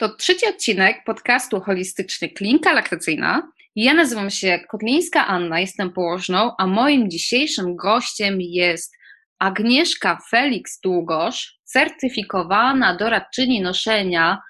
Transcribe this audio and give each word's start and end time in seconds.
To 0.00 0.08
trzeci 0.08 0.46
odcinek 0.46 1.04
podcastu 1.04 1.60
Holistyczny 1.60 2.28
Klinika 2.28 2.72
Laktacyjna. 2.72 3.52
Ja 3.76 3.94
nazywam 3.94 4.30
się 4.30 4.60
Kotlińska 4.68 5.26
Anna, 5.26 5.60
jestem 5.60 5.92
położną, 5.92 6.50
a 6.58 6.66
moim 6.66 7.10
dzisiejszym 7.10 7.76
gościem 7.76 8.40
jest 8.40 8.96
Agnieszka 9.38 10.18
Felix 10.30 10.80
Długosz, 10.80 11.58
certyfikowana 11.64 12.96
doradczyni 12.96 13.60
noszenia 13.60 14.42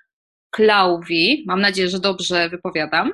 Klauwi. 0.50 1.44
Mam 1.46 1.60
nadzieję, 1.60 1.88
że 1.88 2.00
dobrze 2.00 2.48
wypowiadam. 2.48 3.12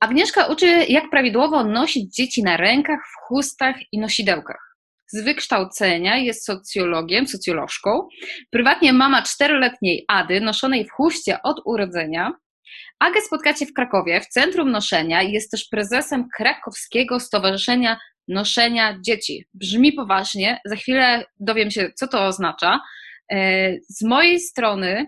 Agnieszka 0.00 0.46
uczy, 0.46 0.66
jak 0.88 1.10
prawidłowo 1.10 1.64
nosić 1.64 2.14
dzieci 2.14 2.42
na 2.42 2.56
rękach, 2.56 3.00
w 3.00 3.28
chustach 3.28 3.76
i 3.92 3.98
nosidełkach 3.98 4.67
z 5.12 5.24
wykształcenia 5.24 6.16
jest 6.16 6.44
socjologiem, 6.44 7.28
socjolożką. 7.28 8.08
Prywatnie 8.50 8.92
mama 8.92 9.22
czteroletniej 9.22 10.04
Ady, 10.08 10.40
noszonej 10.40 10.84
w 10.84 10.90
chuście 10.90 11.42
od 11.42 11.60
urodzenia. 11.64 12.32
Agę 12.98 13.20
spotkacie 13.20 13.66
w 13.66 13.72
Krakowie, 13.72 14.20
w 14.20 14.26
Centrum 14.26 14.70
Noszenia 14.70 15.22
jest 15.22 15.50
też 15.50 15.68
prezesem 15.68 16.28
Krakowskiego 16.36 17.20
Stowarzyszenia 17.20 17.98
Noszenia 18.28 18.98
Dzieci. 19.06 19.44
Brzmi 19.54 19.92
poważnie, 19.92 20.60
za 20.64 20.76
chwilę 20.76 21.24
dowiem 21.40 21.70
się, 21.70 21.90
co 21.96 22.08
to 22.08 22.26
oznacza. 22.26 22.80
E, 23.32 23.72
z 23.88 24.02
mojej 24.02 24.40
strony 24.40 25.06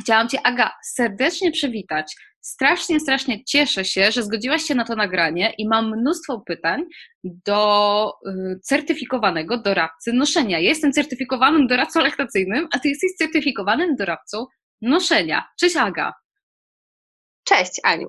chciałam 0.00 0.28
Cię, 0.28 0.38
Aga, 0.44 0.72
serdecznie 0.84 1.52
przywitać 1.52 2.14
strasznie, 2.46 3.00
strasznie 3.00 3.44
cieszę 3.44 3.84
się, 3.84 4.12
że 4.12 4.22
zgodziłaś 4.22 4.62
się 4.62 4.74
na 4.74 4.84
to 4.84 4.96
nagranie 4.96 5.54
i 5.58 5.68
mam 5.68 5.98
mnóstwo 5.98 6.40
pytań 6.40 6.84
do 7.24 8.12
y, 8.26 8.60
certyfikowanego 8.62 9.58
doradcy 9.58 10.12
noszenia. 10.12 10.58
Ja 10.58 10.68
jestem 10.68 10.92
certyfikowanym 10.92 11.66
doradcą 11.66 12.00
laktacyjnym, 12.00 12.68
a 12.72 12.78
ty 12.78 12.88
jesteś 12.88 13.10
certyfikowanym 13.18 13.96
doradcą 13.96 14.46
noszenia. 14.82 15.44
Cześć 15.60 15.76
Aga. 15.76 16.12
Cześć 17.44 17.80
Aniu. 17.84 18.08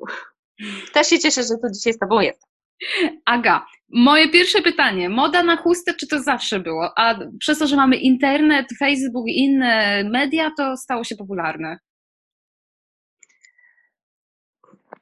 Też 0.93 1.07
się 1.07 1.19
cieszę, 1.19 1.43
że 1.43 1.49
tu 1.49 1.73
dzisiaj 1.73 1.93
z 1.93 1.99
Tobą 1.99 2.19
jestem. 2.19 2.49
Aga, 3.25 3.65
moje 3.89 4.29
pierwsze 4.29 4.61
pytanie. 4.61 5.09
Moda 5.09 5.43
na 5.43 5.57
chustę, 5.57 5.93
czy 5.93 6.07
to 6.07 6.19
zawsze 6.19 6.59
było? 6.59 6.91
A 6.97 7.19
przez 7.39 7.59
to, 7.59 7.67
że 7.67 7.75
mamy 7.75 7.95
internet, 7.95 8.65
Facebook 8.79 9.27
i 9.27 9.39
inne 9.39 10.03
media, 10.03 10.51
to 10.57 10.77
stało 10.77 11.03
się 11.03 11.15
popularne. 11.15 11.77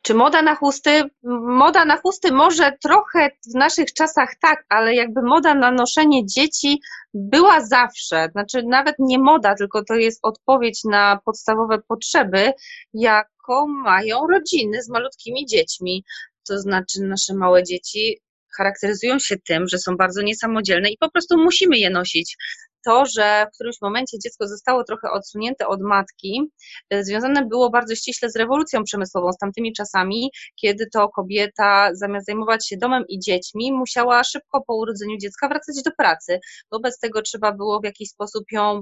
Czy 0.05 0.13
moda 0.13 0.41
na 0.41 0.55
chusty? 0.55 1.03
Moda 1.43 1.85
na 1.85 1.97
chusty 1.97 2.31
może 2.31 2.71
trochę 2.83 3.29
w 3.53 3.55
naszych 3.55 3.93
czasach 3.93 4.29
tak, 4.41 4.65
ale 4.69 4.95
jakby 4.95 5.21
moda 5.21 5.55
na 5.55 5.71
noszenie 5.71 6.25
dzieci 6.25 6.81
była 7.13 7.61
zawsze. 7.61 8.27
Znaczy 8.31 8.63
nawet 8.63 8.95
nie 8.99 9.19
moda, 9.19 9.55
tylko 9.55 9.83
to 9.83 9.93
jest 9.93 10.19
odpowiedź 10.23 10.83
na 10.83 11.19
podstawowe 11.25 11.81
potrzeby, 11.87 12.53
jaką 12.93 13.67
mają 13.67 14.27
rodziny 14.27 14.83
z 14.83 14.89
malutkimi 14.89 15.45
dziećmi. 15.45 16.03
To 16.47 16.59
znaczy 16.59 17.01
nasze 17.01 17.33
małe 17.33 17.63
dzieci 17.63 18.19
charakteryzują 18.57 19.19
się 19.19 19.35
tym, 19.47 19.67
że 19.67 19.77
są 19.77 19.97
bardzo 19.97 20.21
niesamodzielne 20.21 20.89
i 20.89 20.97
po 20.97 21.11
prostu 21.11 21.37
musimy 21.37 21.77
je 21.77 21.89
nosić 21.89 22.37
to, 22.85 23.05
że 23.05 23.45
w 23.51 23.55
którymś 23.55 23.75
momencie 23.81 24.17
dziecko 24.23 24.47
zostało 24.47 24.83
trochę 24.83 25.11
odsunięte 25.11 25.67
od 25.67 25.81
matki, 25.81 26.41
e, 26.89 27.03
związane 27.03 27.45
było 27.45 27.69
bardzo 27.69 27.95
ściśle 27.95 28.31
z 28.31 28.35
rewolucją 28.35 28.83
przemysłową, 28.83 29.31
z 29.31 29.37
tamtymi 29.37 29.73
czasami, 29.73 30.31
kiedy 30.61 30.87
to 30.93 31.09
kobieta 31.09 31.89
zamiast 31.93 32.25
zajmować 32.25 32.67
się 32.67 32.77
domem 32.77 33.03
i 33.09 33.19
dziećmi, 33.19 33.73
musiała 33.73 34.23
szybko 34.23 34.63
po 34.67 34.75
urodzeniu 34.75 35.17
dziecka 35.17 35.47
wracać 35.47 35.75
do 35.85 35.91
pracy. 35.97 36.39
Wobec 36.71 36.99
tego 36.99 37.21
trzeba 37.21 37.51
było 37.51 37.79
w 37.79 37.85
jakiś 37.85 38.09
sposób 38.09 38.43
ją 38.51 38.81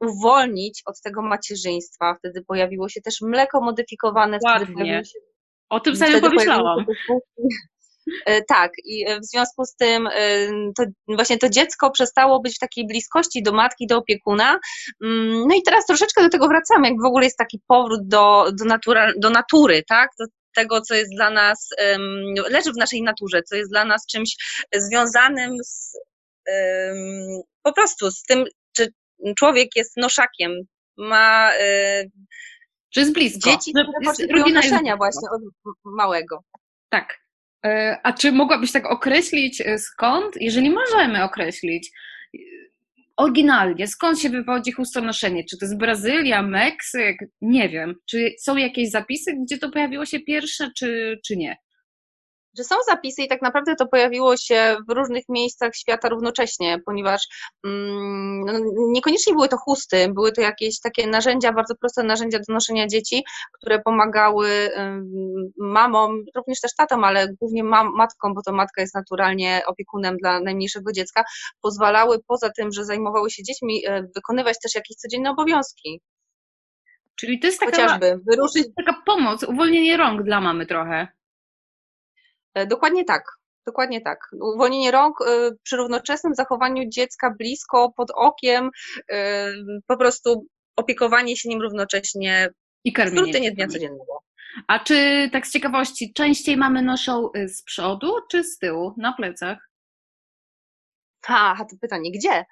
uwolnić 0.00 0.82
od 0.86 1.00
tego 1.00 1.22
macierzyństwa. 1.22 2.16
Wtedy 2.18 2.44
pojawiło 2.44 2.88
się 2.88 3.00
też 3.00 3.20
mleko 3.20 3.60
modyfikowane. 3.60 4.38
Ładnie. 4.44 5.04
Się, 5.04 5.18
o 5.70 5.80
tym 5.80 5.96
samym 5.96 6.20
pomyślałam. 6.20 6.86
E, 8.26 8.42
tak, 8.42 8.72
i 8.84 9.04
e, 9.08 9.20
w 9.20 9.24
związku 9.24 9.64
z 9.64 9.74
tym 9.74 10.06
e, 10.06 10.12
to 10.76 10.84
właśnie 11.08 11.38
to 11.38 11.48
dziecko 11.48 11.90
przestało 11.90 12.40
być 12.40 12.56
w 12.56 12.58
takiej 12.58 12.86
bliskości 12.86 13.42
do 13.42 13.52
matki, 13.52 13.86
do 13.86 13.96
opiekuna. 13.96 14.58
Mm, 15.04 15.48
no 15.48 15.54
i 15.54 15.62
teraz 15.62 15.86
troszeczkę 15.86 16.22
do 16.22 16.28
tego 16.28 16.48
wracamy, 16.48 16.88
jak 16.88 17.00
w 17.02 17.06
ogóle 17.06 17.24
jest 17.24 17.38
taki 17.38 17.60
powrót 17.66 18.00
do, 18.04 18.44
do, 18.52 18.64
natura, 18.64 19.12
do 19.16 19.30
natury, 19.30 19.82
tak? 19.88 20.10
Do 20.18 20.24
tego, 20.54 20.80
co 20.80 20.94
jest 20.94 21.10
dla 21.14 21.30
nas, 21.30 21.68
leży 22.50 22.72
w 22.72 22.76
naszej 22.78 23.02
naturze, 23.02 23.42
co 23.42 23.56
jest 23.56 23.70
dla 23.70 23.84
nas 23.84 24.06
czymś 24.06 24.36
związanym 24.74 25.56
z, 25.64 25.98
po 27.62 27.72
prostu 27.72 28.10
z 28.10 28.22
tym, 28.22 28.44
czy 28.76 28.92
człowiek 29.38 29.68
jest 29.76 29.96
noszakiem, 29.96 30.52
ma 30.96 31.52
czy 32.94 33.00
jest 33.00 33.12
blisko. 33.12 33.50
Dzieci, 33.50 33.72
które 33.72 33.86
potrzebują 34.04 34.46
noszenia 34.48 34.96
właśnie 34.96 35.28
od 35.30 35.42
małego. 35.84 36.44
Tak. 36.88 37.27
E, 37.66 37.96
a 38.02 38.12
czy 38.12 38.32
mogłabyś 38.32 38.72
tak 38.72 38.86
określić 38.86 39.60
e, 39.60 39.78
skąd, 39.78 40.36
jeżeli 40.40 40.70
możemy 40.70 41.24
określić, 41.24 41.90
e, 42.34 42.38
oryginalnie, 43.16 43.88
skąd 43.88 44.20
się 44.20 44.30
wywodzi 44.30 44.72
chustonoszenie? 44.72 45.44
Czy 45.44 45.58
to 45.58 45.64
jest 45.64 45.78
Brazylia, 45.78 46.42
Meksyk? 46.42 47.16
Nie 47.40 47.68
wiem. 47.68 47.94
Czy 48.10 48.34
są 48.40 48.56
jakieś 48.56 48.90
zapisy, 48.90 49.36
gdzie 49.44 49.58
to 49.58 49.70
pojawiło 49.70 50.06
się 50.06 50.20
pierwsze, 50.20 50.70
czy, 50.76 51.20
czy 51.26 51.36
nie? 51.36 51.56
Że 52.58 52.64
są 52.64 52.74
zapisy 52.88 53.22
i 53.22 53.28
tak 53.28 53.42
naprawdę 53.42 53.74
to 53.74 53.86
pojawiło 53.86 54.36
się 54.36 54.76
w 54.88 54.92
różnych 54.92 55.24
miejscach 55.28 55.74
świata 55.76 56.08
równocześnie, 56.08 56.78
ponieważ 56.86 57.28
mm, 57.64 58.40
no, 58.46 58.52
niekoniecznie 58.76 59.32
były 59.32 59.48
to 59.48 59.56
chusty, 59.56 60.08
były 60.14 60.32
to 60.32 60.40
jakieś 60.40 60.80
takie 60.80 61.06
narzędzia, 61.06 61.52
bardzo 61.52 61.74
proste 61.76 62.02
narzędzia 62.02 62.38
do 62.38 62.54
noszenia 62.54 62.86
dzieci, 62.86 63.24
które 63.58 63.80
pomagały 63.84 64.70
mamom, 65.60 66.24
również 66.36 66.60
też 66.60 66.74
tatom, 66.74 67.04
ale 67.04 67.28
głównie 67.40 67.64
mam, 67.64 67.92
matkom, 67.96 68.34
bo 68.34 68.42
to 68.42 68.52
matka 68.52 68.80
jest 68.80 68.94
naturalnie 68.94 69.62
opiekunem 69.66 70.16
dla 70.16 70.40
najmniejszego 70.40 70.92
dziecka, 70.92 71.24
pozwalały 71.62 72.18
poza 72.26 72.50
tym, 72.50 72.72
że 72.72 72.84
zajmowały 72.84 73.30
się 73.30 73.42
dziećmi, 73.42 73.86
e, 73.86 74.02
wykonywać 74.14 74.56
też 74.62 74.74
jakieś 74.74 74.96
codzienne 74.96 75.30
obowiązki. 75.30 76.00
Czyli 77.14 77.38
to 77.38 77.46
jest 77.46 77.60
taka, 77.60 77.72
Chociażby 77.72 78.20
wyruszyć... 78.26 78.66
taka 78.76 79.02
pomoc, 79.06 79.42
uwolnienie 79.42 79.96
rąk 79.96 80.22
dla 80.22 80.40
mamy 80.40 80.66
trochę. 80.66 81.08
E, 82.54 82.66
dokładnie 82.66 83.04
tak. 83.04 83.24
Dokładnie 83.66 84.00
tak. 84.00 84.18
Uwolnienie 84.54 84.90
rąk 84.90 85.16
e, 85.22 85.50
przy 85.62 85.76
równoczesnym 85.76 86.34
zachowaniu 86.34 86.88
dziecka 86.88 87.34
blisko, 87.38 87.92
pod 87.96 88.10
okiem, 88.14 88.70
e, 89.10 89.52
po 89.86 89.96
prostu 89.96 90.46
opiekowanie 90.76 91.36
się 91.36 91.48
nim 91.48 91.62
równocześnie 91.62 92.50
i 92.84 92.92
karmienie. 92.92 93.50
dnia 93.50 93.66
codziennego. 93.66 94.18
A 94.68 94.78
czy 94.78 95.28
tak 95.32 95.46
z 95.46 95.52
ciekawości, 95.52 96.12
częściej 96.12 96.56
mamy 96.56 96.82
noszą 96.82 97.30
z 97.48 97.62
przodu 97.62 98.12
czy 98.30 98.44
z 98.44 98.58
tyłu, 98.58 98.94
na 98.96 99.12
plecach? 99.12 99.70
Ha, 101.24 101.56
to 101.70 101.76
pytanie, 101.80 102.10
gdzie? 102.14 102.44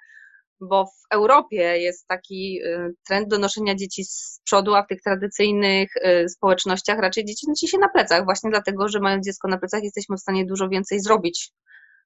Bo 0.60 0.86
w 0.86 1.14
Europie 1.14 1.78
jest 1.78 2.06
taki 2.06 2.60
y, 2.64 2.94
trend 3.08 3.28
do 3.28 3.38
noszenia 3.38 3.74
dzieci 3.74 4.04
z 4.04 4.40
przodu, 4.44 4.74
a 4.74 4.82
w 4.82 4.86
tych 4.86 5.02
tradycyjnych 5.02 5.96
y, 5.96 6.28
społecznościach 6.28 6.98
raczej 6.98 7.24
dzieci 7.24 7.46
nosi 7.48 7.68
się 7.68 7.78
na 7.78 7.88
plecach, 7.88 8.24
właśnie 8.24 8.50
dlatego, 8.50 8.88
że 8.88 9.00
mając 9.00 9.26
dziecko 9.26 9.48
na 9.48 9.58
plecach 9.58 9.82
jesteśmy 9.82 10.16
w 10.16 10.20
stanie 10.20 10.44
dużo 10.44 10.68
więcej 10.68 11.00
zrobić, 11.00 11.50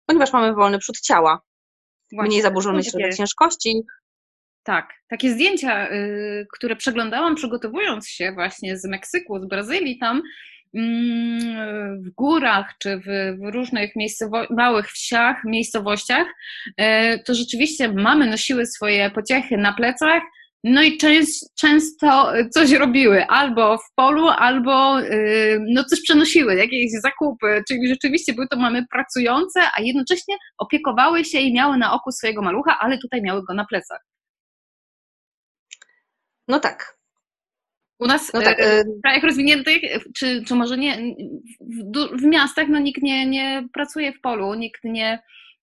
ponieważ 0.06 0.32
mamy 0.32 0.54
wolny 0.54 0.78
przód 0.78 1.00
ciała, 1.00 1.40
właśnie, 2.12 2.28
mniej 2.28 2.42
zaburzony 2.42 2.84
środek 2.84 3.14
ciężkości. 3.14 3.82
Tak, 4.62 4.92
takie 5.08 5.32
zdjęcia, 5.32 5.92
y, 5.92 6.46
które 6.52 6.76
przeglądałam 6.76 7.34
przygotowując 7.34 8.08
się 8.08 8.32
właśnie 8.32 8.78
z 8.78 8.84
Meksyku, 8.84 9.38
z 9.40 9.48
Brazylii 9.48 9.98
tam, 9.98 10.22
w 12.04 12.10
górach 12.16 12.74
czy 12.78 12.96
w, 12.96 13.38
w 13.40 13.54
różnych 13.54 13.90
małych 14.50 14.86
wsiach, 14.86 15.36
miejscowościach, 15.44 16.26
e, 16.76 17.18
to 17.18 17.34
rzeczywiście 17.34 17.92
mamy 17.92 18.26
nosiły 18.26 18.66
swoje 18.66 19.10
pociechy 19.10 19.56
na 19.56 19.72
plecach, 19.72 20.22
no 20.64 20.82
i 20.82 20.98
częst, 20.98 21.54
często 21.54 22.32
coś 22.50 22.72
robiły, 22.72 23.26
albo 23.26 23.78
w 23.78 23.94
polu, 23.94 24.28
albo 24.28 25.00
y, 25.00 25.58
no 25.68 25.84
coś 25.84 26.02
przenosiły, 26.02 26.54
jakieś 26.54 26.90
zakupy, 27.02 27.62
czyli 27.68 27.88
rzeczywiście 27.88 28.32
były 28.32 28.48
to 28.48 28.56
mamy 28.56 28.86
pracujące, 28.90 29.60
a 29.76 29.80
jednocześnie 29.80 30.36
opiekowały 30.58 31.24
się 31.24 31.38
i 31.38 31.52
miały 31.52 31.78
na 31.78 31.92
oku 31.92 32.12
swojego 32.12 32.42
malucha, 32.42 32.78
ale 32.78 32.98
tutaj 32.98 33.22
miały 33.22 33.44
go 33.44 33.54
na 33.54 33.64
plecach. 33.64 34.00
No 36.48 36.60
tak, 36.60 36.99
u 38.00 38.06
nas 38.06 38.32
no 38.34 38.42
tak, 38.42 38.60
e, 38.60 38.84
w 38.84 39.02
krajach 39.02 39.22
rozwiniętych, 39.22 39.80
czy, 40.16 40.42
czy 40.46 40.54
może 40.54 40.78
nie, 40.78 41.14
w, 41.60 42.20
w, 42.20 42.24
miastach 42.24 42.68
no 42.68 42.78
nikt 42.78 43.02
nie, 43.02 43.26
nie 43.26 43.68
pracuje 43.72 44.12
w 44.12 44.20
polu, 44.20 44.54
nikt 44.54 44.84
nie 44.84 45.22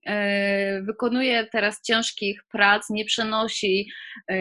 e, 0.05 0.81
wykonuje 0.81 1.47
teraz 1.51 1.81
ciężkich 1.81 2.43
prac, 2.51 2.89
nie 2.89 3.05
przenosi 3.05 3.87
e, 4.31 4.35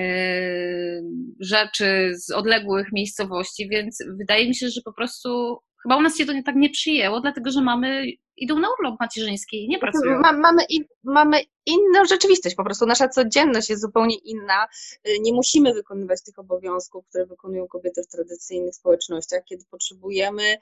rzeczy 1.41 2.13
z 2.15 2.31
odległych 2.31 2.93
miejscowości, 2.93 3.69
więc 3.69 4.05
wydaje 4.19 4.49
mi 4.49 4.55
się, 4.55 4.69
że 4.69 4.81
po 4.85 4.93
prostu 4.93 5.59
chyba 5.83 5.97
u 5.97 6.03
nas 6.03 6.17
się 6.17 6.27
to 6.27 6.33
nie 6.33 6.43
tak 6.43 6.57
nie 6.57 6.71
przyjęło, 6.71 7.21
dlatego 7.21 7.51
że 7.51 7.61
mamy 7.61 8.07
idą 8.37 8.59
na 8.59 8.69
urlop 8.79 9.01
macierzyński 9.01 9.65
i 9.65 9.69
nie 9.69 9.79
pracują. 9.79 10.19
Ma, 10.21 10.33
mamy, 10.33 10.63
mamy 11.05 11.41
inną 11.67 12.05
rzeczywistość, 12.09 12.57
po 12.57 12.65
prostu 12.65 12.87
nasza 12.87 13.09
codzienność 13.09 13.71
jest 13.71 13.83
zupełnie 13.83 14.17
inna. 14.17 14.67
Y, 15.09 15.21
nie 15.21 15.33
musimy 15.33 15.75
wykonywać 15.75 16.23
tych 16.23 16.39
obowiązków, 16.39 17.07
które 17.09 17.27
wykonują 17.27 17.69
kobiety 17.69 18.03
w 18.03 18.09
tradycyjnych 18.09 18.75
społecznościach. 18.75 19.45
Kiedy 19.45 19.65
potrzebujemy 19.71 20.43
y, 20.53 20.59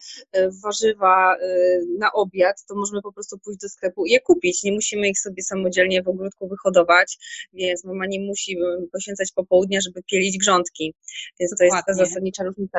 warzywa 0.64 1.36
y, 1.36 1.86
na 1.98 2.12
obiad, 2.12 2.64
to 2.68 2.74
możemy 2.74 3.02
po 3.02 3.12
prostu 3.12 3.38
pójść 3.38 3.60
do 3.60 3.68
sklepu 3.68 4.06
i 4.06 4.10
je 4.10 4.20
kupić. 4.20 4.62
Nie 4.62 4.72
musimy 4.72 5.08
ich 5.08 5.20
sobie 5.20 5.42
samodzielnie 5.42 6.02
w 6.02 6.08
ogródku 6.08 6.48
wyhodować, 6.48 7.18
więc 7.52 7.84
mama 7.84 8.06
nie 8.06 8.20
musi 8.20 8.56
poświęcać 8.92 9.32
popołudnia, 9.32 9.80
żeby 9.80 10.02
pielić 10.02 10.38
grządki. 10.38 10.94
Więc 11.40 11.50
Dokładnie. 11.50 11.70
to 11.70 11.74
jest 11.76 11.86
ta 11.86 12.06
zasadnicza 12.06 12.44
różnica. 12.44 12.78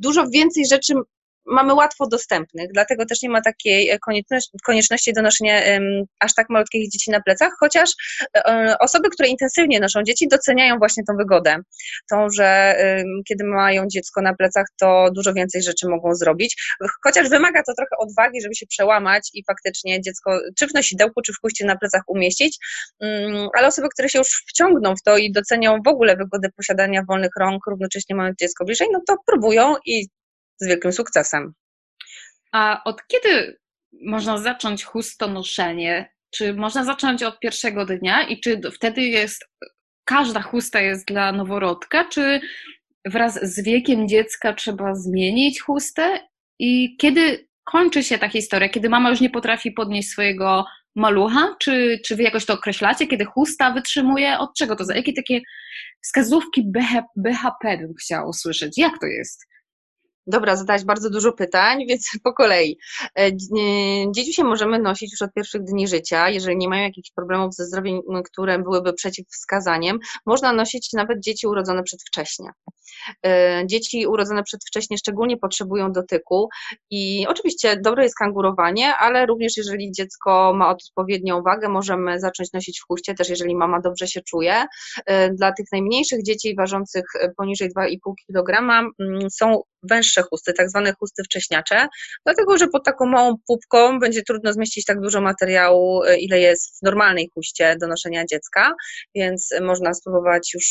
Dużo 0.00 0.26
więcej 0.30 0.66
rzeczy 0.66 0.94
mamy 1.50 1.74
łatwo 1.74 2.06
dostępnych, 2.06 2.68
dlatego 2.72 3.06
też 3.06 3.22
nie 3.22 3.30
ma 3.30 3.40
takiej 3.40 3.98
konieczności 4.64 5.12
donoszenia 5.12 5.60
aż 6.20 6.34
tak 6.34 6.46
malutkich 6.50 6.90
dzieci 6.90 7.10
na 7.10 7.20
plecach, 7.20 7.52
chociaż 7.60 7.90
e, 8.36 8.74
osoby, 8.80 9.08
które 9.10 9.28
intensywnie 9.28 9.80
noszą 9.80 10.02
dzieci, 10.02 10.28
doceniają 10.28 10.78
właśnie 10.78 11.04
tą 11.08 11.16
wygodę, 11.16 11.56
tą, 12.10 12.30
że 12.30 12.76
kiedy 13.28 13.44
mają 13.44 13.86
dziecko 13.86 14.22
na 14.22 14.34
plecach, 14.34 14.66
to 14.80 15.10
dużo 15.14 15.32
więcej 15.32 15.62
rzeczy 15.62 15.88
mogą 15.88 16.14
zrobić, 16.14 16.74
chociaż 17.04 17.28
wymaga 17.28 17.62
to 17.62 17.74
trochę 17.74 17.96
odwagi, 17.98 18.42
żeby 18.42 18.54
się 18.54 18.66
przełamać 18.66 19.30
i 19.34 19.44
faktycznie 19.44 20.00
dziecko 20.00 20.40
czy 20.58 20.66
w 20.66 20.74
nosidełku, 20.74 21.22
czy 21.22 21.32
w 21.32 21.40
kuście 21.40 21.64
na 21.66 21.76
plecach 21.76 22.02
umieścić, 22.06 22.58
mm, 23.00 23.48
ale 23.58 23.66
osoby, 23.66 23.88
które 23.88 24.08
się 24.08 24.18
już 24.18 24.44
wciągną 24.48 24.96
w 24.96 25.02
to 25.02 25.16
i 25.16 25.32
docenią 25.32 25.78
w 25.84 25.88
ogóle 25.88 26.16
wygodę 26.16 26.48
posiadania 26.56 27.02
wolnych 27.08 27.30
rąk, 27.40 27.66
równocześnie 27.66 28.16
mając 28.16 28.38
dziecko 28.38 28.64
bliżej, 28.64 28.88
no 28.92 29.00
to 29.06 29.16
próbują 29.26 29.74
i 29.86 30.08
z 30.60 30.66
wielkim 30.66 30.92
sukcesem. 30.92 31.52
A 32.52 32.84
od 32.84 33.06
kiedy 33.06 33.58
można 34.06 34.38
zacząć 34.38 34.84
chustonoszenie? 34.84 36.12
Czy 36.30 36.54
można 36.54 36.84
zacząć 36.84 37.22
od 37.22 37.40
pierwszego 37.40 37.86
dnia 37.86 38.28
i 38.28 38.40
czy 38.40 38.60
wtedy 38.72 39.02
jest 39.02 39.44
każda 40.04 40.42
chusta 40.42 40.80
jest 40.80 41.06
dla 41.06 41.32
noworodka, 41.32 42.04
czy 42.04 42.40
wraz 43.04 43.34
z 43.42 43.64
wiekiem 43.64 44.08
dziecka 44.08 44.52
trzeba 44.52 44.94
zmienić 44.94 45.60
chustę? 45.60 46.20
I 46.58 46.96
kiedy 46.96 47.48
kończy 47.64 48.02
się 48.02 48.18
ta 48.18 48.28
historia, 48.28 48.68
kiedy 48.68 48.88
mama 48.88 49.10
już 49.10 49.20
nie 49.20 49.30
potrafi 49.30 49.72
podnieść 49.72 50.08
swojego 50.08 50.64
malucha? 50.96 51.56
Czy, 51.60 52.00
czy 52.04 52.16
wy 52.16 52.22
jakoś 52.22 52.44
to 52.44 52.54
określacie, 52.54 53.06
kiedy 53.06 53.24
chusta 53.24 53.72
wytrzymuje? 53.72 54.38
Od 54.38 54.54
czego 54.56 54.76
to? 54.76 54.84
Jakie 54.94 55.12
takie 55.12 55.40
wskazówki 56.02 56.64
BHP 57.16 57.78
bym 57.78 57.94
chciała 57.94 58.28
usłyszeć? 58.28 58.78
Jak 58.78 58.92
to 59.00 59.06
jest? 59.06 59.46
Dobra, 60.26 60.56
zadałeś 60.56 60.84
bardzo 60.84 61.10
dużo 61.10 61.32
pytań, 61.32 61.84
więc 61.88 62.10
po 62.24 62.32
kolei. 62.32 62.78
E, 63.18 63.30
dzieci 64.14 64.32
się 64.32 64.44
możemy 64.44 64.78
nosić 64.78 65.12
już 65.12 65.22
od 65.22 65.32
pierwszych 65.32 65.62
dni 65.62 65.88
życia, 65.88 66.28
jeżeli 66.28 66.56
nie 66.56 66.68
mają 66.68 66.82
jakichś 66.82 67.10
problemów 67.10 67.54
ze 67.54 67.64
zdrowiem, 67.64 68.00
które 68.24 68.58
byłyby 68.58 68.92
przeciwwskazaniem. 68.92 69.98
Można 70.26 70.52
nosić 70.52 70.92
nawet 70.92 71.20
dzieci 71.20 71.46
urodzone 71.46 71.82
przedwcześnie. 71.82 72.50
E, 73.26 73.62
dzieci 73.66 74.06
urodzone 74.06 74.42
przedwcześnie 74.42 74.98
szczególnie 74.98 75.36
potrzebują 75.36 75.92
dotyku 75.92 76.48
i 76.90 77.26
oczywiście 77.28 77.76
dobre 77.76 78.02
jest 78.02 78.14
kangurowanie, 78.14 78.96
ale 78.96 79.26
również 79.26 79.56
jeżeli 79.56 79.92
dziecko 79.92 80.52
ma 80.54 80.70
odpowiednią 80.70 81.42
wagę, 81.42 81.68
możemy 81.68 82.20
zacząć 82.20 82.52
nosić 82.52 82.80
w 82.80 82.86
chuście, 82.86 83.14
też 83.14 83.28
jeżeli 83.28 83.56
mama 83.56 83.80
dobrze 83.80 84.06
się 84.06 84.20
czuje. 84.20 84.64
E, 85.06 85.30
dla 85.30 85.52
tych 85.52 85.66
najmniejszych 85.72 86.22
dzieci 86.22 86.54
ważących 86.54 87.04
poniżej 87.36 87.70
2,5 87.76 87.96
kg 88.26 88.84
są 89.30 89.62
węższe 89.82 90.22
chusty, 90.22 90.52
tak 90.52 90.70
zwane 90.70 90.92
chusty 90.92 91.24
wcześniacze, 91.24 91.86
dlatego 92.24 92.58
że 92.58 92.68
pod 92.68 92.84
taką 92.84 93.06
małą 93.06 93.34
pupką 93.46 93.98
będzie 93.98 94.22
trudno 94.22 94.52
zmieścić 94.52 94.84
tak 94.84 95.00
dużo 95.00 95.20
materiału, 95.20 96.02
e, 96.02 96.18
ile 96.18 96.40
jest 96.40 96.78
w 96.78 96.82
normalnej 96.82 97.30
chuście 97.34 97.76
do 97.80 97.86
noszenia 97.86 98.24
dziecka, 98.24 98.72
więc 99.14 99.48
można 99.62 99.94
spróbować 99.94 100.54
już 100.54 100.64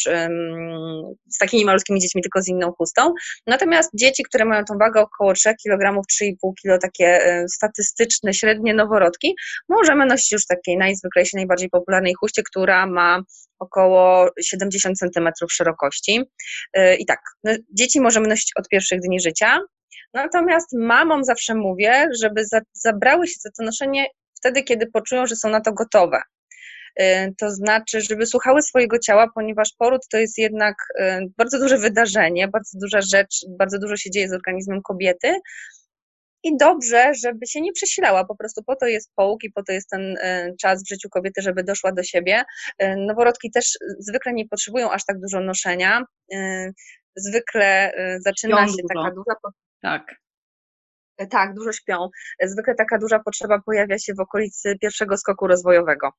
z 1.30 1.38
takimi 1.38 1.66
malutkimi 1.66 2.00
dziećmi, 2.00 2.22
tylko 2.22 2.42
z 2.42 2.48
inną 2.48 2.72
chustą. 2.72 3.14
Natomiast 3.48 3.90
dzieci, 3.94 4.24
które 4.24 4.46
mają 4.46 4.66
tą 4.66 4.78
wagę 4.78 5.02
około 5.02 5.34
3 5.34 5.54
kg, 5.64 6.02
3,5 6.22 6.52
kg, 6.64 6.82
takie 6.82 7.06
e, 7.06 7.46
statystyczne, 7.48 8.34
średnie 8.34 8.74
noworodki, 8.74 9.36
możemy 9.70 10.06
nosić 10.06 10.32
już 10.32 10.46
takiej 10.46 10.78
najzwyklejszej, 10.78 11.38
najbardziej 11.38 11.70
popularnej 11.70 12.14
chuście, 12.14 12.44
która 12.44 12.88
ma 12.88 13.24
około 13.60 14.30
70 14.42 14.98
cm 14.98 15.30
szerokości. 15.52 16.24
E, 16.74 16.96
I 16.96 17.06
tak, 17.06 17.20
no, 17.44 17.52
dzieci 17.74 18.02
możemy 18.02 18.28
nosić 18.28 18.52
od 18.56 18.68
pierwszych 18.68 19.00
dni 19.02 19.20
życia, 19.20 19.60
natomiast 20.14 20.68
mamom 20.74 21.24
zawsze 21.24 21.56
mówię, 21.56 22.08
żeby 22.22 22.44
zabrały 22.74 23.28
się 23.28 23.36
za 23.40 23.50
to 23.58 23.64
noszenie 23.64 24.06
wtedy, 24.38 24.64
kiedy 24.64 24.88
poczują, 24.88 25.28
że 25.28 25.36
są 25.36 25.50
na 25.50 25.62
to 25.62 25.74
gotowe. 25.74 26.22
E, 26.96 27.32
to 27.34 27.52
znaczy, 27.52 28.02
żeby 28.02 28.26
słuchały 28.26 28.62
swojego 28.62 29.00
ciała, 29.00 29.28
ponieważ 29.36 29.70
poród 29.78 30.02
to 30.12 30.18
jest 30.18 30.38
jednak 30.38 30.76
e, 31.00 31.22
bardzo 31.38 31.60
duże 31.60 31.78
wydarzenie, 31.78 32.48
bardzo 32.48 32.80
duża 32.82 33.02
rzecz, 33.02 33.46
bardzo 33.50 33.80
dużo 33.80 33.98
się 33.98 34.12
dzieje 34.12 34.30
z 34.30 34.34
organizmem 34.34 34.82
kobiety, 34.82 35.40
i 36.44 36.58
dobrze, 36.58 37.12
żeby 37.24 37.48
się 37.48 37.62
nie 37.62 37.72
przesilała, 37.72 38.26
po 38.26 38.36
prostu 38.36 38.64
po 38.64 38.76
to 38.76 38.86
jest 38.86 39.12
połóg 39.16 39.44
i 39.44 39.52
po 39.52 39.64
to 39.64 39.72
jest 39.72 39.90
ten 39.90 40.18
e, 40.22 40.54
czas 40.62 40.84
w 40.84 40.90
życiu 40.90 41.10
kobiety, 41.10 41.42
żeby 41.42 41.64
doszła 41.64 41.92
do 41.92 42.04
siebie. 42.04 42.44
E, 42.78 42.96
noworodki 42.96 43.52
też 43.52 43.78
zwykle 44.00 44.34
nie 44.34 44.48
potrzebują 44.48 44.92
aż 44.92 45.06
tak 45.06 45.20
dużo 45.20 45.40
noszenia. 45.42 46.04
E, 46.34 46.72
zwykle 47.16 47.94
zaczyna 48.20 48.68
się 48.68 48.84
taka 48.94 49.12
duża. 49.12 49.36
Tak. 49.82 50.16
Tak, 51.30 51.54
dużo 51.54 51.72
śpią. 51.74 52.10
Zwykle 52.44 52.76
taka 52.76 52.98
duża 52.98 53.20
potrzeba 53.20 53.60
pojawia 53.66 54.00
się 54.00 54.14
w 54.14 54.20
okolicy 54.20 54.76
pierwszego 54.82 55.18
skoku 55.18 55.48
rozwojowego. 55.48 56.10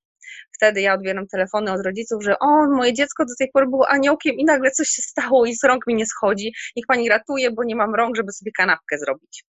Wtedy 0.56 0.80
ja 0.80 0.94
odbieram 0.94 1.26
telefony 1.26 1.72
od 1.72 1.86
rodziców, 1.86 2.24
że 2.24 2.38
o, 2.38 2.66
moje 2.66 2.92
dziecko 2.92 3.24
do 3.24 3.34
tej 3.38 3.50
pory 3.52 3.66
było 3.66 3.88
aniołkiem 3.88 4.34
i 4.34 4.44
nagle 4.44 4.70
coś 4.70 4.88
się 4.88 5.02
stało 5.02 5.46
i 5.46 5.54
z 5.54 5.64
rąk 5.64 5.86
mi 5.86 5.94
nie 5.94 6.06
schodzi. 6.06 6.52
Niech 6.76 6.86
pani 6.86 7.08
ratuje, 7.08 7.50
bo 7.50 7.64
nie 7.64 7.76
mam 7.76 7.94
rąk, 7.94 8.16
żeby 8.16 8.32
sobie 8.32 8.52
kanapkę 8.52 8.98
zrobić. 8.98 9.44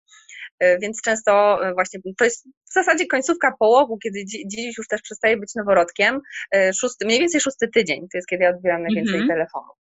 E, 0.60 0.78
więc 0.78 1.02
często 1.02 1.64
e, 1.66 1.74
właśnie 1.74 2.00
to 2.18 2.24
jest 2.24 2.48
w 2.70 2.72
zasadzie 2.72 3.06
końcówka 3.06 3.54
połowu, 3.58 3.98
kiedy 3.98 4.24
dziś 4.46 4.78
już 4.78 4.88
też 4.88 5.02
przestaje 5.02 5.36
być 5.36 5.54
noworodkiem, 5.54 6.20
e, 6.54 6.72
szósty, 6.72 7.06
mniej 7.06 7.18
więcej 7.20 7.40
szósty 7.40 7.68
tydzień, 7.68 8.00
to 8.00 8.18
jest 8.18 8.28
kiedy 8.28 8.44
ja 8.44 8.50
odbieram 8.50 8.82
najwięcej 8.82 9.14
mm 9.14 9.26
-hmm. 9.26 9.30
telefonów. 9.30 9.76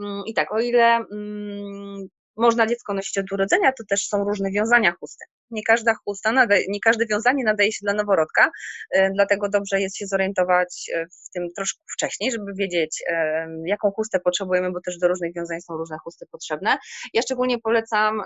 Mm, 0.00 0.22
I 0.26 0.34
tak, 0.34 0.52
o 0.52 0.60
ile 0.60 0.96
mm, 1.12 2.08
można 2.36 2.66
dziecko 2.66 2.94
nosić 2.94 3.18
od 3.18 3.32
urodzenia, 3.32 3.72
to 3.72 3.84
też 3.88 4.06
są 4.06 4.24
różne 4.24 4.50
wiązania 4.50 4.92
chusty. 5.00 5.24
Nie 5.50 5.62
każda 5.62 5.94
chusta, 5.94 6.46
nie 6.68 6.80
każde 6.80 7.06
wiązanie 7.06 7.44
nadaje 7.44 7.72
się 7.72 7.78
dla 7.82 7.94
noworodka, 7.94 8.50
e, 8.90 9.10
dlatego 9.10 9.48
dobrze 9.48 9.80
jest 9.80 9.96
się 9.96 10.06
zorientować 10.06 10.90
e, 10.94 11.06
w 11.06 11.30
tym 11.34 11.48
troszkę 11.56 11.80
wcześniej, 11.92 12.32
żeby 12.32 12.54
wiedzieć, 12.54 13.02
e, 13.08 13.48
jaką 13.66 13.90
chustę 13.90 14.20
potrzebujemy, 14.20 14.72
bo 14.72 14.80
też 14.80 14.98
do 14.98 15.08
różnych 15.08 15.34
wiązań 15.34 15.60
są 15.60 15.76
różne 15.76 15.96
chusty 16.04 16.26
potrzebne. 16.32 16.76
Ja 17.14 17.22
szczególnie 17.22 17.58
polecam 17.58 18.22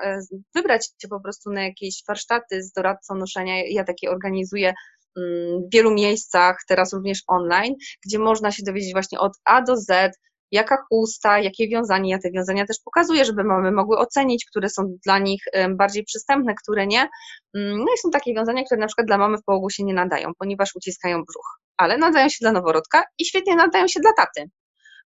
wybrać 0.54 0.88
się 1.02 1.08
po 1.08 1.20
prostu 1.20 1.50
na 1.50 1.64
jakieś 1.64 2.02
warsztaty 2.08 2.62
z 2.62 2.73
doradcą 2.73 3.14
noszenia. 3.14 3.54
Ja 3.68 3.84
takie 3.84 4.11
organizuję 4.11 4.73
mm, 5.16 5.62
w 5.68 5.73
wielu 5.73 5.94
miejscach, 5.94 6.56
teraz 6.68 6.92
również 6.92 7.23
online, 7.26 7.75
gdzie 8.06 8.18
można 8.18 8.52
się 8.52 8.62
dowiedzieć 8.66 8.92
właśnie 8.92 9.18
od 9.18 9.32
A 9.44 9.62
do 9.62 9.76
Z, 9.76 10.18
jaka 10.52 10.76
chusta, 10.88 11.38
jakie 11.38 11.69
wiązanie. 11.69 12.11
Ja 12.11 12.19
te 12.19 12.30
wiązania 12.30 12.66
też 12.66 12.76
pokazuję, 12.85 13.25
żeby 13.25 13.45
mamy 13.45 13.73
mogły 13.73 13.99
ocenić, 13.99 14.45
które 14.45 14.69
są 14.69 14.97
dla 15.04 15.19
nich 15.19 15.45
bardziej 15.71 16.04
przystępne, 16.04 16.54
które 16.54 16.87
nie. 16.87 17.09
Mm, 17.54 17.78
no 17.78 17.85
i 17.95 17.99
są 18.02 18.11
takie 18.11 18.35
wiązania, 18.35 18.64
które 18.64 18.80
na 18.80 18.87
przykład 18.87 19.07
dla 19.07 19.19
mamy 19.19 19.38
w 19.38 19.45
połogu 19.45 19.71
się 19.71 19.85
nie 19.85 19.95
nadają, 19.95 20.33
ponieważ 20.38 20.76
uciskają 20.76 21.16
brzuch, 21.16 21.61
ale 21.76 21.99
nadają 21.99 22.28
się 22.28 22.38
dla 22.40 22.52
noworodka 22.52 23.02
i 23.19 23.25
świetnie 23.25 23.57
nadają 23.57 23.88
się 23.88 24.00
dla 24.00 24.12
taty 24.16 24.50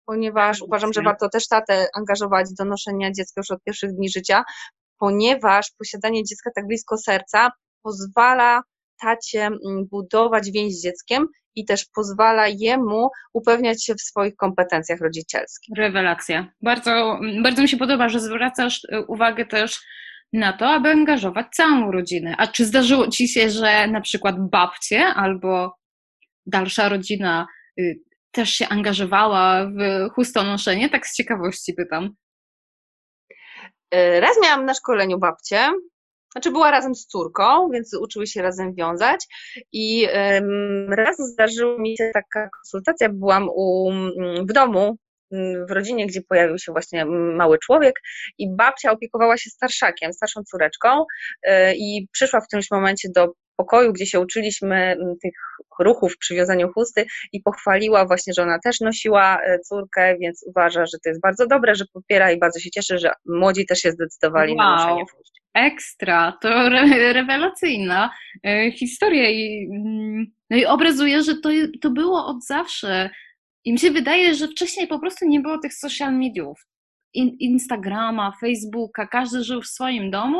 ponieważ 0.07 0.63
uważam, 0.63 0.93
że 0.93 1.03
warto 1.03 1.29
też 1.29 1.49
tatę 1.49 1.89
angażować 1.95 2.47
do 2.59 2.65
noszenia 2.65 3.13
dziecka 3.13 3.41
już 3.41 3.51
od 3.51 3.63
pierwszych 3.63 3.93
dni 3.93 4.09
życia, 4.09 4.45
ponieważ 4.99 5.73
posiadanie 5.79 6.25
dziecka 6.25 6.51
tak 6.55 6.67
blisko 6.67 6.99
serca 6.99 7.51
pozwala 7.83 8.63
tacie 9.01 9.47
mm, 9.47 9.87
budować 9.91 10.51
więź 10.51 10.75
z 10.75 10.83
dzieckiem 10.83 11.27
i 11.56 11.64
też 11.64 11.84
pozwala 11.94 12.49
jemu 12.49 13.11
upewniać 13.32 13.84
się 13.84 13.94
w 13.94 14.00
swoich 14.00 14.37
kompetencjach 14.37 15.00
rodzicielskich. 15.00 15.76
Rewelacja. 15.76 16.52
Bardzo, 16.62 17.20
bardzo 17.42 17.62
mi 17.62 17.68
się 17.68 17.76
podoba, 17.76 18.08
że 18.08 18.20
zwracasz 18.20 18.84
y, 18.84 19.04
uwagę 19.08 19.46
też 19.46 19.80
na 20.32 20.52
to, 20.52 20.68
aby 20.68 20.88
angażować 20.88 21.46
całą 21.52 21.90
rodzinę. 21.90 22.34
A 22.38 22.46
czy 22.46 22.64
zdarzyło 22.64 23.08
Ci 23.08 23.28
się, 23.28 23.50
że 23.50 23.87
na 23.87 24.00
przykład 24.00 24.50
babcie 24.50 25.06
albo 25.06 25.76
dalsza 26.46 26.88
rodzina 26.88 27.46
y, 27.80 28.00
też 28.30 28.50
się 28.50 28.68
angażowała 28.68 29.66
w 29.66 30.11
chustonoszenie? 30.14 30.90
Tak 30.90 31.06
z 31.06 31.16
ciekawości 31.16 31.75
pytam. 31.75 32.11
Y, 33.94 34.20
raz 34.20 34.37
miałam 34.42 34.64
na 34.64 34.75
szkoleniu 34.75 35.18
babcię, 35.18 35.70
znaczy 36.35 36.50
była 36.50 36.71
razem 36.71 36.95
z 36.95 37.07
córką, 37.07 37.71
więc 37.71 37.95
uczyły 37.95 38.26
się 38.26 38.43
razem 38.43 38.75
wiązać. 38.75 39.26
I 39.73 40.09
raz 40.88 41.17
zdarzyła 41.19 41.79
mi 41.79 41.97
się 41.97 42.11
taka 42.14 42.49
konsultacja, 42.49 43.09
byłam 43.09 43.49
u, 43.49 43.93
w 44.49 44.53
domu 44.53 44.97
w 45.69 45.71
rodzinie, 45.71 46.07
gdzie 46.07 46.21
pojawił 46.23 46.59
się 46.59 46.73
właśnie 46.73 47.05
mały 47.37 47.59
człowiek 47.59 48.00
i 48.38 48.57
babcia 48.57 48.93
opiekowała 48.93 49.37
się 49.37 49.50
starszakiem, 49.50 50.12
starszą 50.12 50.43
córeczką 50.43 51.05
i 51.76 52.07
przyszła 52.12 52.41
w 52.41 52.47
którymś 52.47 52.71
momencie 52.71 53.09
do 53.14 53.33
pokoju, 53.56 53.92
gdzie 53.92 54.06
się 54.06 54.20
uczyliśmy 54.20 54.96
tych 55.23 55.34
ruchów 55.78 56.18
przy 56.18 56.34
wiązaniu 56.34 56.73
chusty 56.73 57.06
i 57.32 57.40
pochwaliła 57.40 58.06
właśnie, 58.06 58.32
że 58.37 58.42
ona 58.42 58.58
też 58.58 58.80
nosiła 58.80 59.38
e, 59.42 59.58
córkę, 59.58 60.16
więc 60.20 60.44
uważa, 60.46 60.87
że 60.87 60.99
to 61.04 61.08
jest 61.08 61.20
bardzo 61.20 61.46
dobre, 61.46 61.75
że 61.75 61.84
popiera 61.92 62.32
i 62.32 62.38
bardzo 62.38 62.61
się 62.61 62.70
cieszy, 62.70 62.99
że 62.99 63.12
młodzi 63.26 63.66
też 63.66 63.78
się 63.78 63.92
zdecydowali 63.92 64.54
wow. 64.54 64.58
na 64.58 64.76
noszenie 64.76 65.04
chusty. 65.16 65.40
Ekstra, 65.54 66.38
to 66.42 66.49
re 66.49 67.12
rewelacyjna 67.12 68.11
e, 68.46 68.73
historia 68.73 69.30
i, 69.30 69.68
mm, 69.73 70.26
no 70.50 70.56
i 70.56 70.66
obrazuje, 70.66 71.23
że 71.23 71.37
to, 71.37 71.49
to 71.80 71.90
było 71.90 72.26
od 72.26 72.44
zawsze. 72.44 73.11
I 73.64 73.73
mi 73.73 73.78
się 73.78 73.90
wydaje, 73.90 74.34
że 74.34 74.49
wcześniej 74.49 74.87
po 74.87 74.99
prostu 74.99 75.26
nie 75.28 75.40
było 75.40 75.58
tych 75.58 75.75
social 75.75 76.18
mediów. 76.18 76.66
Instagrama, 77.40 78.32
Facebooka, 78.40 79.06
każdy 79.06 79.44
żył 79.44 79.62
w 79.62 79.66
swoim 79.66 80.11
domu 80.11 80.38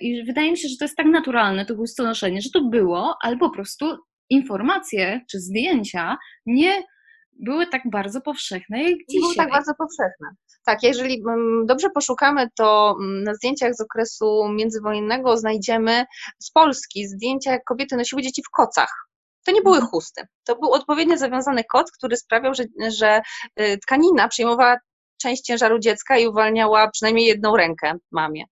I 0.00 0.24
wydaje 0.24 0.50
mi 0.50 0.58
się, 0.58 0.68
że 0.68 0.76
to 0.76 0.84
jest 0.84 0.96
tak 0.96 1.06
naturalne, 1.06 1.66
to 1.66 1.74
gustonoszenie, 1.74 2.40
że 2.40 2.50
to 2.50 2.60
było, 2.60 3.16
ale 3.22 3.36
po 3.36 3.50
prostu 3.50 3.96
informacje 4.30 5.20
czy 5.30 5.40
zdjęcia 5.40 6.16
nie 6.46 6.82
były 7.32 7.66
tak 7.66 7.82
bardzo 7.90 8.20
powszechne 8.20 8.82
jak 8.82 8.98
dzisiaj. 8.98 9.04
Nie 9.08 9.20
były 9.20 9.34
tak 9.34 9.50
bardzo 9.50 9.72
powszechne. 9.78 10.28
Tak, 10.64 10.82
jeżeli 10.82 11.22
mm, 11.28 11.66
dobrze 11.66 11.90
poszukamy, 11.90 12.48
to 12.56 12.96
mm, 13.00 13.24
na 13.24 13.34
zdjęciach 13.34 13.74
z 13.74 13.80
okresu 13.80 14.48
międzywojennego 14.48 15.36
znajdziemy 15.36 16.04
z 16.38 16.50
Polski 16.50 17.08
zdjęcia, 17.08 17.52
jak 17.52 17.64
kobiety 17.64 17.96
nosiły 17.96 18.22
dzieci 18.22 18.42
w 18.42 18.50
kocach. 18.50 19.06
To 19.44 19.52
nie 19.52 19.62
były 19.62 19.76
mhm. 19.76 19.90
chusty. 19.90 20.22
To 20.44 20.56
był 20.56 20.72
odpowiednio 20.72 21.16
zawiązany 21.18 21.64
koc, 21.64 21.90
który 21.90 22.16
sprawiał, 22.16 22.54
że, 22.54 22.64
że 22.98 23.22
y, 23.60 23.78
tkanina 23.78 24.28
przyjmowała 24.28 24.76
część 25.22 25.42
ciężaru 25.42 25.78
dziecka 25.78 26.18
i 26.18 26.26
uwalniała 26.26 26.90
przynajmniej 26.90 27.26
jedną 27.26 27.56
rękę 27.56 27.92
mamie. 28.12 28.44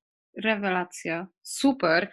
Rewelacja. 0.43 1.26
Super. 1.43 2.11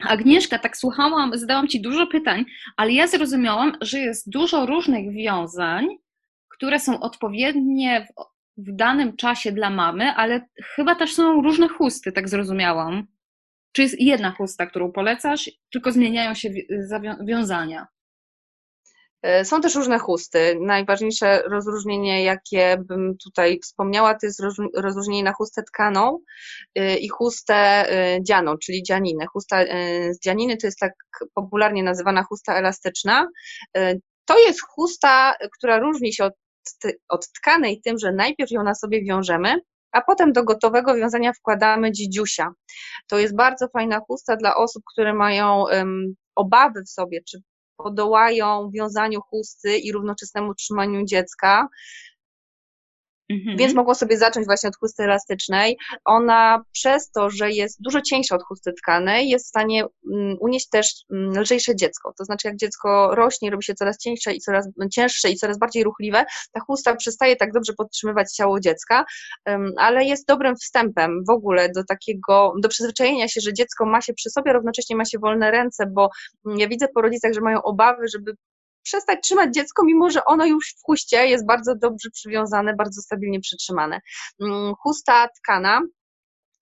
Agnieszka, 0.00 0.58
tak 0.58 0.76
słuchałam, 0.76 1.38
zadałam 1.38 1.68
Ci 1.68 1.80
dużo 1.80 2.06
pytań, 2.06 2.44
ale 2.76 2.92
ja 2.92 3.06
zrozumiałam, 3.06 3.72
że 3.80 3.98
jest 3.98 4.30
dużo 4.30 4.66
różnych 4.66 5.12
wiązań, 5.12 5.86
które 6.48 6.80
są 6.80 7.00
odpowiednie 7.00 8.06
w, 8.06 8.22
w 8.56 8.76
danym 8.76 9.16
czasie 9.16 9.52
dla 9.52 9.70
mamy, 9.70 10.12
ale 10.12 10.48
chyba 10.74 10.94
też 10.94 11.14
są 11.14 11.42
różne 11.42 11.68
chusty, 11.68 12.12
tak 12.12 12.28
zrozumiałam. 12.28 13.06
Czy 13.72 13.82
jest 13.82 14.00
jedna 14.00 14.30
chusta, 14.30 14.66
którą 14.66 14.92
polecasz, 14.92 15.50
tylko 15.70 15.92
zmieniają 15.92 16.34
się 16.34 16.50
wiązania? 17.26 17.86
E, 19.26 19.44
są 19.44 19.60
też 19.60 19.74
różne 19.74 19.98
chusty. 19.98 20.58
Najważniejsze 20.60 21.42
rozróżnienie, 21.42 22.24
jakie 22.24 22.76
bym 22.84 23.16
tutaj 23.24 23.60
wspomniała, 23.62 24.14
to 24.14 24.26
jest 24.26 24.42
rozróżnienie 24.74 25.22
na 25.22 25.32
chustę 25.32 25.62
tkaną 25.62 26.18
e, 26.74 26.96
i 26.96 27.08
chustę 27.08 27.54
e, 27.54 28.18
dzianą, 28.22 28.56
czyli 28.58 28.82
dzianinę. 28.82 29.26
Chusta 29.26 29.64
z 30.10 30.20
dzianiny 30.20 30.56
to 30.56 30.66
jest 30.66 30.78
tak 30.78 30.92
popularnie 31.34 31.82
nazywana 31.82 32.22
chusta 32.22 32.54
elastyczna. 32.54 33.28
To 34.24 34.38
jest 34.38 34.60
chusta, 34.62 35.34
która 35.58 35.78
różni 35.78 36.12
się 36.12 36.24
od, 36.24 36.34
od 37.08 37.32
tkanej 37.32 37.80
tym, 37.84 37.98
że 37.98 38.12
najpierw 38.12 38.50
ją 38.50 38.62
na 38.62 38.74
sobie 38.74 39.04
wiążemy, 39.04 39.60
a 39.92 40.02
potem 40.02 40.32
do 40.32 40.44
gotowego 40.44 40.94
wiązania 40.94 41.32
wkładamy 41.32 41.92
dzidziusia. 41.92 42.50
To 43.08 43.18
jest 43.18 43.36
bardzo 43.36 43.68
fajna 43.68 44.00
chusta 44.00 44.36
dla 44.36 44.56
osób, 44.56 44.82
które 44.92 45.14
mają 45.14 45.62
um, 45.62 46.14
obawy 46.34 46.82
w 46.82 46.90
sobie, 46.90 47.20
czy 47.28 47.38
podołają 47.76 48.70
wiązaniu 48.70 49.20
chusty 49.20 49.78
i 49.78 49.92
równoczesnemu 49.92 50.54
trzymaniu 50.54 51.04
dziecka. 51.04 51.68
Mhm. 53.30 53.56
Więc 53.56 53.74
mogło 53.74 53.94
sobie 53.94 54.18
zacząć 54.18 54.46
właśnie 54.46 54.68
od 54.68 54.76
chusty 54.76 55.02
elastycznej. 55.02 55.78
Ona 56.04 56.62
przez 56.72 57.10
to, 57.10 57.30
że 57.30 57.50
jest 57.50 57.82
dużo 57.82 58.00
cieńsza 58.00 58.36
od 58.36 58.42
chusty 58.42 58.72
tkanej, 58.72 59.28
jest 59.28 59.44
w 59.44 59.48
stanie 59.48 59.84
mm, 60.12 60.36
unieść 60.40 60.68
też 60.68 61.04
mm, 61.12 61.40
lżejsze 61.40 61.76
dziecko. 61.76 62.12
To 62.18 62.24
znaczy, 62.24 62.48
jak 62.48 62.56
dziecko 62.56 63.14
rośnie, 63.14 63.50
robi 63.50 63.64
się 63.64 63.74
coraz 63.74 63.98
cieńsze 63.98 64.34
i 64.34 64.40
coraz 64.40 64.68
cięższe 64.92 65.30
i 65.30 65.36
coraz 65.36 65.58
bardziej 65.58 65.84
ruchliwe, 65.84 66.24
ta 66.52 66.60
chusta 66.60 66.96
przestaje 66.96 67.36
tak 67.36 67.52
dobrze 67.52 67.72
podtrzymywać 67.72 68.32
ciało 68.32 68.60
dziecka, 68.60 69.04
ale 69.76 70.04
jest 70.04 70.26
dobrym 70.26 70.56
wstępem 70.56 71.24
w 71.28 71.30
ogóle 71.30 71.68
do 71.68 71.84
takiego, 71.84 72.54
do 72.62 72.68
przyzwyczajenia 72.68 73.28
się, 73.28 73.40
że 73.40 73.52
dziecko 73.52 73.86
ma 73.86 74.00
się 74.00 74.14
przy 74.14 74.30
sobie, 74.30 74.52
równocześnie 74.52 74.96
ma 74.96 75.04
się 75.04 75.18
wolne 75.18 75.50
ręce, 75.50 75.86
bo 75.86 76.10
mm, 76.46 76.58
ja 76.58 76.68
widzę 76.68 76.88
po 76.94 77.02
rodzicach, 77.02 77.32
że 77.34 77.40
mają 77.40 77.62
obawy, 77.62 78.08
żeby 78.08 78.32
przestać 78.86 79.18
trzymać 79.22 79.54
dziecko, 79.54 79.84
mimo 79.84 80.10
że 80.10 80.24
ono 80.24 80.46
już 80.46 80.74
w 80.78 80.82
chuście 80.86 81.26
jest 81.26 81.46
bardzo 81.46 81.74
dobrze 81.74 82.10
przywiązane, 82.10 82.74
bardzo 82.74 83.02
stabilnie 83.02 83.40
przytrzymane. 83.40 84.00
Mm, 84.40 84.74
chusta 84.74 85.28
tkana 85.28 85.80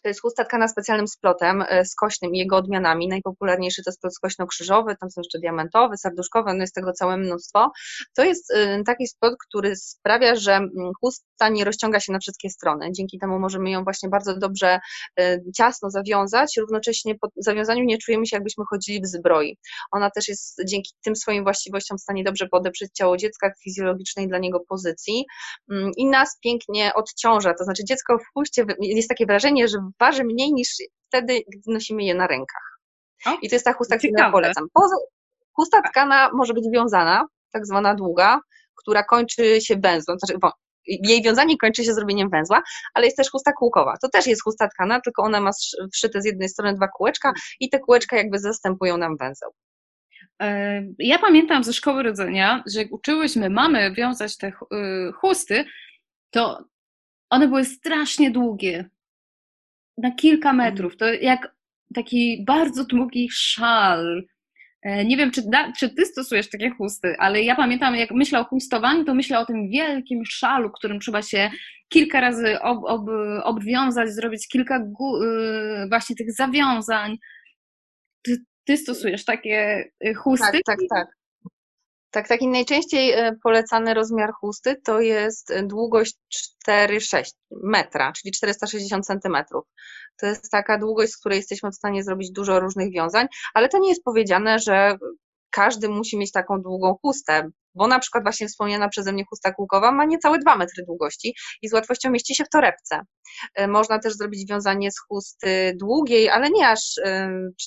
to 0.04 0.08
jest 0.08 0.20
chusta 0.20 0.44
tkana 0.44 0.68
specjalnym 0.68 1.08
splotem 1.08 1.64
e, 1.68 1.84
skośnym 1.84 2.34
i 2.34 2.38
jego 2.38 2.56
odmianami. 2.56 3.08
Najpopularniejszy 3.08 3.82
to 3.84 3.92
splot 3.92 4.12
skośno-krzyżowy, 4.14 4.96
tam 5.00 5.10
są 5.10 5.20
jeszcze 5.20 5.38
diamentowy, 5.38 5.96
serduszkowy, 5.96 6.54
no 6.54 6.60
jest 6.60 6.74
tego 6.74 6.92
całe 6.92 7.16
mnóstwo. 7.16 7.72
To 8.16 8.24
jest 8.24 8.50
e, 8.54 8.82
taki 8.84 9.06
splot, 9.06 9.34
który 9.48 9.76
sprawia, 9.76 10.36
że 10.36 10.60
chusta 11.00 11.48
nie 11.48 11.64
rozciąga 11.64 12.00
się 12.00 12.12
na 12.12 12.18
wszystkie 12.18 12.50
strony. 12.50 12.92
Dzięki 12.92 13.18
temu 13.18 13.38
możemy 13.38 13.70
ją 13.70 13.84
właśnie 13.84 14.08
bardzo 14.08 14.38
dobrze 14.38 14.80
e, 15.20 15.38
ciasno 15.56 15.90
zawiązać, 15.90 16.56
równocześnie 16.56 17.14
po 17.14 17.28
zawiązaniu 17.36 17.84
nie 17.84 17.98
czujemy 17.98 18.26
się 18.26 18.36
jakbyśmy 18.36 18.64
chodzili 18.70 19.00
w 19.00 19.06
zbroi. 19.06 19.58
Ona 19.92 20.10
też 20.10 20.28
jest 20.28 20.62
dzięki 20.66 20.90
tym 21.04 21.16
swoim 21.16 21.44
właściwościom 21.44 21.98
w 21.98 22.00
stanie 22.00 22.24
dobrze 22.24 22.48
podeprzeć 22.48 22.90
ciało 22.94 23.16
dziecka 23.16 23.50
w 23.50 23.62
fizjologicznej 23.62 24.28
dla 24.28 24.38
niego 24.38 24.60
pozycji 24.68 25.24
mm, 25.70 25.90
i 25.96 26.06
nas 26.06 26.38
pięknie 26.42 26.94
odciąża, 26.94 27.54
to 27.54 27.64
znaczy 27.64 27.84
dziecko 27.84 28.18
w 28.18 28.32
chuście, 28.34 28.64
jest 28.80 29.08
takie 29.08 29.26
wrażenie, 29.26 29.68
że 29.68 29.78
waży 30.00 30.24
mniej 30.24 30.52
niż 30.52 30.68
wtedy, 31.08 31.40
gdy 31.48 31.72
nosimy 31.72 32.04
je 32.04 32.14
na 32.14 32.26
rękach. 32.26 32.80
O, 33.26 33.38
I 33.42 33.48
to 33.48 33.54
jest 33.54 33.64
ta 33.64 33.72
chusta, 33.72 33.96
którą 33.96 34.12
ja 34.18 34.30
polecam. 34.30 34.66
Poza, 34.72 34.96
chusta 35.52 35.82
tkana 35.82 36.30
może 36.32 36.54
być 36.54 36.64
wiązana, 36.74 37.26
tak 37.52 37.66
zwana 37.66 37.94
długa, 37.94 38.40
która 38.74 39.02
kończy 39.02 39.60
się 39.60 39.76
węzłem, 39.76 40.18
znaczy, 40.18 40.38
jej 40.86 41.22
wiązanie 41.22 41.56
kończy 41.58 41.84
się 41.84 41.94
zrobieniem 41.94 42.30
węzła, 42.30 42.62
ale 42.94 43.04
jest 43.04 43.16
też 43.16 43.30
chusta 43.30 43.52
kółkowa. 43.52 43.96
To 44.02 44.08
też 44.08 44.26
jest 44.26 44.42
chusta 44.42 44.68
tkana, 44.68 45.00
tylko 45.00 45.22
ona 45.22 45.40
ma 45.40 45.50
wszyte 45.92 46.22
z 46.22 46.24
jednej 46.24 46.48
strony 46.48 46.74
dwa 46.74 46.88
kółeczka 46.88 47.32
i 47.60 47.70
te 47.70 47.78
kółeczka 47.78 48.16
jakby 48.16 48.38
zastępują 48.38 48.96
nam 48.96 49.16
węzeł. 49.16 49.50
E, 50.42 50.82
ja 50.98 51.18
pamiętam 51.18 51.64
ze 51.64 51.72
szkoły 51.72 52.02
rodzenia, 52.02 52.62
że 52.72 52.78
jak 52.78 52.92
uczyłyśmy 52.92 53.50
mamy 53.50 53.92
wiązać 53.94 54.36
te 54.36 54.48
y, 54.48 54.52
chusty, 55.12 55.64
to 56.30 56.64
one 57.30 57.48
były 57.48 57.64
strasznie 57.64 58.30
długie 58.30 58.90
na 59.98 60.10
kilka 60.10 60.50
mhm. 60.50 60.56
metrów. 60.56 60.96
To 60.96 61.12
jak 61.12 61.54
taki 61.94 62.44
bardzo 62.46 62.84
długi 62.84 63.28
szal. 63.32 64.24
E, 64.82 65.04
nie 65.04 65.16
wiem, 65.16 65.30
czy, 65.30 65.42
czy 65.78 65.94
ty 65.94 66.06
stosujesz 66.06 66.50
takie 66.50 66.70
chusty, 66.70 67.16
ale 67.18 67.42
ja 67.42 67.56
pamiętam, 67.56 67.96
jak 67.96 68.10
myślę 68.10 68.40
o 68.40 68.44
chustowaniu, 68.44 69.04
to 69.04 69.14
myślę 69.14 69.38
o 69.38 69.46
tym 69.46 69.68
wielkim 69.68 70.24
szalu, 70.24 70.70
którym 70.70 71.00
trzeba 71.00 71.22
się 71.22 71.50
kilka 71.88 72.20
razy 72.20 72.60
ob, 72.60 72.84
ob, 72.84 73.02
obwiązać, 73.42 74.08
zrobić 74.08 74.48
kilka 74.48 74.78
y, 74.78 75.88
właśnie 75.88 76.16
tych 76.16 76.32
zawiązań. 76.32 77.16
Ty, 78.22 78.36
ty 78.64 78.76
stosujesz 78.76 79.24
takie 79.24 79.84
y, 80.06 80.14
chusty? 80.14 80.46
Tak, 80.52 80.62
tak, 80.64 80.78
tak. 80.90 81.23
Tak, 82.14 82.28
taki 82.28 82.48
najczęściej 82.48 83.12
e, 83.12 83.36
polecany 83.42 83.94
rozmiar 83.94 84.32
chusty 84.32 84.76
to 84.84 85.00
jest 85.00 85.52
długość 85.62 86.14
4,6 86.68 87.32
metra, 87.50 88.12
czyli 88.12 88.32
460 88.32 89.06
centymetrów. 89.06 89.64
To 90.16 90.26
jest 90.26 90.50
taka 90.50 90.78
długość, 90.78 91.12
z 91.12 91.18
której 91.18 91.36
jesteśmy 91.36 91.70
w 91.70 91.74
stanie 91.74 92.04
zrobić 92.04 92.30
dużo 92.30 92.60
różnych 92.60 92.92
wiązań, 92.92 93.26
ale 93.54 93.68
to 93.68 93.78
nie 93.78 93.88
jest 93.88 94.04
powiedziane, 94.04 94.58
że 94.58 94.96
każdy 95.54 95.88
musi 95.88 96.18
mieć 96.18 96.32
taką 96.32 96.62
długą 96.62 96.96
chustę, 97.02 97.48
bo 97.74 97.86
na 97.86 97.98
przykład 97.98 98.24
właśnie 98.24 98.48
wspomniana 98.48 98.88
przeze 98.88 99.12
mnie 99.12 99.24
chusta 99.30 99.52
kółkowa 99.52 99.92
ma 99.92 100.04
niecałe 100.04 100.38
2 100.38 100.56
metry 100.56 100.84
długości 100.86 101.34
i 101.62 101.68
z 101.68 101.72
łatwością 101.72 102.10
mieści 102.10 102.34
się 102.34 102.44
w 102.44 102.48
torebce. 102.48 103.00
E, 103.54 103.68
można 103.68 103.98
też 103.98 104.14
zrobić 104.14 104.50
wiązanie 104.50 104.90
z 104.90 104.98
chusty 105.08 105.72
długiej, 105.76 106.30
ale 106.30 106.50
nie 106.50 106.68
aż 106.68 106.80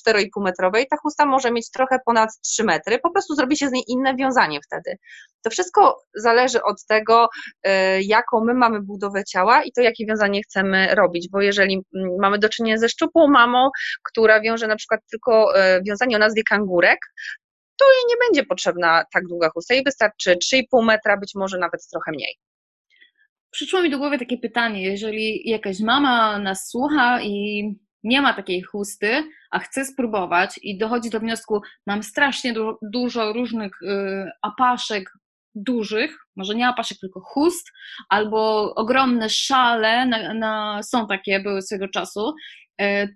4,5 0.08 0.24
e, 0.36 0.40
metrowej. 0.40 0.86
Ta 0.90 0.96
chusta 0.96 1.26
może 1.26 1.52
mieć 1.52 1.70
trochę 1.70 1.98
ponad 2.06 2.30
3 2.44 2.64
metry, 2.64 2.98
po 2.98 3.10
prostu 3.10 3.34
zrobi 3.34 3.56
się 3.56 3.68
z 3.68 3.72
niej 3.72 3.84
inne 3.88 4.16
wiązanie 4.16 4.58
wtedy. 4.66 4.96
To 5.42 5.50
wszystko 5.50 5.96
zależy 6.14 6.62
od 6.62 6.86
tego, 6.86 7.28
e, 7.62 8.02
jaką 8.02 8.44
my 8.44 8.54
mamy 8.54 8.82
budowę 8.82 9.24
ciała 9.24 9.62
i 9.62 9.72
to, 9.72 9.80
jakie 9.80 10.06
wiązanie 10.06 10.42
chcemy 10.42 10.94
robić, 10.94 11.28
bo 11.32 11.40
jeżeli 11.40 11.82
mm, 11.94 12.10
mamy 12.20 12.38
do 12.38 12.48
czynienia 12.48 12.78
ze 12.78 12.88
szczupłą 12.88 13.28
mamą, 13.28 13.70
która 14.10 14.40
wiąże 14.40 14.66
na 14.66 14.76
przykład 14.76 15.00
tylko 15.10 15.52
wiązanie 15.86 16.16
o 16.16 16.18
nazwie 16.18 16.42
kangurek, 16.42 16.98
to 17.78 17.84
jej 17.84 18.04
nie 18.08 18.16
będzie 18.26 18.46
potrzebna 18.46 19.04
tak 19.12 19.26
długa 19.26 19.50
chusta. 19.50 19.74
Jej 19.74 19.84
wystarczy 19.84 20.36
3,5 20.54 20.84
metra, 20.84 21.16
być 21.16 21.34
może 21.34 21.58
nawet 21.58 21.88
trochę 21.92 22.12
mniej. 22.12 22.34
Przyszło 23.50 23.82
mi 23.82 23.90
do 23.90 23.98
głowy 23.98 24.18
takie 24.18 24.38
pytanie, 24.38 24.82
jeżeli 24.82 25.48
jakaś 25.50 25.80
mama 25.80 26.38
nas 26.38 26.68
słucha 26.68 27.22
i 27.22 27.64
nie 28.02 28.22
ma 28.22 28.34
takiej 28.34 28.62
chusty, 28.62 29.24
a 29.50 29.58
chce 29.58 29.84
spróbować 29.84 30.60
i 30.62 30.78
dochodzi 30.78 31.10
do 31.10 31.20
wniosku, 31.20 31.60
mam 31.86 32.02
strasznie 32.02 32.52
du 32.52 32.78
dużo 32.82 33.32
różnych 33.32 33.82
y, 33.82 34.30
apaszek, 34.42 35.12
dużych, 35.54 36.16
może 36.36 36.54
nie 36.54 36.68
apaszek, 36.68 36.98
tylko 36.98 37.20
chust, 37.20 37.66
albo 38.08 38.74
ogromne 38.74 39.28
szale, 39.30 40.06
na, 40.06 40.34
na, 40.34 40.82
są 40.82 41.06
takie, 41.06 41.40
były 41.40 41.62
swego 41.62 41.88
czasu. 41.88 42.34
E, 42.80 43.08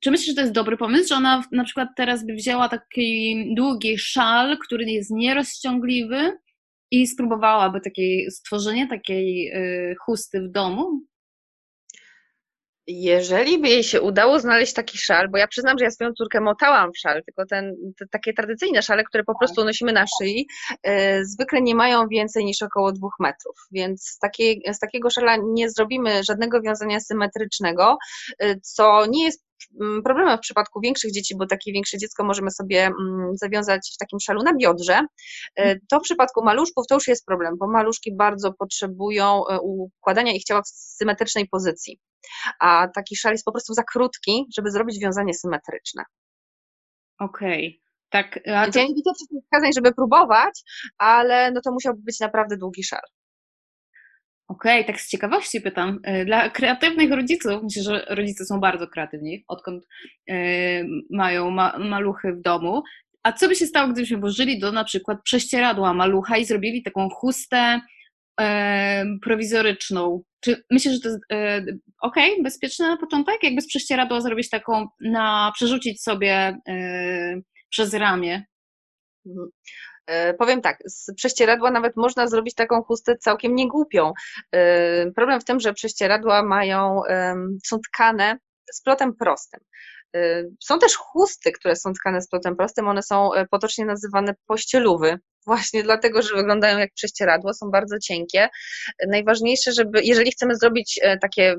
czy 0.00 0.10
myślisz, 0.10 0.28
że 0.28 0.34
to 0.34 0.40
jest 0.40 0.52
dobry 0.52 0.76
pomysł, 0.76 1.08
że 1.08 1.14
ona 1.14 1.42
na 1.52 1.64
przykład 1.64 1.88
teraz 1.96 2.26
by 2.26 2.34
wzięła 2.34 2.68
taki 2.68 3.34
długi 3.56 3.98
szal, 3.98 4.58
który 4.58 4.84
jest 4.84 5.10
nierozciągliwy 5.10 6.38
i 6.90 7.06
spróbowałaby 7.06 7.80
takiej, 7.80 8.30
stworzenie 8.30 8.88
takiej 8.88 9.52
y, 9.54 9.94
chusty 10.06 10.40
w 10.40 10.50
domu? 10.50 11.00
Jeżeli 12.90 13.58
by 13.58 13.68
jej 13.68 13.84
się 13.84 14.00
udało 14.00 14.40
znaleźć 14.40 14.72
taki 14.72 14.98
szal, 14.98 15.28
bo 15.28 15.38
ja 15.38 15.48
przyznam, 15.48 15.78
że 15.78 15.84
ja 15.84 15.90
swoją 15.90 16.12
córkę 16.12 16.40
motałam 16.40 16.92
w 16.92 16.98
szal, 16.98 17.22
tylko 17.24 17.46
ten, 17.46 17.74
te, 17.98 18.06
takie 18.10 18.32
tradycyjne 18.32 18.82
szale, 18.82 19.04
które 19.04 19.24
po 19.24 19.38
prostu 19.38 19.64
nosimy 19.64 19.92
na 19.92 20.04
szyi, 20.06 20.46
y, 20.86 21.24
zwykle 21.24 21.60
nie 21.62 21.74
mają 21.74 22.08
więcej 22.08 22.44
niż 22.44 22.62
około 22.62 22.92
dwóch 22.92 23.14
metrów, 23.20 23.56
więc 23.72 24.02
z, 24.02 24.18
takiej, 24.18 24.62
z 24.72 24.78
takiego 24.78 25.10
szala 25.10 25.36
nie 25.52 25.70
zrobimy 25.70 26.24
żadnego 26.24 26.62
wiązania 26.62 27.00
symetrycznego, 27.00 27.96
y, 28.42 28.60
co 28.62 29.06
nie 29.06 29.24
jest 29.24 29.47
problemem 30.04 30.38
w 30.38 30.40
przypadku 30.40 30.80
większych 30.80 31.12
dzieci, 31.12 31.36
bo 31.36 31.46
takie 31.46 31.72
większe 31.72 31.98
dziecko 31.98 32.24
możemy 32.24 32.50
sobie 32.50 32.86
mm, 32.86 33.30
zawiązać 33.34 33.90
w 33.94 33.98
takim 33.98 34.20
szalu 34.20 34.42
na 34.42 34.54
biodrze. 34.54 35.00
E, 35.56 35.76
to 35.88 36.00
w 36.00 36.02
przypadku 36.02 36.44
maluszków 36.44 36.86
to 36.86 36.94
już 36.94 37.08
jest 37.08 37.26
problem, 37.26 37.54
bo 37.58 37.68
maluszki 37.68 38.16
bardzo 38.16 38.52
potrzebują 38.52 39.46
e, 39.46 39.58
układania 39.60 40.32
ich 40.32 40.44
ciała 40.44 40.62
w 40.62 40.68
symetrycznej 40.68 41.48
pozycji, 41.48 41.98
a 42.60 42.88
taki 42.94 43.16
szal 43.16 43.32
jest 43.32 43.44
po 43.44 43.52
prostu 43.52 43.74
za 43.74 43.82
krótki, 43.82 44.46
żeby 44.56 44.70
zrobić 44.70 45.00
wiązanie 45.00 45.34
symetryczne. 45.34 46.02
Okej. 47.18 47.68
Okay. 47.68 47.88
Tak, 48.10 48.34
to... 48.34 48.50
ja 48.78 48.86
nie 48.86 48.94
widzę 48.94 49.10
przeciwwskazań, 49.14 49.72
żeby 49.74 49.94
próbować, 49.94 50.62
ale 50.98 51.50
no 51.50 51.60
to 51.60 51.72
musiałby 51.72 52.02
być 52.02 52.20
naprawdę 52.20 52.56
długi 52.56 52.84
szal. 52.84 53.00
Okej, 54.48 54.80
okay, 54.80 54.84
tak 54.84 55.00
z 55.00 55.08
ciekawości 55.08 55.60
pytam. 55.60 55.98
E, 56.04 56.24
dla 56.24 56.50
kreatywnych 56.50 57.12
rodziców, 57.12 57.62
myślę, 57.62 57.82
że 57.82 58.06
rodzice 58.08 58.44
są 58.44 58.60
bardzo 58.60 58.88
kreatywni, 58.88 59.44
odkąd 59.48 59.84
e, 60.30 60.34
mają 61.10 61.50
ma 61.50 61.78
maluchy 61.78 62.32
w 62.32 62.42
domu. 62.42 62.82
A 63.22 63.32
co 63.32 63.48
by 63.48 63.54
się 63.56 63.66
stało, 63.66 63.92
gdybyśmy 63.92 64.18
włożyli 64.18 64.58
do 64.58 64.72
na 64.72 64.84
przykład 64.84 65.18
prześcieradła 65.24 65.94
malucha 65.94 66.36
i 66.36 66.44
zrobili 66.44 66.82
taką 66.82 67.08
chustę 67.08 67.80
e, 68.40 69.04
prowizoryczną? 69.22 70.22
Czy 70.40 70.62
myślisz, 70.70 70.94
że 70.94 71.00
to 71.00 71.08
jest 71.08 71.20
e, 71.32 71.64
ok, 72.02 72.16
bezpieczne 72.42 72.88
na 72.88 72.96
początek? 72.96 73.42
Jakby 73.42 73.60
z 73.60 73.68
prześcieradła 73.68 74.20
zrobić 74.20 74.50
taką, 74.50 74.86
na, 75.00 75.52
przerzucić 75.54 76.02
sobie 76.02 76.58
przez 77.70 77.94
ramię? 77.94 78.46
Mhm. 79.26 79.48
E, 80.08 80.34
powiem 80.34 80.60
tak, 80.60 80.78
z 80.84 81.14
prześcieradła 81.14 81.70
nawet 81.70 81.96
można 81.96 82.26
zrobić 82.26 82.54
taką 82.54 82.82
chustę 82.82 83.16
całkiem 83.16 83.54
niegłupią. 83.54 84.12
E, 84.52 85.10
problem 85.10 85.40
w 85.40 85.44
tym, 85.44 85.60
że 85.60 85.72
prześcieradła 85.72 86.42
mają, 86.42 87.02
są 87.66 87.78
tkane 87.88 88.38
z 88.72 88.82
plotem 88.82 89.14
prostym. 89.16 89.60
E, 90.16 90.42
są 90.64 90.78
też 90.78 90.96
chusty, 90.96 91.52
które 91.52 91.76
są 91.76 91.92
tkane 91.92 92.22
z 92.22 92.28
plotem 92.28 92.56
prostym, 92.56 92.88
one 92.88 93.02
są 93.02 93.30
potocznie 93.50 93.84
nazywane 93.84 94.34
pościelówy, 94.46 95.18
właśnie 95.46 95.82
dlatego, 95.82 96.22
że 96.22 96.36
wyglądają 96.36 96.78
jak 96.78 96.92
prześcieradło, 96.94 97.54
są 97.54 97.70
bardzo 97.70 97.98
cienkie. 97.98 98.48
Najważniejsze, 99.08 99.72
żeby, 99.72 100.00
jeżeli 100.02 100.30
chcemy 100.32 100.56
zrobić 100.56 101.00
takie 101.22 101.54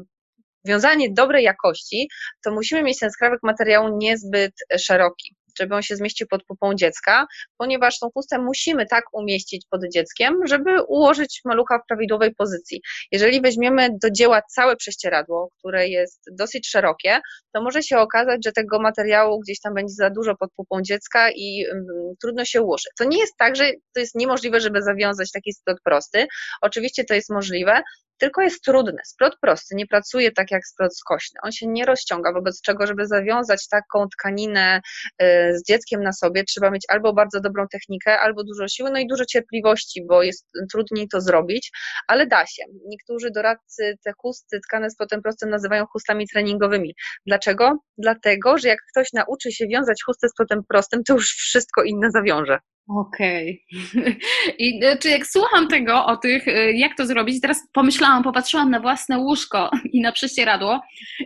wiązanie 0.65 1.13
dobrej 1.13 1.44
jakości, 1.44 2.10
to 2.44 2.51
musimy 2.51 2.84
mieć 2.84 3.00
ten 3.00 3.12
skrawek 3.12 3.39
materiału 3.44 3.98
niezbyt 3.98 4.53
szeroki 4.77 5.36
żeby 5.60 5.75
on 5.75 5.82
się 5.82 5.96
zmieścił 5.96 6.28
pod 6.28 6.44
pupą 6.44 6.75
dziecka, 6.75 7.28
ponieważ 7.58 8.00
tą 8.00 8.10
chustę 8.13 8.39
musimy 8.39 8.86
tak 8.86 9.04
umieścić 9.13 9.66
pod 9.70 9.82
dzieckiem, 9.94 10.48
żeby 10.48 10.84
ułożyć 10.88 11.42
malucha 11.46 11.80
w 11.80 11.88
prawidłowej 11.88 12.36
pozycji. 12.36 12.82
Jeżeli 13.12 13.42
weźmiemy 13.42 13.89
do 14.04 14.12
dzieła 14.12 14.42
całe 14.42 14.75
prześcieradło, 14.75 15.50
które 15.60 15.88
jest 15.88 16.22
dosyć 16.32 16.68
szerokie, 16.70 17.20
to 17.54 17.62
może 17.62 17.84
się 17.84 17.98
okazać, 17.98 18.46
że 18.46 18.51
tego 18.51 18.80
materiału 18.80 19.39
gdzieś 19.39 19.60
tam 19.60 19.74
będzie 19.74 19.94
za 19.94 20.10
dużo 20.10 20.36
pod 20.36 20.54
pupą 20.56 20.82
dziecka 20.82 21.32
i 21.32 21.66
um, 21.72 21.86
trudno 22.22 22.46
się 22.46 22.62
ułoży. 22.62 22.89
To 22.98 23.04
nie 23.04 23.20
jest 23.20 23.34
tak, 23.38 23.56
że 23.56 23.72
to 23.94 24.00
jest 24.00 24.16
niemożliwe, 24.16 24.60
żeby 24.60 24.82
zawiązać 24.82 25.32
taki 25.32 25.54
splot 25.54 25.78
prosty. 25.84 26.28
Oczywiście 26.62 27.04
to 27.04 27.13
jest 27.13 27.30
możliwe, 27.30 27.82
tylko 28.20 28.42
jest 28.42 28.64
trudne. 28.64 29.02
Splot 29.06 29.34
prosty 29.42 29.76
nie 29.76 29.88
pracuje 29.88 30.32
tak 30.32 30.52
jak 30.52 30.68
splot 30.68 30.98
skośny. 30.98 31.40
On 31.44 31.52
się 31.52 31.68
nie 31.68 31.86
rozciąga, 31.86 32.34
wobec 32.34 32.62
czego, 32.62 32.88
żeby 32.88 33.08
zawiązać 33.08 33.68
taką 33.68 34.08
tkaninę 34.10 34.82
y, 35.22 35.25
z 35.58 35.64
dzieckiem 35.68 36.03
na 36.03 36.14
sobie, 36.14 36.44
trzeba 36.44 36.72
mieć 36.72 36.84
albo 36.90 37.14
bardzo 37.14 37.40
dobrą 37.40 37.68
technikę, 37.68 38.20
albo 38.20 38.44
dużo 38.44 38.68
siły, 38.68 38.92
no 38.92 39.00
i 39.00 39.08
dużo 39.08 39.25
cierpliwości, 39.25 40.05
bo 40.05 40.24
jest 40.24 40.51
trudniej 40.72 41.08
to 41.08 41.22
zrobić, 41.22 41.72
ale 42.08 42.27
da 42.27 42.46
się. 42.46 42.64
Niektórzy 42.86 43.32
doradcy 43.32 43.98
te 44.03 44.12
chusty 44.18 44.60
tkane 44.60 44.90
splotem 44.90 45.22
prostym 45.22 45.50
nazywają 45.50 45.86
chustami 45.86 46.27
treningowymi. 46.27 46.96
Dlaczego? 47.25 47.77
Dlatego, 47.98 48.58
że 48.58 48.68
jak 48.68 48.79
ktoś 48.92 49.14
nauczy 49.14 49.51
się 49.51 49.68
wiązać 49.68 50.03
chustę 50.05 50.29
splotem 50.29 50.64
prostym, 50.70 51.03
to 51.03 51.14
już 51.14 51.27
wszystko 51.29 51.84
inne 51.84 52.12
zawiąże. 52.12 52.60
Okej. 52.90 53.66
Okay. 53.92 54.16
I 54.60 54.86
e, 54.86 54.98
czy 54.98 55.10
jak 55.10 55.28
słucham 55.28 55.68
tego 55.68 56.06
o 56.06 56.18
tych, 56.18 56.48
e, 56.48 56.72
jak 56.72 56.98
to 56.98 57.06
zrobić, 57.06 57.42
teraz 57.42 57.68
pomyślałam, 57.74 58.24
popatrzyłam 58.24 58.72
na 58.72 58.80
własne 58.80 59.18
łóżko 59.18 59.72
i 59.94 60.02
na 60.02 60.12
prześcieradło 60.12 60.82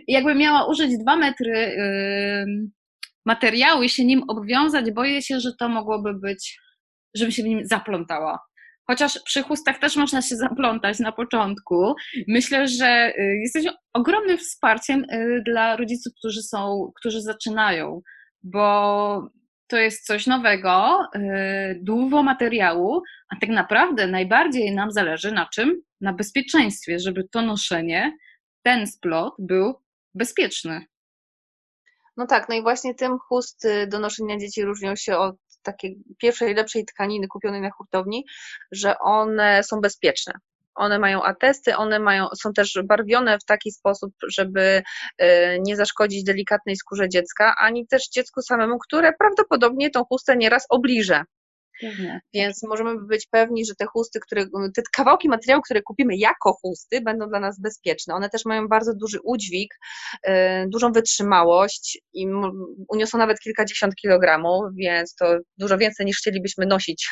i 0.06 0.12
jakbym 0.12 0.38
miała 0.38 0.66
użyć 0.66 0.98
dwa 0.98 1.16
metry 1.16 1.50
yy, 1.50 2.70
materiału 3.26 3.82
i 3.82 3.88
się 3.88 4.04
nim 4.04 4.22
obwiązać, 4.28 4.90
boję 4.90 5.22
się, 5.22 5.40
że 5.40 5.50
to 5.58 5.68
mogłoby 5.68 6.14
być, 6.14 6.58
żebym 7.14 7.32
się 7.32 7.42
w 7.42 7.46
nim 7.46 7.66
zaplątała. 7.66 8.38
Chociaż 8.86 9.18
przy 9.24 9.42
chustach 9.42 9.78
też 9.78 9.96
można 9.96 10.22
się 10.22 10.36
zaplątać 10.36 10.98
na 10.98 11.12
początku. 11.12 11.94
Myślę, 12.28 12.68
że 12.68 13.12
jesteś 13.42 13.64
ogromnym 13.92 14.38
wsparciem 14.38 15.04
dla 15.44 15.76
rodziców, 15.76 16.12
którzy 16.18 16.42
są, 16.42 16.92
którzy 17.00 17.20
zaczynają, 17.20 18.00
bo 18.42 19.28
to 19.66 19.76
jest 19.76 20.06
coś 20.06 20.26
nowego, 20.26 20.98
yy, 21.14 21.20
dużo 21.82 22.22
materiału, 22.22 23.02
a 23.28 23.36
tak 23.40 23.50
naprawdę 23.50 24.06
najbardziej 24.06 24.74
nam 24.74 24.92
zależy 24.92 25.32
na 25.32 25.46
czym? 25.46 25.82
Na 26.00 26.12
bezpieczeństwie, 26.12 26.98
żeby 26.98 27.28
to 27.28 27.42
noszenie, 27.42 28.16
ten 28.62 28.86
splot 28.86 29.34
był 29.38 29.74
bezpieczny. 30.14 30.86
No 32.16 32.26
tak, 32.26 32.48
no 32.48 32.54
i 32.54 32.62
właśnie 32.62 32.94
tym 32.94 33.18
chusty 33.18 33.86
do 33.86 33.98
noszenia 33.98 34.38
dzieci 34.38 34.64
różnią 34.64 34.96
się 34.96 35.16
od 35.16 35.36
takiej 35.62 35.98
pierwszej, 36.18 36.54
lepszej 36.54 36.84
tkaniny 36.84 37.28
kupionej 37.28 37.60
na 37.60 37.70
hurtowni, 37.70 38.24
że 38.72 38.98
one 38.98 39.62
są 39.62 39.80
bezpieczne. 39.80 40.32
One 40.74 40.98
mają 40.98 41.22
atesty, 41.22 41.76
one 41.76 41.98
mają, 41.98 42.28
są 42.42 42.52
też 42.52 42.78
barwione 42.84 43.38
w 43.38 43.44
taki 43.44 43.72
sposób, 43.72 44.12
żeby 44.28 44.82
e, 45.18 45.58
nie 45.58 45.76
zaszkodzić 45.76 46.24
delikatnej 46.24 46.76
skórze 46.76 47.08
dziecka, 47.08 47.54
ani 47.60 47.86
też 47.86 48.08
dziecku 48.08 48.42
samemu, 48.42 48.78
które 48.78 49.12
prawdopodobnie 49.18 49.90
tą 49.90 50.04
chustę 50.04 50.36
nieraz 50.36 50.66
obliże. 50.68 51.24
Mhm. 51.82 52.20
Więc 52.34 52.62
możemy 52.62 53.06
być 53.06 53.26
pewni, 53.26 53.66
że 53.66 53.74
te 53.74 53.86
chusty, 53.86 54.20
które, 54.20 54.46
te 54.74 54.82
kawałki 54.92 55.28
materiału, 55.28 55.62
które 55.62 55.82
kupimy 55.82 56.16
jako 56.16 56.52
chusty, 56.52 57.00
będą 57.00 57.28
dla 57.28 57.40
nas 57.40 57.60
bezpieczne. 57.60 58.14
One 58.14 58.30
też 58.30 58.44
mają 58.44 58.68
bardzo 58.68 58.94
duży 58.94 59.18
udźwig, 59.24 59.74
yy, 60.26 60.32
dużą 60.68 60.92
wytrzymałość 60.92 61.98
i 62.12 62.26
uniosą 62.88 63.18
nawet 63.18 63.40
kilkadziesiąt 63.40 63.94
kilogramów, 63.94 64.64
więc 64.76 65.14
to 65.14 65.38
dużo 65.58 65.78
więcej 65.78 66.06
niż 66.06 66.18
chcielibyśmy 66.18 66.66
nosić, 66.66 67.08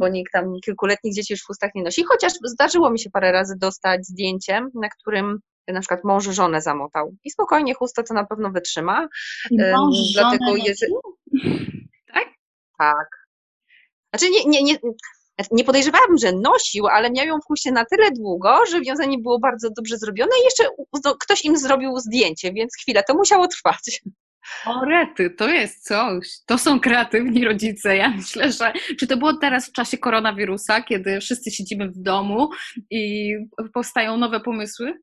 bo 0.00 0.08
nikt 0.08 0.32
tam 0.32 0.52
kilkuletnich 0.64 1.14
dzieci 1.14 1.32
już 1.32 1.40
w 1.40 1.46
chustach 1.46 1.70
nie 1.74 1.82
nosi. 1.82 2.04
Chociaż 2.04 2.32
zdarzyło 2.44 2.90
mi 2.90 2.98
się 2.98 3.10
parę 3.10 3.32
razy 3.32 3.54
dostać 3.60 4.06
zdjęcie, 4.06 4.66
na 4.74 4.88
którym 4.88 5.38
na 5.68 5.80
przykład 5.80 6.04
mąż 6.04 6.24
żonę 6.24 6.60
zamotał. 6.60 7.14
I 7.24 7.30
spokojnie 7.30 7.74
chusta 7.74 8.02
to 8.02 8.14
na 8.14 8.26
pewno 8.26 8.50
wytrzyma. 8.50 9.08
Mąż 9.50 9.96
dlatego 10.14 10.56
jeżeli... 10.56 10.92
Tak? 12.12 12.28
Tak. 12.78 13.17
Znaczy 14.14 14.30
nie, 14.30 14.44
nie, 14.44 14.62
nie, 14.62 14.78
nie 15.50 15.64
podejrzewałabym, 15.64 16.18
że 16.18 16.32
nosił, 16.32 16.86
ale 16.86 17.10
miał 17.10 17.26
ją 17.26 17.38
w 17.38 17.44
kuście 17.44 17.72
na 17.72 17.84
tyle 17.84 18.10
długo, 18.10 18.66
że 18.70 18.80
wiązanie 18.80 19.18
było 19.18 19.38
bardzo 19.38 19.68
dobrze 19.76 19.98
zrobione 19.98 20.30
i 20.40 20.44
jeszcze 20.44 20.64
no, 21.04 21.16
ktoś 21.20 21.44
im 21.44 21.56
zrobił 21.56 21.98
zdjęcie, 21.98 22.52
więc 22.52 22.76
chwilę 22.82 23.02
to 23.08 23.14
musiało 23.14 23.48
trwać. 23.48 24.00
O 24.66 24.84
rety, 24.84 25.30
to 25.30 25.48
jest 25.48 25.84
coś. 25.84 26.28
To 26.46 26.58
są 26.58 26.80
kreatywni 26.80 27.44
rodzice. 27.44 27.96
Ja 27.96 28.08
myślę, 28.08 28.52
że 28.52 28.72
czy 29.00 29.06
to 29.06 29.16
było 29.16 29.36
teraz 29.36 29.68
w 29.68 29.72
czasie 29.72 29.98
koronawirusa, 29.98 30.82
kiedy 30.82 31.20
wszyscy 31.20 31.50
siedzimy 31.50 31.88
w 31.88 31.98
domu 31.98 32.48
i 32.90 33.34
powstają 33.74 34.16
nowe 34.16 34.40
pomysły? 34.40 34.94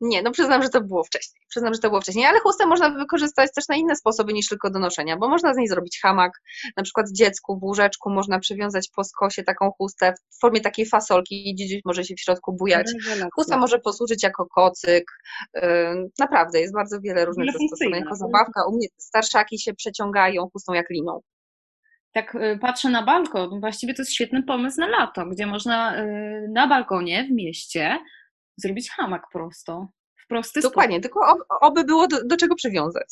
Nie, 0.00 0.22
no 0.22 0.30
przyznam, 0.30 0.62
że 0.62 0.68
to 0.68 0.80
było 0.80 1.04
wcześniej. 1.04 1.42
Przyznam, 1.48 1.74
że 1.74 1.80
to 1.80 1.88
było 1.88 2.00
wcześniej, 2.00 2.26
ale 2.26 2.40
chustę 2.40 2.66
można 2.66 2.90
wykorzystać 2.90 3.50
też 3.54 3.68
na 3.68 3.76
inne 3.76 3.96
sposoby 3.96 4.32
niż 4.32 4.48
tylko 4.48 4.70
do 4.70 4.78
noszenia, 4.78 5.16
bo 5.16 5.28
można 5.28 5.54
z 5.54 5.56
niej 5.56 5.68
zrobić 5.68 5.98
hamak, 6.02 6.32
na 6.76 6.82
przykład 6.82 7.06
dziecku 7.12 7.58
w 7.58 7.62
łóżeczku 7.62 8.10
można 8.10 8.38
przywiązać 8.38 8.88
po 8.96 9.04
skosie 9.04 9.42
taką 9.42 9.70
chustę 9.70 10.14
w 10.30 10.40
formie 10.40 10.60
takiej 10.60 10.86
fasolki 10.86 11.50
i 11.50 11.54
dziś 11.54 11.80
może 11.84 12.04
się 12.04 12.14
w 12.14 12.20
środku 12.20 12.52
bujać. 12.52 12.92
Chusta 13.34 13.58
może 13.58 13.78
posłużyć 13.78 14.22
jako 14.22 14.46
kocyk. 14.46 15.04
Naprawdę, 16.18 16.60
jest 16.60 16.74
bardzo 16.74 17.00
wiele 17.00 17.24
różnych 17.24 17.52
zastosowań 17.52 18.00
jako 18.00 18.16
zabawka. 18.16 18.66
U 18.68 18.76
mnie 18.76 18.86
starszaki 18.98 19.58
się 19.58 19.74
przeciągają 19.74 20.48
chustą 20.52 20.72
jak 20.72 20.90
liną. 20.90 21.20
tak 22.12 22.34
y, 22.34 22.58
patrzę 22.60 22.90
na 22.90 23.02
balkon, 23.02 23.60
właściwie 23.60 23.94
to 23.94 24.02
jest 24.02 24.12
świetny 24.12 24.42
pomysł 24.42 24.80
na 24.80 24.88
lato, 24.88 25.26
gdzie 25.26 25.46
można 25.46 26.02
y, 26.02 26.48
na 26.52 26.66
balkonie 26.66 27.24
w 27.24 27.30
mieście 27.30 27.98
zrobić 28.58 28.90
hamak 28.90 29.22
prosto. 29.32 29.88
W 30.24 30.28
prosty 30.28 30.60
Dokładnie, 30.60 31.00
sposób. 31.00 31.12
tylko 31.12 31.46
oby 31.60 31.84
było 31.84 32.08
do, 32.08 32.24
do 32.24 32.36
czego 32.36 32.54
przywiązać. 32.54 33.08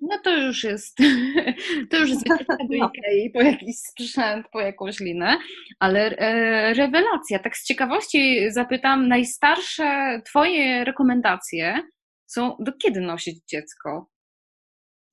No 0.00 0.18
to 0.24 0.36
już 0.36 0.64
jest, 0.64 0.98
to 1.90 1.96
już 1.96 2.10
jest 2.10 2.22
wycieczka 2.28 2.56
do 2.56 2.76
no. 2.78 2.90
Ikei 2.94 3.30
po 3.30 3.42
jakiś 3.42 3.76
sprzęt, 3.78 4.46
po 4.52 4.60
jakąś 4.60 5.00
linę, 5.00 5.38
ale 5.78 6.16
e, 6.16 6.74
rewelacja. 6.74 7.38
Tak 7.38 7.56
z 7.56 7.64
ciekawości 7.64 8.50
zapytam, 8.50 9.08
najstarsze 9.08 10.20
Twoje 10.24 10.84
rekomendacje 10.84 11.82
są, 12.26 12.56
do 12.60 12.72
kiedy 12.72 13.00
nosić 13.00 13.44
dziecko? 13.48 14.10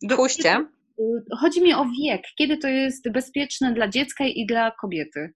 Do 0.01 0.15
Puście. 0.15 0.65
Chodzi 1.39 1.61
mi 1.61 1.73
o 1.73 1.85
wiek. 2.01 2.21
Kiedy 2.37 2.57
to 2.57 2.67
jest 2.67 3.11
bezpieczne 3.11 3.73
dla 3.73 3.87
dziecka 3.87 4.25
i 4.25 4.45
dla 4.45 4.71
kobiety? 4.71 5.33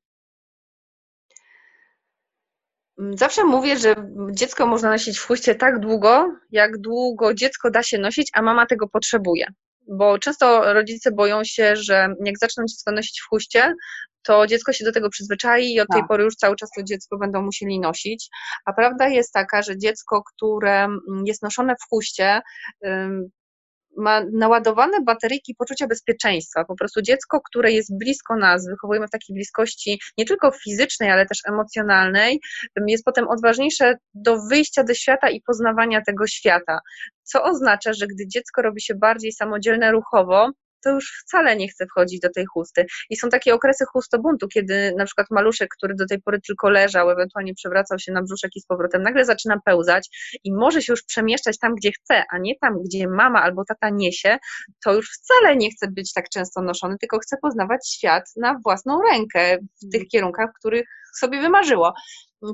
Zawsze 3.10 3.44
mówię, 3.44 3.78
że 3.78 3.96
dziecko 4.32 4.66
można 4.66 4.90
nosić 4.90 5.20
w 5.20 5.28
chuście 5.28 5.56
tak 5.56 5.80
długo, 5.80 6.32
jak 6.52 6.78
długo 6.78 7.34
dziecko 7.34 7.72
da 7.72 7.84
się 7.84 7.98
nosić, 7.98 8.30
a 8.34 8.42
mama 8.42 8.66
tego 8.66 8.88
potrzebuje. 8.88 9.48
Bo 9.88 10.20
często 10.20 10.74
rodzice 10.74 11.12
boją 11.12 11.44
się, 11.44 11.76
że 11.76 12.14
jak 12.26 12.38
zaczną 12.40 12.64
dziecko 12.66 12.92
nosić 12.92 13.22
w 13.22 13.30
chuście, 13.30 13.74
to 14.24 14.48
dziecko 14.48 14.74
się 14.74 14.86
do 14.86 14.92
tego 14.92 15.10
przyzwyczai 15.10 15.74
i 15.74 15.80
od 15.80 15.88
tej 15.88 16.02
tak. 16.02 16.08
pory 16.08 16.24
już 16.24 16.36
cały 16.36 16.56
czas 16.56 16.70
to 16.78 16.84
dziecko 16.84 17.18
będą 17.18 17.42
musieli 17.42 17.80
nosić. 17.80 18.30
A 18.66 18.74
prawda 18.74 19.08
jest 19.08 19.34
taka, 19.34 19.62
że 19.62 19.78
dziecko, 19.78 20.24
które 20.24 20.88
jest 21.26 21.44
noszone 21.44 21.76
w 21.76 21.90
chuście, 21.90 22.42
ma 23.98 24.22
naładowane 24.34 25.02
bateryjki 25.02 25.56
poczucia 25.56 25.88
bezpieczeństwa. 25.88 26.66
Po 26.66 26.76
prostu 26.76 27.02
dziecko, 27.02 27.42
które 27.50 27.72
jest 27.72 27.98
blisko 27.98 28.36
nas, 28.36 28.68
wychowujemy 28.68 29.08
w 29.08 29.12
takiej 29.12 29.34
bliskości 29.34 30.00
nie 30.18 30.26
tylko 30.26 30.52
fizycznej, 30.52 31.12
ale 31.12 31.26
też 31.26 31.40
emocjonalnej, 31.48 32.40
jest 32.88 33.06
potem 33.06 33.28
odważniejsze 33.28 33.96
do 34.14 34.42
wyjścia 34.50 34.84
do 34.84 34.94
świata 34.94 35.30
i 35.30 35.42
poznawania 35.42 36.02
tego 36.02 36.28
świata. 36.28 36.80
Co 37.24 37.44
oznacza, 37.44 37.94
że 37.94 38.08
gdy 38.08 38.28
dziecko 38.28 38.62
robi 38.62 38.82
się 38.82 38.96
bardziej 38.96 39.32
samodzielne 39.32 39.92
ruchowo, 39.92 40.52
to 40.84 40.90
już 40.90 41.22
wcale 41.22 41.56
nie 41.56 41.68
chce 41.68 41.86
wchodzić 41.86 42.20
do 42.20 42.30
tej 42.30 42.46
chusty. 42.46 42.86
I 43.10 43.16
są 43.16 43.30
takie 43.30 43.54
okresy 43.54 43.86
chustobuntu, 43.86 44.48
kiedy 44.48 44.94
na 44.98 45.06
przykład 45.06 45.28
maluszek, 45.32 45.70
który 45.78 45.96
do 45.96 46.06
tej 46.06 46.22
pory 46.22 46.42
tylko 46.48 46.70
leżał, 46.70 47.10
ewentualnie 47.10 47.54
przewracał 47.54 48.00
się 48.00 48.12
na 48.12 48.22
brzuszek 48.22 48.52
i 48.56 48.62
z 48.62 48.66
powrotem, 48.66 49.04
nagle 49.04 49.26
zaczyna 49.26 49.60
pełzać 49.66 50.10
i 50.44 50.54
może 50.54 50.82
się 50.82 50.94
już 50.94 51.04
przemieszczać 51.04 51.60
tam, 51.60 51.76
gdzie 51.76 51.92
chce, 51.92 52.24
a 52.32 52.38
nie 52.38 52.56
tam, 52.62 52.84
gdzie 52.84 53.08
mama 53.08 53.42
albo 53.42 53.66
tata 53.66 53.90
niesie, 53.90 54.38
to 54.84 54.94
już 54.94 55.12
wcale 55.12 55.56
nie 55.56 55.72
chce 55.72 55.88
być 55.88 56.14
tak 56.14 56.30
często 56.30 56.62
noszony, 56.62 56.98
tylko 56.98 57.20
chce 57.20 57.38
poznawać 57.42 57.90
świat 57.90 58.24
na 58.38 58.60
własną 58.64 59.02
rękę 59.12 59.58
w 59.84 59.92
tych 59.92 60.08
kierunkach, 60.08 60.50
których 60.60 60.86
sobie 61.20 61.42
wymarzyło. 61.42 61.94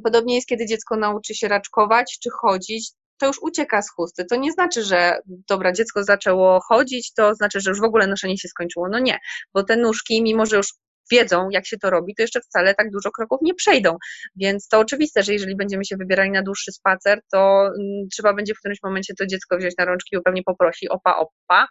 Podobnie 0.03 0.35
jest, 0.35 0.47
kiedy 0.47 0.65
dziecko 0.65 0.95
nauczy 0.95 1.35
się 1.35 1.47
raczkować 1.47 2.17
czy 2.23 2.29
chodzić, 2.41 2.91
to 3.17 3.27
już 3.27 3.39
ucieka 3.41 3.81
z 3.81 3.91
chusty. 3.91 4.25
To 4.25 4.35
nie 4.35 4.51
znaczy, 4.51 4.83
że 4.83 5.19
dobra, 5.49 5.71
dziecko 5.71 6.03
zaczęło 6.03 6.59
chodzić, 6.67 7.13
to 7.13 7.35
znaczy, 7.35 7.61
że 7.61 7.69
już 7.69 7.79
w 7.79 7.83
ogóle 7.83 8.07
noszenie 8.07 8.37
się 8.37 8.47
skończyło. 8.47 8.89
No 8.89 8.99
nie, 8.99 9.19
bo 9.53 9.63
te 9.63 9.77
nóżki, 9.77 10.23
mimo 10.23 10.45
że 10.45 10.57
już 10.57 10.67
wiedzą, 11.11 11.49
jak 11.49 11.67
się 11.67 11.77
to 11.77 11.89
robi, 11.89 12.15
to 12.15 12.21
jeszcze 12.21 12.41
wcale 12.41 12.75
tak 12.75 12.91
dużo 12.91 13.11
kroków 13.11 13.39
nie 13.41 13.53
przejdą. 13.53 13.97
Więc 14.35 14.67
to 14.67 14.79
oczywiste, 14.79 15.23
że 15.23 15.33
jeżeli 15.33 15.55
będziemy 15.55 15.85
się 15.85 15.97
wybierali 15.97 16.31
na 16.31 16.43
dłuższy 16.43 16.71
spacer, 16.71 17.19
to 17.31 17.65
mm, 17.65 18.07
trzeba 18.11 18.33
będzie 18.33 18.53
w 18.53 18.59
którymś 18.59 18.79
momencie 18.83 19.13
to 19.13 19.25
dziecko 19.25 19.57
wziąć 19.57 19.73
na 19.77 19.85
rączki 19.85 20.15
i 20.15 20.21
pewnie 20.25 20.43
poprosi 20.43 20.89
opa, 20.89 21.15
opa. 21.15 21.67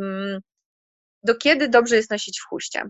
Mm, 0.00 0.40
do 1.22 1.34
kiedy 1.34 1.68
dobrze 1.68 1.96
jest 1.96 2.10
nosić 2.10 2.40
w 2.40 2.48
chuście? 2.48 2.82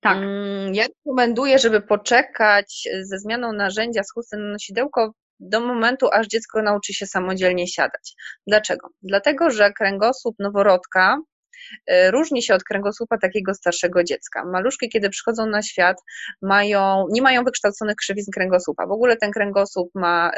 Tak. 0.00 0.16
Mm, 0.16 0.74
ja 0.74 0.86
rekomenduję, 0.86 1.58
żeby 1.58 1.80
poczekać 1.80 2.88
ze 3.02 3.18
zmianą 3.18 3.52
narzędzia 3.52 4.02
z 4.02 4.12
chusty 4.12 4.36
na 4.36 4.52
nosidełko 4.52 5.12
do 5.42 5.60
momentu, 5.60 6.08
aż 6.12 6.26
dziecko 6.26 6.62
nauczy 6.62 6.94
się 6.94 7.06
samodzielnie 7.06 7.68
siadać. 7.68 8.14
Dlaczego? 8.46 8.88
Dlatego, 9.02 9.50
że 9.50 9.72
kręgosłup 9.72 10.36
noworodka 10.38 11.18
różni 12.10 12.42
się 12.42 12.54
od 12.54 12.64
kręgosłupa 12.64 13.18
takiego 13.18 13.54
starszego 13.54 14.04
dziecka. 14.04 14.44
Maluszki, 14.44 14.88
kiedy 14.88 15.10
przychodzą 15.10 15.46
na 15.46 15.62
świat, 15.62 15.96
mają, 16.42 17.06
nie 17.10 17.22
mają 17.22 17.44
wykształconych 17.44 17.96
krzywizn 17.96 18.30
kręgosłupa. 18.30 18.86
W 18.86 18.92
ogóle 18.92 19.16
ten 19.16 19.30
kręgosłup 19.30 19.90
ma 19.94 20.30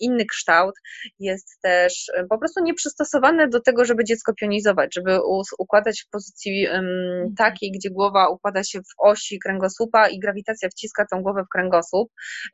inny 0.00 0.24
kształt, 0.26 0.74
jest 1.18 1.60
też 1.62 2.10
po 2.30 2.38
prostu 2.38 2.64
nieprzystosowany 2.64 3.48
do 3.48 3.60
tego, 3.60 3.84
żeby 3.84 4.04
dziecko 4.04 4.34
pionizować, 4.34 4.94
żeby 4.94 5.18
układać 5.58 6.02
w 6.02 6.10
pozycji 6.10 6.66
mhm. 6.66 7.34
takiej, 7.38 7.72
gdzie 7.72 7.90
głowa 7.90 8.28
układa 8.28 8.64
się 8.64 8.80
w 8.80 8.94
osi 8.98 9.38
kręgosłupa 9.38 10.08
i 10.08 10.18
grawitacja 10.18 10.68
wciska 10.68 11.06
tą 11.10 11.22
głowę 11.22 11.44
w 11.44 11.48
kręgosłup. 11.52 12.12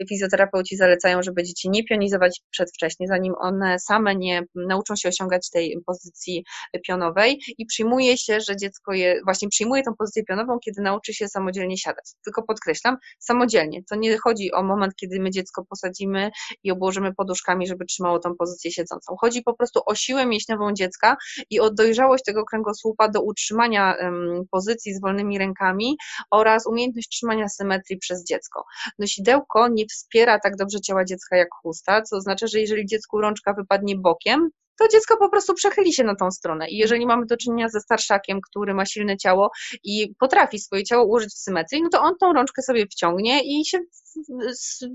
Fizjoterapeuci 0.08 0.76
zalecają, 0.76 1.22
żeby 1.22 1.42
dzieci 1.42 1.70
nie 1.70 1.84
pionizować 1.84 2.40
przedwcześnie, 2.50 3.06
zanim 3.08 3.34
one 3.40 3.78
same 3.78 4.14
nie 4.14 4.42
nauczą 4.54 4.96
się 4.96 5.08
osiągać 5.08 5.50
tej 5.50 5.76
pozycji 5.86 6.44
pionowej 6.86 7.40
i 7.58 7.66
przyjmują 7.66 7.97
przyjmuje 7.98 8.18
się, 8.18 8.40
że 8.40 8.56
dziecko 8.56 8.92
je, 8.92 9.20
właśnie 9.24 9.48
przyjmuje 9.48 9.82
tą 9.82 9.94
pozycję 9.94 10.24
pionową, 10.24 10.58
kiedy 10.58 10.82
nauczy 10.82 11.14
się 11.14 11.28
samodzielnie 11.28 11.78
siadać. 11.78 12.04
Tylko 12.24 12.42
podkreślam, 12.42 12.96
samodzielnie. 13.18 13.82
To 13.90 13.96
nie 13.96 14.18
chodzi 14.18 14.52
o 14.52 14.62
moment, 14.62 14.94
kiedy 14.96 15.20
my 15.20 15.30
dziecko 15.30 15.64
posadzimy 15.68 16.30
i 16.62 16.70
obłożymy 16.70 17.14
poduszkami, 17.14 17.66
żeby 17.66 17.84
trzymało 17.84 18.18
tą 18.18 18.34
pozycję 18.36 18.72
siedzącą. 18.72 19.16
Chodzi 19.20 19.42
po 19.42 19.54
prostu 19.54 19.80
o 19.86 19.94
siłę 19.94 20.26
mięśniową 20.26 20.72
dziecka 20.72 21.16
i 21.50 21.60
o 21.60 21.70
dojrzałość 21.70 22.24
tego 22.24 22.44
kręgosłupa 22.44 23.08
do 23.08 23.22
utrzymania 23.22 23.94
um, 24.00 24.42
pozycji 24.50 24.94
z 24.94 25.00
wolnymi 25.00 25.38
rękami 25.38 25.96
oraz 26.30 26.66
umiejętność 26.66 27.08
trzymania 27.08 27.48
symetrii 27.48 27.98
przez 27.98 28.24
dziecko. 28.24 28.64
Nosidełko 28.98 29.68
nie 29.68 29.86
wspiera 29.86 30.38
tak 30.38 30.56
dobrze 30.56 30.80
ciała 30.80 31.04
dziecka 31.04 31.36
jak 31.36 31.48
chusta, 31.62 32.02
co 32.02 32.16
oznacza, 32.16 32.46
że 32.46 32.60
jeżeli 32.60 32.86
dziecku 32.86 33.20
rączka 33.20 33.52
wypadnie 33.52 33.96
bokiem, 33.96 34.50
to 34.78 34.88
dziecko 34.88 35.16
po 35.16 35.28
prostu 35.28 35.54
przechyli 35.54 35.92
się 35.92 36.04
na 36.04 36.14
tą 36.14 36.30
stronę. 36.30 36.68
I 36.68 36.76
jeżeli 36.76 37.06
mamy 37.06 37.26
do 37.26 37.36
czynienia 37.36 37.68
ze 37.68 37.80
starszakiem, 37.80 38.40
który 38.50 38.74
ma 38.74 38.86
silne 38.86 39.16
ciało 39.16 39.50
i 39.84 40.14
potrafi 40.18 40.58
swoje 40.58 40.84
ciało 40.84 41.04
ułożyć 41.04 41.30
w 41.34 41.38
symetrii, 41.38 41.82
no 41.82 41.88
to 41.88 42.00
on 42.00 42.14
tą 42.20 42.32
rączkę 42.32 42.62
sobie 42.62 42.86
wciągnie 42.86 43.40
i 43.44 43.64
się 43.66 43.78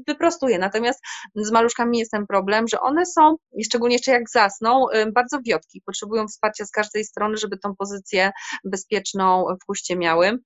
wyprostuje. 0.08 0.60
Natomiast 0.60 1.00
z 1.36 1.52
maluszkami 1.52 2.00
jest 2.00 2.12
ten 2.12 2.28
problem, 2.28 2.68
że 2.68 2.80
one 2.80 3.06
są, 3.06 3.36
szczególnie 3.66 3.96
jeszcze 3.96 4.12
jak 4.12 4.30
zasną, 4.30 4.86
bardzo 5.16 5.40
wiotki. 5.46 5.82
Potrzebują 5.86 6.28
wsparcia 6.28 6.66
z 6.66 6.72
każdej 6.72 7.06
strony, 7.06 7.38
żeby 7.38 7.58
tą 7.58 7.76
pozycję 7.76 8.32
bezpieczną 8.66 9.46
w 9.64 9.66
puście 9.66 9.96
miały. 9.96 10.40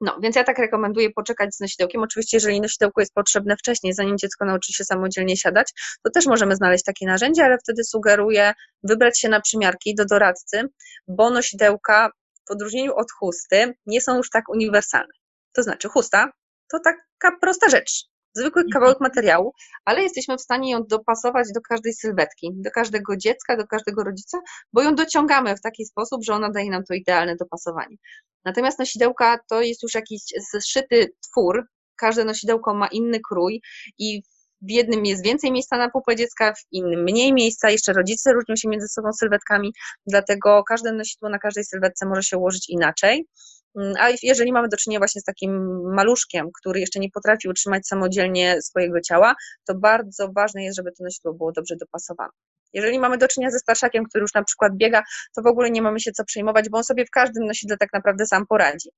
No, 0.00 0.18
więc 0.22 0.36
ja 0.36 0.44
tak 0.44 0.58
rekomenduję 0.58 1.10
poczekać 1.10 1.54
z 1.54 1.60
nosidełkiem. 1.60 2.02
Oczywiście, 2.02 2.36
jeżeli 2.36 2.60
nosidełko 2.60 3.00
jest 3.00 3.14
potrzebne 3.14 3.56
wcześniej, 3.56 3.94
zanim 3.94 4.18
dziecko 4.18 4.44
nauczy 4.44 4.72
się 4.72 4.84
samodzielnie 4.84 5.36
siadać, 5.36 5.72
to 6.04 6.10
też 6.10 6.26
możemy 6.26 6.56
znaleźć 6.56 6.84
takie 6.84 7.06
narzędzie, 7.06 7.44
ale 7.44 7.58
wtedy 7.58 7.84
sugeruję 7.84 8.52
wybrać 8.82 9.20
się 9.20 9.28
na 9.28 9.40
przymiarki 9.40 9.94
do 9.94 10.04
doradcy, 10.04 10.62
bo 11.08 11.30
nosidełka 11.30 12.10
w 12.48 12.50
odróżnieniu 12.50 12.94
od 12.94 13.12
chusty 13.12 13.74
nie 13.86 14.00
są 14.00 14.16
już 14.16 14.30
tak 14.30 14.48
uniwersalne. 14.48 15.12
To 15.52 15.62
znaczy, 15.62 15.88
chusta 15.88 16.32
to 16.70 16.78
taka 16.84 17.36
prosta 17.40 17.68
rzecz 17.68 18.04
zwykły 18.36 18.62
mhm. 18.62 18.72
kawałek 18.72 19.00
materiału, 19.00 19.52
ale 19.84 20.02
jesteśmy 20.02 20.36
w 20.36 20.40
stanie 20.40 20.70
ją 20.70 20.84
dopasować 20.84 21.48
do 21.54 21.60
każdej 21.60 21.94
sylwetki, 21.94 22.50
do 22.54 22.70
każdego 22.70 23.16
dziecka, 23.16 23.56
do 23.56 23.66
każdego 23.66 24.04
rodzica, 24.04 24.38
bo 24.72 24.82
ją 24.82 24.94
dociągamy 24.94 25.56
w 25.56 25.60
taki 25.60 25.84
sposób, 25.84 26.24
że 26.24 26.34
ona 26.34 26.50
daje 26.50 26.70
nam 26.70 26.84
to 26.84 26.94
idealne 26.94 27.36
dopasowanie. 27.36 27.96
Natomiast 28.44 28.78
nosidełka 28.78 29.38
to 29.48 29.62
jest 29.62 29.82
już 29.82 29.94
jakiś 29.94 30.22
zszyty 30.60 31.14
twór, 31.30 31.66
każde 31.96 32.24
nosidełko 32.24 32.74
ma 32.74 32.86
inny 32.86 33.20
krój 33.28 33.60
i 33.98 34.22
w 34.62 34.70
jednym 34.70 35.04
jest 35.04 35.24
więcej 35.24 35.52
miejsca 35.52 35.76
na 35.76 35.90
pupę 35.90 36.16
dziecka, 36.16 36.52
w 36.54 36.72
innym 36.72 37.02
mniej 37.02 37.32
miejsca, 37.32 37.70
jeszcze 37.70 37.92
rodzice 37.92 38.32
różnią 38.32 38.56
się 38.56 38.68
między 38.68 38.88
sobą 38.88 39.12
sylwetkami, 39.12 39.72
dlatego 40.06 40.64
każde 40.68 40.92
nosidło 40.92 41.28
na 41.28 41.38
każdej 41.38 41.64
sylwetce 41.64 42.06
może 42.06 42.22
się 42.22 42.38
ułożyć 42.38 42.68
inaczej. 42.68 43.26
Mm, 43.76 43.94
a 43.98 44.08
jeżeli 44.22 44.52
mamy 44.52 44.68
do 44.68 44.76
czynienia 44.76 45.00
właśnie 45.00 45.20
z 45.20 45.24
takim 45.24 45.80
maluszkiem, 45.94 46.48
który 46.60 46.80
jeszcze 46.80 47.00
nie 47.00 47.10
potrafi 47.10 47.48
utrzymać 47.48 47.86
samodzielnie 47.86 48.62
swojego 48.62 49.00
ciała, 49.00 49.34
to 49.68 49.74
bardzo 49.74 50.32
ważne 50.32 50.64
jest, 50.64 50.76
żeby 50.76 50.92
to 50.92 51.04
nosidło 51.04 51.34
było 51.34 51.52
dobrze 51.52 51.76
dopasowane. 51.76 52.32
Jeżeli 52.72 52.98
mamy 52.98 53.18
do 53.18 53.28
czynienia 53.28 53.50
ze 53.50 53.58
starszakiem, 53.58 54.04
który 54.04 54.22
już 54.22 54.34
na 54.34 54.44
przykład 54.44 54.72
biega, 54.76 55.02
to 55.36 55.42
w 55.42 55.46
ogóle 55.46 55.70
nie 55.70 55.82
mamy 55.82 56.00
się 56.00 56.12
co 56.12 56.24
przejmować, 56.24 56.68
bo 56.68 56.78
on 56.78 56.84
sobie 56.84 57.06
w 57.06 57.10
każdym 57.10 57.46
nosidle 57.46 57.76
tak 57.76 57.88
naprawdę 57.92 58.26
sam 58.26 58.46
poradzi. 58.46 58.88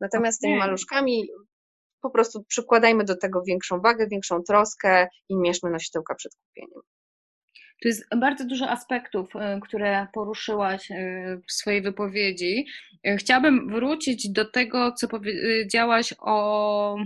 Natomiast 0.00 0.38
z 0.38 0.40
tymi 0.40 0.56
maluszkami 0.56 1.28
po 2.02 2.10
prostu 2.10 2.44
przykładajmy 2.44 3.04
do 3.04 3.16
tego 3.16 3.42
większą 3.42 3.80
wagę, 3.80 4.06
większą 4.06 4.42
troskę 4.42 5.08
i 5.28 5.36
mierzmy 5.36 5.70
nosidełka 5.70 6.14
przed 6.14 6.32
kupieniem. 6.34 6.82
Tu 7.82 7.88
jest 7.88 8.04
bardzo 8.16 8.44
dużo 8.44 8.70
aspektów, 8.70 9.36
y, 9.36 9.60
które 9.60 10.06
poruszyłaś 10.12 10.90
y, 10.90 10.94
w 11.48 11.52
swojej 11.52 11.82
wypowiedzi. 11.82 12.66
Y, 13.06 13.16
chciałabym 13.16 13.68
wrócić 13.68 14.30
do 14.30 14.50
tego, 14.50 14.92
co 14.92 15.08
powiedziałaś 15.08 16.14
o 16.18 16.96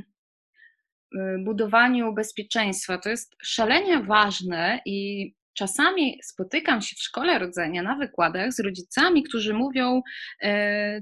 budowaniu 1.45 2.15
bezpieczeństwa. 2.15 2.99
To 2.99 3.09
jest 3.09 3.37
szalenie 3.43 3.99
ważne 4.03 4.81
i 4.87 5.33
czasami 5.55 6.19
spotykam 6.25 6.83
się 6.83 6.97
w 6.97 7.03
szkole 7.03 7.39
rodzenia 7.39 7.83
na 7.83 7.97
wykładach 7.97 8.53
z 8.53 8.61
rodzicami, 8.61 9.23
którzy 9.23 9.55
mówią, 9.55 10.03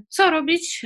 co 0.09 0.29
robić, 0.29 0.85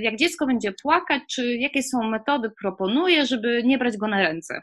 jak 0.00 0.16
dziecko 0.16 0.46
będzie 0.46 0.72
płakać, 0.82 1.22
czy 1.30 1.56
jakie 1.56 1.82
są 1.82 2.10
metody 2.10 2.50
proponuję, 2.62 3.26
żeby 3.26 3.62
nie 3.64 3.78
brać 3.78 3.96
go 3.96 4.08
na 4.08 4.20
ręce. 4.20 4.62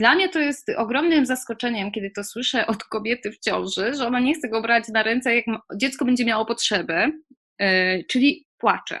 Dla 0.00 0.14
mnie 0.14 0.28
to 0.28 0.38
jest 0.38 0.70
ogromnym 0.76 1.26
zaskoczeniem, 1.26 1.92
kiedy 1.92 2.10
to 2.10 2.24
słyszę 2.24 2.66
od 2.66 2.84
kobiety 2.84 3.32
w 3.32 3.38
ciąży, 3.38 3.94
że 3.94 4.06
ona 4.06 4.20
nie 4.20 4.34
chce 4.34 4.48
go 4.48 4.62
brać 4.62 4.84
na 4.88 5.02
ręce, 5.02 5.34
jak 5.36 5.44
dziecko 5.76 6.04
będzie 6.04 6.24
miało 6.24 6.46
potrzebę, 6.46 7.10
e, 7.58 8.04
czyli 8.04 8.46
płacze. 8.58 9.00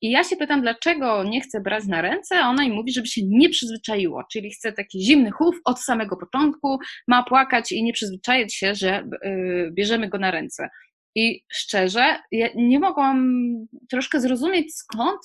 I 0.00 0.10
ja 0.10 0.24
się 0.24 0.36
pytam, 0.36 0.62
dlaczego 0.62 1.24
nie 1.24 1.40
chce 1.40 1.60
brać 1.60 1.86
na 1.86 2.02
ręce, 2.02 2.38
a 2.38 2.48
ona 2.48 2.64
im 2.64 2.74
mówi, 2.74 2.92
żeby 2.92 3.06
się 3.06 3.20
nie 3.24 3.48
przyzwyczaiło, 3.48 4.24
czyli 4.32 4.50
chce 4.50 4.72
taki 4.72 5.04
zimny 5.04 5.30
chów 5.30 5.56
od 5.64 5.80
samego 5.80 6.16
początku, 6.16 6.78
ma 7.08 7.22
płakać 7.22 7.72
i 7.72 7.84
nie 7.84 7.92
przyzwyczaić 7.92 8.54
się, 8.54 8.74
że 8.74 9.08
y, 9.26 9.70
bierzemy 9.72 10.08
go 10.08 10.18
na 10.18 10.30
ręce. 10.30 10.68
I 11.14 11.44
szczerze, 11.52 12.18
ja 12.30 12.48
nie 12.54 12.80
mogłam 12.80 13.46
troszkę 13.90 14.20
zrozumieć 14.20 14.76
skąd, 14.76 15.20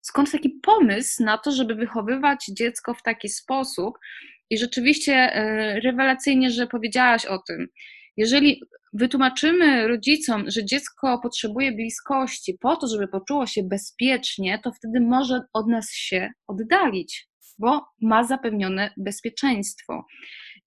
skąd 0.00 0.32
taki 0.32 0.50
pomysł 0.62 1.24
na 1.24 1.38
to, 1.38 1.52
żeby 1.52 1.74
wychowywać 1.74 2.46
dziecko 2.58 2.94
w 2.94 3.02
taki 3.02 3.28
sposób. 3.28 3.94
I 4.50 4.58
rzeczywiście 4.58 5.36
y, 5.36 5.80
rewelacyjnie, 5.80 6.50
że 6.50 6.66
powiedziałaś 6.66 7.26
o 7.26 7.38
tym. 7.38 7.66
Jeżeli 8.16 8.60
wytłumaczymy 8.92 9.88
rodzicom, 9.88 10.44
że 10.50 10.64
dziecko 10.64 11.20
potrzebuje 11.22 11.72
bliskości 11.72 12.58
po 12.60 12.76
to, 12.76 12.86
żeby 12.86 13.08
poczuło 13.08 13.46
się 13.46 13.62
bezpiecznie, 13.62 14.60
to 14.64 14.72
wtedy 14.72 15.00
może 15.00 15.40
od 15.52 15.68
nas 15.68 15.90
się 15.92 16.30
oddalić, 16.46 17.28
bo 17.58 17.84
ma 18.02 18.24
zapewnione 18.24 18.90
bezpieczeństwo. 18.96 20.06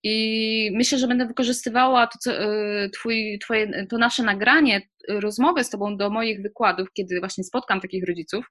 I 0.04 0.72
myślę, 0.74 0.98
że 0.98 1.08
będę 1.08 1.26
wykorzystywała 1.26 2.08
to, 2.08 2.20
co, 2.20 2.32
e, 2.34 2.90
twój, 2.90 3.40
twoje, 3.44 3.86
to 3.90 3.98
nasze 3.98 4.24
nagranie, 4.24 4.82
rozmowę 5.10 5.64
z 5.64 5.70
Tobą 5.70 5.98
do 5.98 6.10
moich 6.10 6.42
wykładów, 6.42 6.88
kiedy 6.94 7.20
właśnie 7.20 7.44
spotkam 7.44 7.82
takich 7.82 8.08
rodziców, 8.08 8.46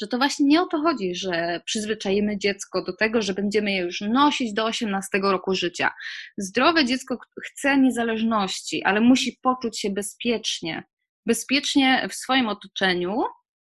że 0.00 0.06
to 0.06 0.18
właśnie 0.18 0.46
nie 0.46 0.62
o 0.62 0.66
to 0.66 0.78
chodzi, 0.78 1.14
że 1.14 1.60
przyzwyczajimy 1.64 2.38
dziecko 2.38 2.84
do 2.84 2.96
tego, 2.96 3.22
że 3.22 3.34
będziemy 3.34 3.72
je 3.72 3.80
już 3.80 4.00
nosić 4.00 4.52
do 4.52 4.64
18 4.64 5.18
roku 5.22 5.54
życia. 5.54 5.90
Zdrowe 6.38 6.84
dziecko 6.84 7.18
chce 7.44 7.78
niezależności, 7.78 8.84
ale 8.84 9.00
musi 9.00 9.38
poczuć 9.42 9.80
się 9.80 9.90
bezpiecznie, 9.90 10.82
bezpiecznie 11.26 12.08
w 12.10 12.14
swoim 12.14 12.48
otoczeniu 12.48 13.16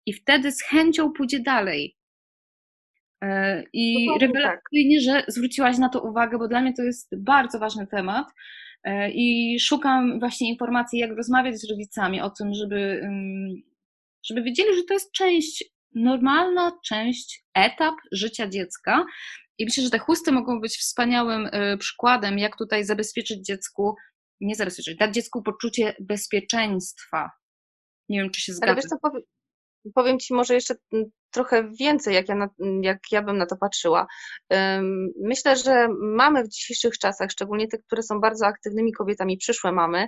i 0.06 0.14
wtedy 0.14 0.52
z 0.52 0.64
chęcią 0.64 1.12
pójdzie 1.12 1.40
dalej. 1.40 1.98
E, 3.24 3.64
I 3.74 4.08
tak. 4.08 4.22
rewelacyjnie, 4.22 5.02
że 5.02 5.24
zwróciłaś 5.28 5.78
na 5.78 5.90
to 5.90 6.02
uwagę, 6.02 6.38
bo 6.38 6.48
dla 6.48 6.62
mnie 6.62 6.74
to 6.74 6.84
jest 6.84 7.24
bardzo 7.24 7.60
ważny 7.60 7.88
temat. 7.88 8.28
E, 8.84 9.12
I 9.12 9.60
szukam 9.60 10.20
właśnie 10.20 10.50
informacji, 10.50 11.00
jak 11.00 11.12
rozmawiać 11.12 11.62
z 11.62 11.70
rodzicami 11.70 12.22
o 12.22 12.30
tym, 12.30 12.54
żeby, 12.54 13.10
żeby 14.26 14.44
wiedzieli, 14.44 14.76
że 14.76 14.84
to 14.84 14.94
jest 14.94 15.12
część 15.12 15.64
normalna 15.96 16.80
część, 16.86 17.46
etap 17.54 17.96
życia 18.12 18.48
dziecka. 18.48 19.06
I 19.58 19.66
myślę, 19.66 19.84
że 19.84 19.90
te 19.90 20.00
chusty 20.00 20.32
mogą 20.32 20.62
być 20.62 20.78
wspaniałym 20.78 21.46
y, 21.46 21.78
przykładem, 21.78 22.40
jak 22.40 22.58
tutaj 22.58 22.84
zabezpieczyć 22.86 23.46
dziecku, 23.46 23.96
nie 24.42 24.56
zabezpieczyć, 24.56 24.98
dać 24.98 25.14
dziecku 25.14 25.44
poczucie 25.44 25.96
bezpieczeństwa. 26.00 27.32
Nie 28.10 28.20
wiem, 28.22 28.32
czy 28.32 28.42
się 28.42 28.54
zgadza. 28.54 28.74
Powiem 29.96 30.20
Ci 30.20 30.34
może 30.34 30.54
jeszcze 30.54 30.76
trochę 31.32 31.72
więcej, 31.80 32.16
jak 32.16 32.30
ja, 32.30 32.36
na, 32.36 32.50
jak 32.82 33.00
ja 33.12 33.22
bym 33.22 33.38
na 33.38 33.46
to 33.46 33.58
patrzyła. 33.58 34.08
Myślę, 35.24 35.56
że 35.56 35.88
mamy 36.02 36.44
w 36.44 36.50
dzisiejszych 36.50 36.98
czasach, 36.98 37.32
szczególnie 37.32 37.68
te, 37.68 37.78
które 37.78 38.04
są 38.04 38.20
bardzo 38.20 38.46
aktywnymi 38.46 38.94
kobietami, 38.94 39.38
przyszłe 39.38 39.72
mamy, 39.72 40.08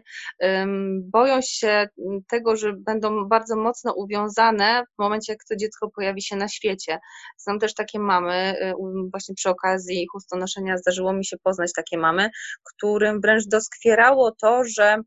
boją 1.02 1.40
się 1.42 1.88
tego, 2.28 2.56
że 2.56 2.74
będą 2.74 3.28
bardzo 3.28 3.56
mocno 3.56 3.94
uwiązane 3.94 4.84
w 4.96 5.02
momencie, 5.02 5.34
jak 5.34 5.44
to 5.50 5.56
dziecko 5.56 5.90
pojawi 5.96 6.22
się 6.22 6.36
na 6.36 6.48
świecie. 6.48 7.00
Znam 7.38 7.60
też 7.60 7.74
takie 7.74 8.00
mamy, 8.00 8.56
y, 8.62 8.74
właśnie 9.12 9.36
przy 9.36 9.50
okazji 9.50 10.08
chustonoszenia 10.12 10.78
zdarzyło 10.78 11.14
mi 11.14 11.26
się 11.26 11.38
poznać 11.44 11.72
takie 11.76 11.98
mamy, 11.98 12.30
którym 12.64 13.22
wręcz 13.22 13.44
doskwierało 13.48 14.32
to, 14.42 14.62
że 14.64 14.84
mm, 14.84 15.04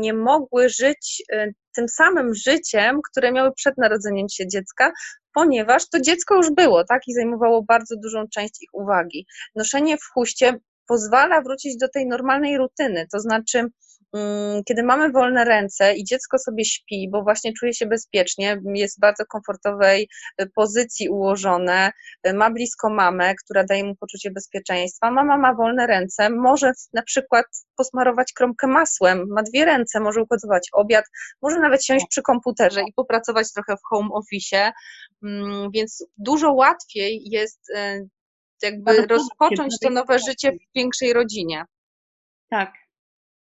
nie 0.00 0.14
mogły 0.14 0.68
żyć 0.68 1.22
y, 1.32 1.54
tym 1.76 1.88
samym 1.88 2.34
życiem, 2.34 3.00
które 3.10 3.32
miały 3.32 3.52
przed 3.52 3.78
narodzeniem 3.78 4.28
się 4.28 4.48
dziecka, 4.48 4.92
ponieważ 5.34 5.88
to 5.88 6.00
dziecko 6.00 6.36
już 6.36 6.50
było, 6.50 6.84
tak, 6.84 7.02
i 7.08 7.14
zajmowało 7.14 7.62
bardzo 7.62 7.94
dużą 8.02 8.24
część 8.34 8.62
ich 8.62 8.70
uwagi. 8.72 9.26
Noszenie 9.54 9.96
w 9.96 10.04
chuście 10.14 10.58
pozwala 10.86 11.42
wrócić 11.42 11.76
do 11.76 11.88
tej 11.88 12.06
normalnej 12.06 12.58
rutyny, 12.58 13.06
to 13.12 13.20
znaczy 13.20 13.58
Mm, 13.58 13.70
kiedy 14.68 14.82
mamy 14.82 15.10
wolne 15.12 15.44
ręce 15.44 15.94
i 15.94 16.04
dziecko 16.04 16.38
sobie 16.38 16.64
śpi, 16.64 17.08
bo 17.12 17.22
właśnie 17.22 17.52
czuje 17.52 17.74
się 17.74 17.86
bezpiecznie, 17.86 18.60
jest 18.74 18.96
w 18.96 19.00
bardzo 19.00 19.24
komfortowej 19.26 20.08
y, 20.42 20.46
pozycji 20.54 21.08
ułożone, 21.08 21.90
y, 22.26 22.34
ma 22.34 22.50
blisko 22.50 22.90
mamę, 22.90 23.34
która 23.34 23.64
daje 23.64 23.84
mu 23.84 23.96
poczucie 23.96 24.30
bezpieczeństwa, 24.30 25.10
mama 25.10 25.38
ma 25.38 25.54
wolne 25.54 25.86
ręce, 25.86 26.30
może 26.30 26.72
na 26.92 27.02
przykład 27.02 27.46
posmarować 27.76 28.32
kromkę 28.32 28.66
masłem, 28.66 29.24
ma 29.28 29.42
dwie 29.42 29.64
ręce, 29.64 30.00
może 30.00 30.22
ugotować 30.22 30.68
obiad, 30.72 31.04
może 31.42 31.58
nawet 31.58 31.84
siąść 31.84 32.06
przy 32.10 32.22
komputerze 32.22 32.80
i 32.82 32.92
popracować 32.92 33.52
trochę 33.52 33.76
w 33.76 33.88
home 33.90 34.08
office, 34.12 34.72
mm, 35.22 35.70
więc 35.70 36.06
dużo 36.16 36.52
łatwiej 36.52 37.22
jest 37.24 37.70
y, 37.70 38.08
jakby 38.62 39.06
rozpocząć 39.06 39.78
to 39.82 39.90
nowe 39.90 40.18
życie 40.18 40.52
w 40.52 40.74
większej 40.74 41.12
rodzinie. 41.12 41.64
Tak, 42.50 42.72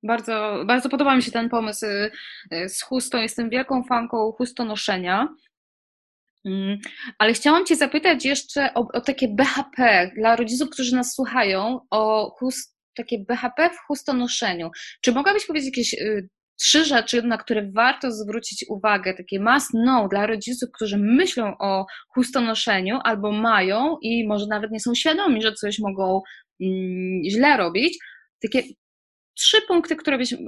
bardzo, 0.03 0.65
bardzo 0.67 0.89
podoba 0.89 1.17
mi 1.17 1.23
się 1.23 1.31
ten 1.31 1.49
pomysł 1.49 1.87
y, 1.87 2.11
y, 2.55 2.69
z 2.69 2.83
chustą. 2.83 3.19
Jestem 3.19 3.51
wielką 3.51 3.85
fanką 3.85 4.33
chustonoszenia. 4.33 5.29
Mm, 6.45 6.79
ale 7.19 7.33
chciałam 7.33 7.67
Cię 7.67 7.77
zapytać 7.77 8.25
jeszcze 8.25 8.75
o, 8.75 8.89
o, 8.93 9.01
takie 9.01 9.29
BHP 9.29 10.11
dla 10.17 10.37
rodziców, 10.37 10.71
którzy 10.71 10.97
nas 10.97 11.15
słuchają, 11.15 11.81
o 11.91 12.31
chust, 12.39 12.77
takie 12.97 13.19
BHP 13.29 13.71
w 13.71 13.79
chustonoszeniu. 13.87 14.71
Czy 15.01 15.13
mogłabyś 15.13 15.47
powiedzieć 15.47 15.67
jakieś 15.67 15.95
y, 15.95 16.29
trzy 16.61 16.85
rzeczy, 16.85 17.23
na 17.23 17.39
które 17.39 17.71
warto 17.75 18.11
zwrócić 18.13 18.65
uwagę, 18.69 19.15
takie 19.15 19.41
must 19.41 19.71
know 19.71 20.11
dla 20.11 20.27
rodziców, 20.27 20.71
którzy 20.75 20.99
myślą 20.99 21.59
o 21.59 21.87
chustonoszeniu 22.09 22.99
albo 23.05 23.33
mają 23.33 23.97
i 24.03 24.27
może 24.27 24.47
nawet 24.47 24.71
nie 24.71 24.81
są 24.81 24.95
świadomi, 24.95 25.43
że 25.43 25.53
coś 25.53 25.79
mogą 25.79 26.23
mm, 26.61 27.23
źle 27.31 27.57
robić? 27.57 27.99
Takie 28.43 28.63
trzy 29.43 29.63
punkty, 29.69 29.97
które, 29.97 30.19
byś, 30.19 30.33
y, 30.33 30.39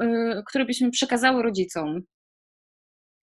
które 0.46 0.64
byśmy 0.64 0.90
przekazały 0.90 1.42
rodzicom 1.42 2.00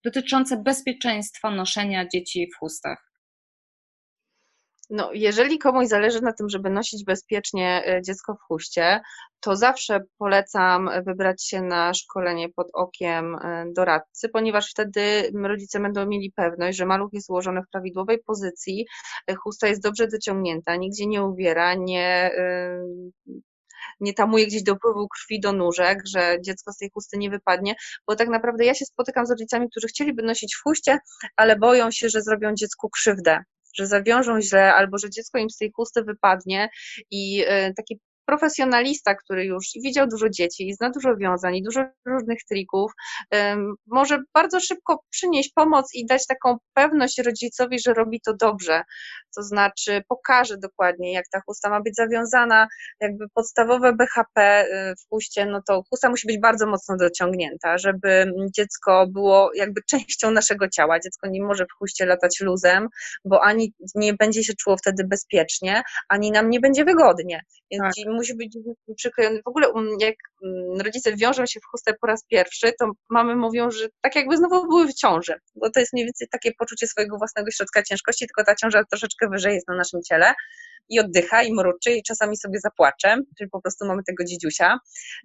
dotyczące 0.04 0.56
bezpieczeństwa 0.56 1.50
noszenia 1.50 2.08
dzieci 2.08 2.50
w 2.54 2.58
chustach. 2.58 3.12
No, 4.90 5.10
jeżeli 5.12 5.58
komuś 5.58 5.86
zależy 5.86 6.20
na 6.20 6.32
tym, 6.32 6.48
żeby 6.48 6.70
nosić 6.70 7.04
bezpiecznie 7.04 7.96
y, 7.98 8.02
dziecko 8.02 8.34
w 8.34 8.42
chuście, 8.48 9.00
to 9.40 9.56
zawsze 9.56 10.00
polecam 10.18 10.90
wybrać 11.06 11.46
się 11.46 11.62
na 11.62 11.94
szkolenie 11.94 12.48
pod 12.48 12.66
okiem 12.72 13.34
y, 13.34 13.38
doradcy, 13.76 14.28
ponieważ 14.28 14.70
wtedy 14.70 15.30
rodzice 15.34 15.80
będą 15.80 16.06
mieli 16.06 16.32
pewność, 16.36 16.78
że 16.78 16.86
maluch 16.86 17.12
jest 17.12 17.30
ułożony 17.30 17.62
w 17.62 17.70
prawidłowej 17.70 18.18
pozycji, 18.26 18.86
chusta 19.36 19.68
jest 19.68 19.82
dobrze 19.82 20.08
dociągnięta, 20.08 20.76
nigdzie 20.76 21.06
nie 21.06 21.22
uwiera, 21.22 21.74
nie 21.74 22.30
nie 24.00 24.14
tamuje 24.14 24.46
gdzieś 24.46 24.62
dopływu 24.62 25.08
krwi 25.08 25.40
do 25.40 25.52
nóżek, 25.52 26.02
że 26.06 26.36
dziecko 26.40 26.72
z 26.72 26.78
tej 26.78 26.90
chusty 26.94 27.18
nie 27.18 27.30
wypadnie, 27.30 27.74
bo 28.06 28.16
tak 28.16 28.28
naprawdę 28.28 28.64
ja 28.64 28.74
się 28.74 28.84
spotykam 28.84 29.26
z 29.26 29.30
rodzicami, 29.30 29.70
którzy 29.70 29.86
chcieliby 29.86 30.22
nosić 30.22 30.54
w 30.54 30.62
chuście, 30.62 30.98
ale 31.36 31.58
boją 31.58 31.90
się, 31.90 32.08
że 32.08 32.22
zrobią 32.22 32.54
dziecku 32.54 32.90
krzywdę 32.90 33.38
że 33.74 33.86
zawiążą 33.86 34.40
źle, 34.40 34.74
albo 34.74 34.98
że 34.98 35.10
dziecko 35.10 35.38
im 35.38 35.50
z 35.50 35.56
tej 35.56 35.72
chusty 35.76 36.02
wypadnie 36.02 36.68
i 37.10 37.44
y, 37.44 37.74
taki 37.76 38.00
profesjonalista, 38.26 39.14
który 39.14 39.44
już 39.44 39.64
widział 39.84 40.06
dużo 40.06 40.30
dzieci 40.30 40.68
i 40.68 40.74
zna 40.74 40.90
dużo 40.90 41.16
wiązań 41.16 41.56
i 41.56 41.62
dużo 41.62 41.84
różnych 42.06 42.38
trików, 42.50 42.92
może 43.86 44.18
bardzo 44.34 44.60
szybko 44.60 45.02
przynieść 45.10 45.52
pomoc 45.54 45.94
i 45.94 46.06
dać 46.06 46.26
taką 46.26 46.56
pewność 46.74 47.18
rodzicowi, 47.18 47.78
że 47.78 47.94
robi 47.94 48.20
to 48.20 48.34
dobrze. 48.40 48.82
To 49.36 49.42
znaczy 49.42 50.02
pokaże 50.08 50.56
dokładnie, 50.58 51.12
jak 51.12 51.24
ta 51.32 51.40
chusta 51.46 51.70
ma 51.70 51.80
być 51.80 51.94
zawiązana, 51.96 52.68
jakby 53.00 53.24
podstawowe 53.34 53.92
BHP 53.92 54.64
y, 54.64 54.94
w 54.96 55.08
chuście, 55.08 55.46
no 55.46 55.62
to 55.66 55.82
chusta 55.90 56.10
musi 56.10 56.26
być 56.26 56.40
bardzo 56.40 56.66
mocno 56.66 56.96
dociągnięta, 56.96 57.78
żeby 57.78 58.32
dziecko 58.56 59.06
było 59.06 59.50
jakby 59.54 59.80
częścią 59.90 60.30
naszego 60.30 60.68
ciała. 60.68 61.00
Dziecko 61.00 61.28
nie 61.28 61.42
może 61.42 61.64
w 61.64 61.78
chuście 61.78 62.06
latać 62.06 62.40
luzem, 62.40 62.88
bo 63.24 63.42
ani 63.42 63.72
nie 63.94 64.14
będzie 64.14 64.44
się 64.44 64.52
czuło 64.54 64.76
wtedy 64.76 65.04
bezpiecznie, 65.04 65.82
ani 66.08 66.30
nam 66.30 66.50
nie 66.50 66.60
będzie 66.60 66.84
wygodnie. 66.84 67.40
Więc 67.70 67.82
tak 67.82 68.11
musi 68.12 68.34
być 68.34 68.58
przyklejony. 68.96 69.42
W 69.42 69.48
ogóle 69.48 69.66
jak 70.00 70.14
rodzice 70.84 71.16
wiążą 71.16 71.46
się 71.46 71.60
w 71.60 71.64
chustę 71.70 71.94
po 72.00 72.06
raz 72.06 72.24
pierwszy, 72.24 72.72
to 72.80 72.90
mamy 73.10 73.36
mówią, 73.36 73.70
że 73.70 73.88
tak 74.00 74.16
jakby 74.16 74.36
znowu 74.36 74.68
były 74.68 74.86
w 74.86 74.94
ciąży, 74.94 75.34
bo 75.54 75.70
to 75.70 75.80
jest 75.80 75.92
mniej 75.92 76.06
więcej 76.06 76.28
takie 76.30 76.52
poczucie 76.58 76.86
swojego 76.86 77.18
własnego 77.18 77.50
środka 77.50 77.82
ciężkości, 77.82 78.26
tylko 78.26 78.44
ta 78.44 78.54
ciąża 78.54 78.84
troszeczkę 78.90 79.28
wyżej 79.28 79.54
jest 79.54 79.68
na 79.68 79.76
naszym 79.76 80.00
ciele. 80.02 80.34
i 80.88 81.00
oddycha, 81.00 81.42
i 81.42 81.52
mruczy, 81.54 81.90
i 81.92 82.02
czasami 82.02 82.36
sobie 82.36 82.60
zapłacze, 82.60 83.16
czyli 83.38 83.50
po 83.50 83.60
prostu 83.60 83.86
mamy 83.86 84.02
tego 84.06 84.24
dziedziusia, 84.24 84.78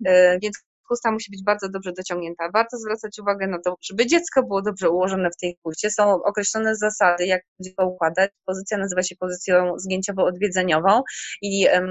e, 0.05 0.39
więc 0.39 0.57
chusta 0.89 1.11
musi 1.11 1.31
być 1.31 1.43
bardzo 1.43 1.69
dobrze 1.69 1.91
dociągnięta. 1.97 2.49
Warto 2.53 2.77
zwracać 2.77 3.19
uwagę 3.19 3.47
na 3.47 3.59
to, 3.65 3.75
żeby 3.81 4.05
dziecko 4.05 4.43
było 4.43 4.61
dobrze 4.61 4.89
ułożone 4.89 5.29
w 5.31 5.37
tej 5.37 5.57
chuście. 5.63 5.91
Są 5.91 6.23
określone 6.23 6.75
zasady, 6.75 7.25
jak 7.25 7.41
dziecko 7.59 7.87
układać. 7.87 8.31
Pozycja 8.45 8.77
nazywa 8.77 9.03
się 9.03 9.15
pozycją 9.15 9.73
zgięciowo-odwiedzeniową 9.77 11.01
i 11.41 11.67
um, 11.73 11.87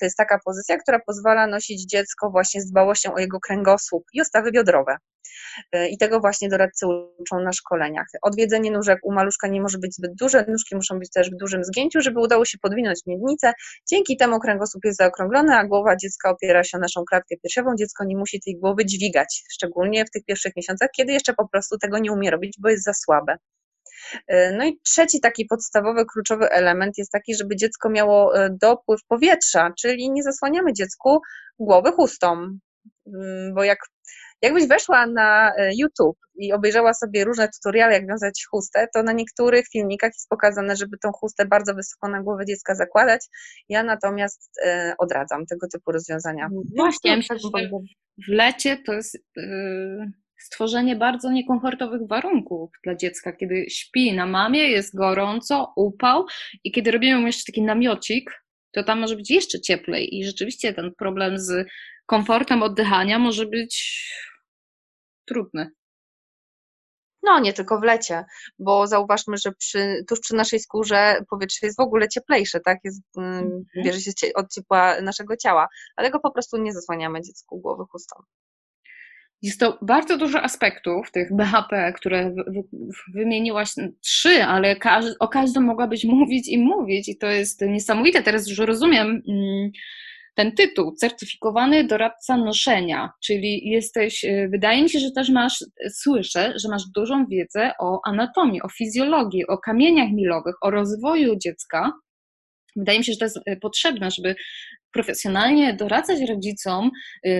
to 0.00 0.04
jest 0.06 0.16
taka 0.16 0.38
pozycja, 0.44 0.78
która 0.78 0.98
pozwala 1.06 1.46
nosić 1.46 1.90
dziecko 1.90 2.30
właśnie 2.30 2.60
z 2.60 2.70
dbałością 2.70 3.14
o 3.14 3.18
jego 3.18 3.40
kręgosłup 3.40 4.04
i 4.12 4.20
o 4.20 4.24
stawy 4.24 4.52
biodrowe. 4.52 4.96
E, 5.72 5.88
I 5.88 5.98
tego 5.98 6.20
właśnie 6.20 6.48
doradcy 6.48 6.86
uczą 7.18 7.40
na 7.40 7.52
szkoleniach. 7.52 8.06
Odwiedzenie 8.22 8.70
nóżek 8.70 8.98
u 9.02 9.12
maluszka 9.12 9.48
nie 9.48 9.60
może 9.60 9.78
być 9.78 9.94
zbyt 9.94 10.14
duże, 10.14 10.44
nóżki 10.48 10.76
muszą 10.76 10.98
być 10.98 11.10
też 11.10 11.30
w 11.30 11.36
dużym 11.36 11.64
zgięciu, 11.64 12.00
żeby 12.00 12.20
udało 12.20 12.44
się 12.44 12.58
podwinąć 12.58 13.00
miednicę. 13.06 13.52
Dzięki 13.90 14.16
temu 14.16 14.38
kręgosłup 14.38 14.84
jest 14.84 14.98
zaokrąglony, 14.98 15.56
a 15.56 15.64
głowa 15.64 15.96
dziecka 15.96 16.30
opiera 16.30 16.64
się 16.64 16.78
o 16.78 16.80
naszą 16.80 17.04
klatkę 17.04 17.36
piersiową. 17.42 17.70
Dziecko 17.78 18.04
nie 18.04 18.16
musi 18.16 18.40
tej 18.40 18.56
głowy 18.56 18.84
dźwigać, 18.86 19.44
szczególnie 19.52 20.04
w 20.04 20.10
tych 20.10 20.24
pierwszych 20.24 20.52
miesiącach, 20.56 20.88
kiedy 20.96 21.12
jeszcze 21.12 21.34
po 21.34 21.48
prostu 21.48 21.78
tego 21.78 21.98
nie 21.98 22.12
umie 22.12 22.30
robić, 22.30 22.56
bo 22.60 22.68
jest 22.68 22.84
za 22.84 22.94
słabe. 22.94 23.36
E, 24.26 24.52
no 24.52 24.64
i 24.64 24.80
trzeci 24.84 25.20
taki 25.20 25.44
podstawowy, 25.44 26.04
kluczowy 26.06 26.50
element 26.50 26.98
jest 26.98 27.12
taki, 27.12 27.34
żeby 27.34 27.56
dziecko 27.56 27.90
miało 27.90 28.38
e, 28.38 28.50
dopływ 28.60 29.00
powietrza, 29.08 29.72
czyli 29.78 30.10
nie 30.10 30.22
zasłaniamy 30.22 30.72
dziecku 30.72 31.20
głowy 31.58 31.92
chustą, 31.92 32.58
mm, 33.06 33.54
bo 33.54 33.64
jak 33.64 33.78
Jakbyś 34.42 34.68
weszła 34.68 35.06
na 35.06 35.52
e, 35.56 35.70
YouTube 35.78 36.18
i 36.34 36.52
obejrzała 36.52 36.94
sobie 36.94 37.24
różne 37.24 37.48
tutoriale, 37.48 37.92
jak 37.92 38.08
wiązać 38.08 38.44
chustę, 38.50 38.86
to 38.94 39.02
na 39.02 39.12
niektórych 39.12 39.66
filmikach 39.72 40.10
jest 40.14 40.28
pokazane, 40.28 40.76
żeby 40.76 40.98
tą 40.98 41.12
chustę 41.12 41.46
bardzo 41.46 41.74
wysoko 41.74 42.08
na 42.08 42.22
głowę 42.22 42.46
dziecka 42.46 42.74
zakładać. 42.74 43.26
Ja 43.68 43.82
natomiast 43.82 44.50
e, 44.64 44.94
odradzam 44.98 45.46
tego 45.46 45.66
typu 45.72 45.92
rozwiązania. 45.92 46.48
No 46.52 46.62
właśnie, 46.76 47.16
myślę, 47.16 47.38
że 47.38 47.48
w 48.26 48.28
lecie 48.28 48.76
to 48.86 48.92
jest 48.92 49.14
yy, 49.36 50.12
stworzenie 50.38 50.96
bardzo 50.96 51.30
niekomfortowych 51.30 52.00
warunków 52.08 52.70
dla 52.84 52.94
dziecka, 52.94 53.32
kiedy 53.32 53.66
śpi 53.70 54.12
na 54.12 54.26
mamie, 54.26 54.70
jest 54.70 54.96
gorąco, 54.96 55.72
upał 55.76 56.24
i 56.64 56.72
kiedy 56.72 56.90
robimy 56.90 57.20
mu 57.20 57.26
jeszcze 57.26 57.52
taki 57.52 57.62
namiocik, 57.62 58.30
to 58.72 58.84
tam 58.84 59.00
może 59.00 59.16
być 59.16 59.30
jeszcze 59.30 59.60
cieplej 59.60 60.18
i 60.18 60.24
rzeczywiście 60.24 60.74
ten 60.74 60.90
problem 60.98 61.38
z 61.38 61.66
komfortem 62.08 62.62
oddychania 62.62 63.18
może 63.18 63.46
być 63.46 64.04
trudny. 65.26 65.70
No, 67.22 67.40
nie 67.40 67.52
tylko 67.52 67.80
w 67.80 67.82
lecie, 67.82 68.24
bo 68.58 68.86
zauważmy, 68.86 69.36
że 69.36 69.52
przy, 69.52 70.04
tuż 70.08 70.20
przy 70.20 70.34
naszej 70.34 70.60
skórze 70.60 71.20
powietrze 71.30 71.66
jest 71.66 71.78
w 71.78 71.82
ogóle 71.82 72.08
cieplejsze, 72.08 72.60
tak? 72.60 72.78
Jest, 72.84 73.02
mm, 73.18 73.64
bierze 73.84 74.00
się 74.00 74.12
od 74.34 74.52
ciepła 74.52 75.00
naszego 75.00 75.36
ciała, 75.36 75.68
ale 75.96 76.10
go 76.10 76.20
po 76.20 76.30
prostu 76.30 76.56
nie 76.56 76.72
zasłaniamy 76.72 77.22
dziecku 77.22 77.60
głowy 77.60 77.84
chustą. 77.90 78.16
Jest 79.42 79.60
to 79.60 79.78
bardzo 79.82 80.18
dużo 80.18 80.42
aspektów 80.42 81.10
tych 81.10 81.36
BHP, 81.36 81.92
które 81.92 82.34
wymieniłaś 83.14 83.70
trzy, 84.00 84.44
ale 84.44 84.76
o 85.20 85.28
każdym 85.28 85.64
mogłabyś 85.64 86.04
mówić 86.14 86.48
i 86.48 86.58
mówić, 86.58 87.08
i 87.08 87.18
to 87.18 87.26
jest 87.26 87.60
niesamowite. 87.60 88.22
Teraz 88.22 88.48
już 88.48 88.58
rozumiem 88.58 89.22
mm, 89.28 89.70
ten 90.38 90.52
tytuł, 90.52 90.92
certyfikowany 90.92 91.84
doradca 91.84 92.36
noszenia, 92.36 93.10
czyli 93.24 93.68
jesteś, 93.68 94.24
y, 94.24 94.48
wydaje 94.52 94.82
mi 94.82 94.90
się, 94.90 94.98
że 94.98 95.10
też 95.10 95.30
masz, 95.30 95.64
słyszę, 95.90 96.52
że 96.56 96.68
masz 96.68 96.82
dużą 96.94 97.26
wiedzę 97.26 97.72
o 97.80 98.00
anatomii, 98.04 98.62
o 98.62 98.68
fizjologii, 98.68 99.46
o 99.46 99.58
kamieniach 99.58 100.08
milowych, 100.12 100.54
o 100.62 100.70
rozwoju 100.70 101.36
dziecka. 101.38 101.92
Wydaje 102.76 102.98
mi 102.98 103.04
się, 103.04 103.12
że 103.12 103.18
to 103.18 103.24
jest 103.24 103.36
y, 103.36 103.56
potrzebne, 103.60 104.10
żeby 104.10 104.34
profesjonalnie 104.92 105.74
doradzać 105.74 106.20
rodzicom 106.28 106.90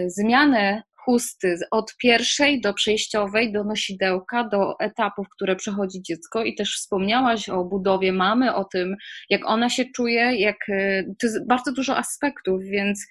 zmianę 0.07 0.83
chusty 1.09 1.57
od 1.71 1.97
pierwszej 1.97 2.61
do 2.61 2.75
przejściowej, 2.75 3.53
do 3.53 3.65
nosidełka, 3.65 4.49
do 4.49 4.75
etapów, 4.81 5.27
które 5.37 5.57
przechodzi 5.57 6.03
dziecko 6.03 6.45
i 6.45 6.55
też 6.55 6.77
wspomniałaś 6.77 7.49
o 7.49 7.65
budowie 7.65 8.13
mamy, 8.13 8.55
o 8.55 8.65
tym, 8.65 8.97
jak 9.31 9.47
ona 9.47 9.71
się 9.71 9.85
czuje, 9.97 10.37
jak 10.37 10.57
e, 10.69 11.05
to 11.05 11.27
jest 11.27 11.47
bardzo 11.47 11.73
dużo 11.73 11.97
aspektów, 11.97 12.63
więc 12.63 13.07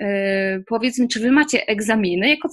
yy, 0.00 0.64
powiedz 0.66 0.98
mi, 0.98 1.08
czy 1.08 1.20
wy 1.20 1.32
macie 1.32 1.66
egzaminy 1.66 2.28
jako 2.28 2.48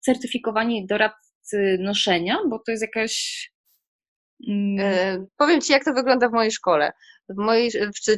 certyfikowani 0.00 0.86
doradcy 0.86 1.78
noszenia, 1.80 2.38
bo 2.50 2.58
to 2.58 2.70
jest 2.70 2.82
jakaś 2.82 3.44
Yy, 4.40 5.26
powiem 5.36 5.60
Ci, 5.60 5.72
jak 5.72 5.84
to 5.84 5.92
wygląda 5.92 6.28
w 6.28 6.32
mojej 6.32 6.52
szkole, 6.52 6.92
w 7.28 7.36
mojej, 7.36 7.70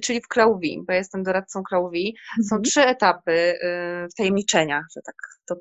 czyli 0.03 0.21
w 0.21 0.29
Klauwi, 0.29 0.83
bo 0.87 0.93
jestem 0.93 1.23
doradcą 1.23 1.63
Klauwi. 1.63 2.17
Są 2.49 2.57
mhm. 2.57 2.63
trzy 2.63 2.81
etapy 2.81 3.33
yy, 3.33 4.09
wtajemniczenia, 4.13 4.83
że 4.97 5.01
tak 5.07 5.15
to 5.49 5.57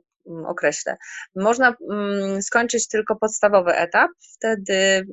określę. 0.48 0.98
Można 1.36 1.76
mm, 1.92 2.42
skończyć 2.42 2.88
tylko 2.88 3.16
podstawowy 3.16 3.74
etap, 3.76 4.12
wtedy 4.36 5.06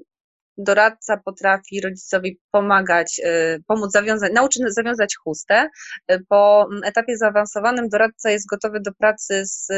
doradca 0.58 1.16
potrafi 1.24 1.80
rodzicowi 1.80 2.40
pomagać, 2.50 3.20
y, 3.24 3.62
pomóc 3.66 3.92
zawiązać, 3.92 4.32
nauczyć 4.32 4.62
zawiązać 4.68 5.16
chustę. 5.16 5.68
Y, 6.12 6.18
po 6.28 6.68
mm, 6.70 6.84
etapie 6.84 7.16
zaawansowanym 7.16 7.88
doradca 7.88 8.30
jest 8.30 8.46
gotowy 8.46 8.80
do 8.80 8.92
pracy 8.92 9.42
z 9.46 9.68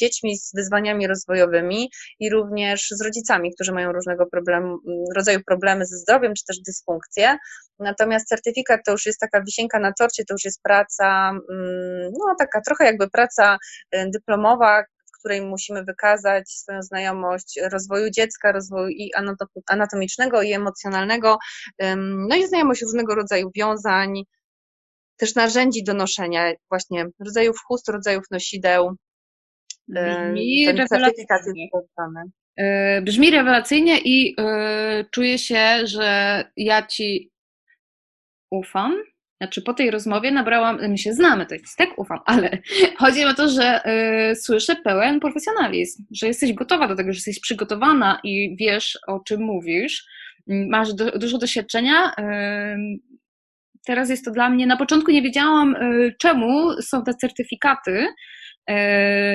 dziećmi 0.00 0.38
z 0.38 0.52
wyzwaniami 0.54 1.06
rozwojowymi 1.06 1.90
i 2.20 2.30
również 2.30 2.88
z 2.90 3.00
rodzicami, 3.00 3.54
którzy 3.54 3.72
mają 3.72 3.92
różnego 3.92 4.26
problemu, 4.26 4.78
rodzaju 5.16 5.40
problemy 5.46 5.86
ze 5.86 5.96
zdrowiem 5.96 6.34
czy 6.34 6.44
też 6.44 6.60
dysfunkcje. 6.66 7.36
Natomiast 7.78 8.28
certyfikat 8.28 8.80
to 8.86 8.92
już 8.92 9.06
jest 9.06 9.20
taka 9.20 9.42
wisienka 9.42 9.78
na 9.78 9.92
torcie, 9.92 10.24
to 10.24 10.34
już 10.34 10.44
jest 10.44 10.62
praca, 10.62 11.32
no 12.12 12.34
taka 12.38 12.60
trochę 12.60 12.84
jakby 12.84 13.10
praca 13.10 13.58
y, 13.94 14.10
dyplomowa, 14.10 14.84
której 15.26 15.42
musimy 15.42 15.84
wykazać 15.84 16.50
swoją 16.50 16.82
znajomość 16.82 17.60
rozwoju 17.72 18.10
dziecka, 18.10 18.52
rozwoju 18.52 18.88
i 18.88 19.10
anatomicznego, 19.66 20.42
i 20.42 20.52
emocjonalnego, 20.52 21.38
no 22.28 22.36
i 22.36 22.46
znajomość 22.46 22.82
różnego 22.82 23.14
rodzaju 23.14 23.50
wiązań, 23.54 24.22
też 25.16 25.34
narzędzi 25.34 25.84
do 25.84 25.94
noszenia, 25.94 26.52
właśnie 26.70 27.06
rodzajów 27.24 27.56
chust, 27.68 27.88
rodzajów 27.88 28.24
nosideł. 28.30 28.96
Brzmi 29.88 30.66
rewelacyjnie. 30.66 31.68
E, 32.56 33.02
brzmi 33.02 33.30
rewelacyjnie 33.30 33.98
i 34.04 34.34
yy, 34.38 35.04
czuję 35.10 35.38
się, 35.38 35.86
że 35.86 36.44
ja 36.56 36.86
Ci 36.86 37.30
ufam 38.50 39.02
znaczy, 39.40 39.62
po 39.62 39.74
tej 39.74 39.90
rozmowie 39.90 40.30
nabrałam, 40.30 40.78
my 40.88 40.98
się 40.98 41.12
znamy, 41.12 41.46
to 41.46 41.54
jest 41.54 41.76
tak 41.76 41.98
ufam, 41.98 42.18
ale 42.26 42.58
chodzi 43.00 43.24
o 43.24 43.34
to, 43.34 43.48
że 43.48 43.80
y, 44.30 44.36
słyszę 44.36 44.76
pełen 44.76 45.20
profesjonalizm, 45.20 46.04
że 46.14 46.26
jesteś 46.26 46.52
gotowa 46.52 46.88
do 46.88 46.96
tego, 46.96 47.12
że 47.12 47.16
jesteś 47.16 47.40
przygotowana 47.40 48.20
i 48.24 48.56
wiesz, 48.60 48.98
o 49.06 49.20
czym 49.20 49.40
mówisz, 49.40 50.06
masz 50.46 50.94
do, 50.94 51.18
dużo 51.18 51.38
doświadczenia. 51.38 52.10
Y, 52.10 52.98
teraz 53.86 54.10
jest 54.10 54.24
to 54.24 54.30
dla 54.30 54.50
mnie, 54.50 54.66
na 54.66 54.76
początku 54.76 55.10
nie 55.10 55.22
wiedziałam, 55.22 55.76
y, 55.76 56.14
czemu 56.18 56.82
są 56.82 57.04
te 57.04 57.14
certyfikaty, 57.14 58.06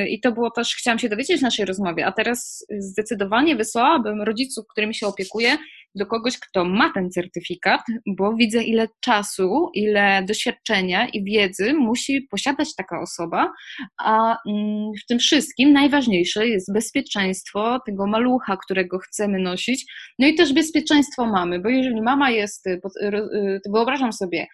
i 0.10 0.20
to 0.20 0.32
było 0.32 0.52
też, 0.52 0.76
chciałam 0.76 1.00
się 1.00 1.10
dowiedzieć 1.10 1.40
w 1.40 1.44
naszej 1.44 1.66
rozmowie, 1.66 2.06
a 2.06 2.12
teraz 2.12 2.66
zdecydowanie 2.80 3.56
wysłałabym 3.56 4.22
rodziców, 4.22 4.66
którymi 4.68 4.96
się 4.96 5.08
opiekuję, 5.08 5.58
do 5.96 6.06
kogoś, 6.06 6.40
kto 6.40 6.66
ma 6.66 6.94
ten 6.94 7.10
certyfikat, 7.10 7.82
bo 8.18 8.36
widzę, 8.36 8.64
ile 8.64 8.88
czasu, 9.00 9.70
ile 9.74 10.24
doświadczenia 10.28 11.08
i 11.08 11.24
wiedzy 11.24 11.74
musi 11.74 12.28
posiadać 12.32 12.76
taka 12.76 13.02
osoba, 13.02 13.52
a 14.00 14.38
mm, 14.48 14.92
w 15.04 15.06
tym 15.08 15.20
wszystkim 15.20 15.74
najważniejsze 15.74 16.48
jest 16.48 16.74
bezpieczeństwo 16.74 17.80
tego 17.86 18.08
malucha, 18.08 18.58
którego 18.58 19.00
chcemy 19.00 19.40
nosić, 19.40 19.86
no 20.20 20.28
i 20.28 20.36
też 20.36 20.54
bezpieczeństwo 20.54 21.26
mamy, 21.26 21.60
bo 21.60 21.70
jeżeli 21.70 22.02
mama 22.02 22.32
jest, 22.32 22.68
y, 22.68 22.80
y, 23.04 23.62
wyobrażam 23.74 24.14
sobie, 24.14 24.48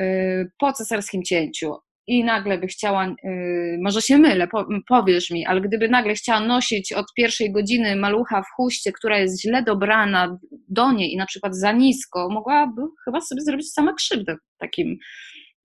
y, 0.00 0.50
po 0.58 0.72
cesarskim 0.72 1.22
cięciu, 1.22 1.74
i 2.10 2.24
nagle 2.24 2.58
by 2.58 2.66
chciała, 2.66 3.06
yy, 3.06 3.78
może 3.82 4.02
się 4.02 4.18
mylę, 4.18 4.48
po, 4.48 4.66
powiesz 4.88 5.30
mi, 5.30 5.46
ale 5.46 5.60
gdyby 5.60 5.88
nagle 5.88 6.14
chciała 6.14 6.40
nosić 6.40 6.92
od 6.92 7.06
pierwszej 7.16 7.52
godziny 7.52 7.96
malucha 7.96 8.42
w 8.42 8.50
chuście, 8.56 8.92
która 8.92 9.18
jest 9.18 9.42
źle 9.42 9.62
dobrana 9.62 10.38
do 10.68 10.92
niej 10.92 11.12
i 11.12 11.16
na 11.16 11.26
przykład 11.26 11.56
za 11.56 11.72
nisko, 11.72 12.28
mogłaby 12.30 12.82
chyba 13.04 13.20
sobie 13.20 13.40
zrobić 13.40 13.72
sama 13.72 13.94
krzywdę 13.94 14.36
takim 14.58 14.96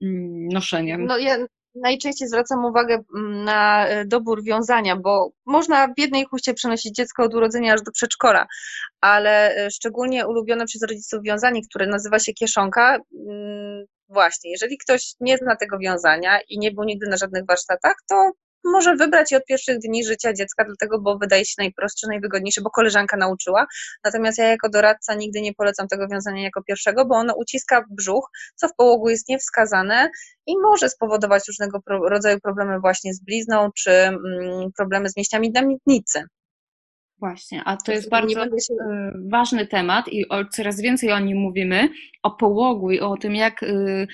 mm, 0.02 0.48
noszeniem. 0.48 1.06
No 1.06 1.18
ja 1.18 1.38
najczęściej 1.76 2.28
zwracam 2.28 2.66
uwagę 2.66 3.04
mm, 3.16 3.44
na 3.44 3.88
e, 3.88 4.06
dobór 4.06 4.44
wiązania, 4.44 4.96
bo 4.96 5.32
można 5.46 5.88
w 5.88 6.00
jednej 6.00 6.26
chuście 6.26 6.54
przenosić 6.54 6.96
dziecko 6.96 7.24
od 7.24 7.34
urodzenia 7.34 7.74
aż 7.74 7.82
do 7.82 7.92
przedszkola, 7.92 8.46
ale 9.02 9.56
e, 9.56 9.72
szczególnie 9.72 10.28
ulubione 10.28 10.66
przez 10.66 10.82
rodziców 10.82 11.24
wiązanie, 11.24 11.62
które 11.70 11.88
nazywa 11.88 12.20
się 12.20 12.34
kieszonka, 12.34 13.00
mm, 13.30 13.86
właśnie, 14.10 14.52
jeżeli 14.52 14.78
ktoś 14.78 15.14
nie 15.20 15.38
zna 15.38 15.56
tego 15.56 15.78
wiązania 15.80 16.40
i 16.50 16.60
nie 16.60 16.72
był 16.72 16.84
nigdy 16.84 17.08
na 17.10 17.18
żadnych 17.18 17.46
warsztatach, 17.46 17.96
to 18.10 18.32
może 18.66 18.96
wybrać 18.96 19.32
je 19.32 19.38
od 19.38 19.46
pierwszych 19.46 19.80
dni 19.80 20.06
życia 20.06 20.34
dziecka, 20.34 20.66
dlatego, 20.66 21.02
bo 21.02 21.18
wydaje 21.18 21.46
się 21.46 21.54
najprostsze, 21.58 22.08
najwygodniejsze, 22.08 22.62
bo 22.62 22.70
koleżanka 22.70 23.18
nauczyła. 23.18 23.66
Natomiast 24.04 24.38
ja 24.38 24.46
jako 24.48 24.70
doradca 24.70 25.16
nigdy 25.16 25.42
nie 25.42 25.54
polecam 25.54 25.88
tego 25.88 26.08
wiązania 26.08 26.44
jako 26.44 26.64
pierwszego, 26.64 27.06
bo 27.06 27.16
ono 27.16 27.34
uciska 27.36 27.84
brzuch, 27.90 28.30
co 28.56 28.68
w 28.68 28.76
połogu 28.76 29.10
jest 29.10 29.30
niewskazane 29.30 30.10
i 30.46 30.58
może 30.58 30.90
spowodować 30.90 31.44
różnego 31.48 31.80
rodzaju 32.10 32.40
problemy 32.40 32.80
właśnie 32.80 33.14
z 33.14 33.24
blizną, 33.24 33.70
czy 33.78 33.92
mm, 33.92 34.18
problemy 34.78 35.10
z 35.10 35.18
mięśniami 35.18 35.52
na 35.52 35.62
miednicy. 35.62 36.24
Właśnie, 37.20 37.64
a 37.64 37.78
to 37.78 37.92
jest 37.92 38.10
bardzo 38.10 38.46
się... 38.46 38.74
E, 38.92 39.12
ważny 39.32 39.68
temat 39.68 40.08
i 40.08 40.26
coraz 40.52 40.82
więcej 40.82 41.12
o 41.12 41.20
nim 41.20 41.38
mówimy, 41.38 41.90
o 42.24 42.32
połogu 42.32 42.92
i 42.92 43.00
o 43.00 43.18
tym, 43.18 43.36
jak 43.36 43.64
y, 43.64 44.08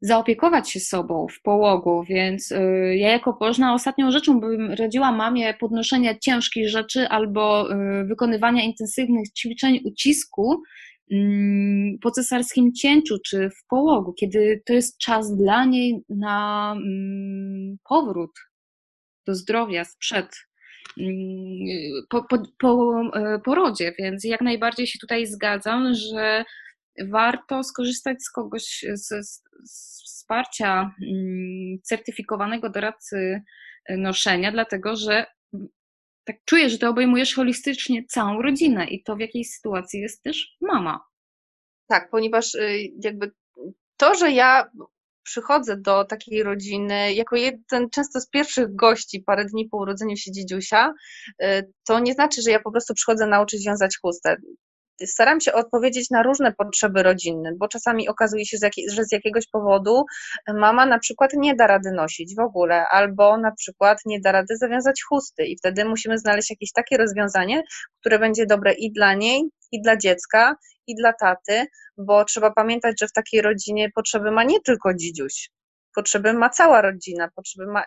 zaopiekować 0.00 0.70
się 0.70 0.80
sobą 0.80 1.26
w 1.30 1.42
połogu, 1.42 2.04
więc 2.04 2.52
y, 2.52 2.96
ja 2.96 3.10
jako 3.10 3.32
położna 3.32 3.74
ostatnią 3.74 4.10
rzeczą 4.10 4.40
bym 4.40 4.72
radziła 4.72 5.12
mamie 5.12 5.54
podnoszenia 5.54 6.18
ciężkich 6.18 6.68
rzeczy 6.68 7.08
albo 7.08 7.72
y, 7.72 8.04
wykonywania 8.04 8.62
intensywnych 8.62 9.32
ćwiczeń 9.32 9.80
ucisku 9.84 10.62
mm, 11.12 11.98
po 12.02 12.10
cesarskim 12.10 12.72
cięciu 12.72 13.16
czy 13.26 13.50
w 13.50 13.66
połogu, 13.68 14.12
kiedy 14.12 14.62
to 14.66 14.72
jest 14.72 14.98
czas 14.98 15.36
dla 15.36 15.64
niej 15.64 16.04
na 16.08 16.72
mm, 16.76 17.76
powrót 17.88 18.30
do 19.26 19.34
zdrowia 19.34 19.84
sprzed 19.84 20.49
po, 22.08 22.24
po, 22.24 22.42
po 22.58 23.02
e, 23.14 23.38
porodzie, 23.44 23.94
więc 23.98 24.24
jak 24.24 24.40
najbardziej 24.40 24.86
się 24.86 24.98
tutaj 24.98 25.26
zgadzam, 25.26 25.94
że 25.94 26.44
warto 27.08 27.64
skorzystać 27.64 28.22
z 28.22 28.30
kogoś, 28.30 28.84
z, 28.94 29.08
z 29.64 30.00
wsparcia 30.04 30.94
mm, 31.02 31.78
certyfikowanego 31.82 32.70
doradcy 32.70 33.42
e, 33.86 33.96
noszenia, 33.96 34.52
dlatego 34.52 34.96
że 34.96 35.26
tak 36.24 36.36
czuję, 36.44 36.70
że 36.70 36.78
ty 36.78 36.88
obejmujesz 36.88 37.34
holistycznie 37.34 38.04
całą 38.04 38.42
rodzinę 38.42 38.86
i 38.86 39.02
to 39.02 39.16
w 39.16 39.20
jakiej 39.20 39.44
sytuacji 39.44 40.00
jest 40.00 40.22
też 40.22 40.56
mama. 40.60 41.00
Tak, 41.88 42.10
ponieważ 42.10 42.54
y, 42.54 42.92
jakby 43.04 43.32
to, 43.96 44.14
że 44.14 44.30
ja 44.30 44.70
przychodzę 45.22 45.76
do 45.76 46.04
takiej 46.04 46.42
rodziny 46.42 47.14
jako 47.14 47.36
jeden 47.36 47.90
często 47.90 48.20
z 48.20 48.28
pierwszych 48.28 48.74
gości 48.74 49.22
parę 49.26 49.44
dni 49.44 49.68
po 49.68 49.76
urodzeniu 49.76 50.16
się 50.16 50.32
dziedziusia, 50.32 50.92
y, 51.42 51.72
to 51.86 51.98
nie 52.00 52.12
znaczy, 52.12 52.42
że 52.42 52.50
ja 52.50 52.60
po 52.60 52.70
prostu 52.70 52.94
przychodzę 52.94 53.26
nauczyć 53.26 53.66
wiązać 53.66 53.98
chustę. 54.02 54.36
Staram 55.06 55.40
się 55.40 55.52
odpowiedzieć 55.52 56.10
na 56.10 56.22
różne 56.22 56.52
potrzeby 56.52 57.02
rodzinne, 57.02 57.52
bo 57.58 57.68
czasami 57.68 58.08
okazuje 58.08 58.46
się, 58.46 58.56
że 58.92 59.04
z 59.04 59.12
jakiegoś 59.12 59.46
powodu 59.46 60.04
mama 60.54 60.86
na 60.86 60.98
przykład 60.98 61.30
nie 61.34 61.54
da 61.54 61.66
rady 61.66 61.90
nosić 61.92 62.34
w 62.36 62.40
ogóle, 62.40 62.88
albo 62.88 63.38
na 63.38 63.52
przykład 63.52 63.98
nie 64.06 64.20
da 64.20 64.32
rady 64.32 64.56
zawiązać 64.56 65.02
chusty 65.08 65.44
i 65.46 65.56
wtedy 65.56 65.84
musimy 65.84 66.18
znaleźć 66.18 66.50
jakieś 66.50 66.72
takie 66.72 66.96
rozwiązanie, 66.96 67.62
które 68.00 68.18
będzie 68.18 68.46
dobre 68.46 68.72
i 68.72 68.92
dla 68.92 69.14
niej, 69.14 69.42
i 69.72 69.82
dla 69.82 69.96
dziecka, 69.96 70.56
i 70.90 70.94
dla 70.94 71.12
taty, 71.12 71.66
bo 71.96 72.24
trzeba 72.24 72.50
pamiętać, 72.50 73.00
że 73.00 73.08
w 73.08 73.12
takiej 73.12 73.42
rodzinie 73.42 73.90
potrzeby 73.94 74.30
ma 74.30 74.44
nie 74.44 74.60
tylko 74.60 74.94
dzidziuś, 74.94 75.50
potrzeby 75.94 76.32
ma 76.32 76.48
cała 76.48 76.82
rodzina, 76.82 77.28
potrzeby 77.36 77.72
ma 77.72 77.84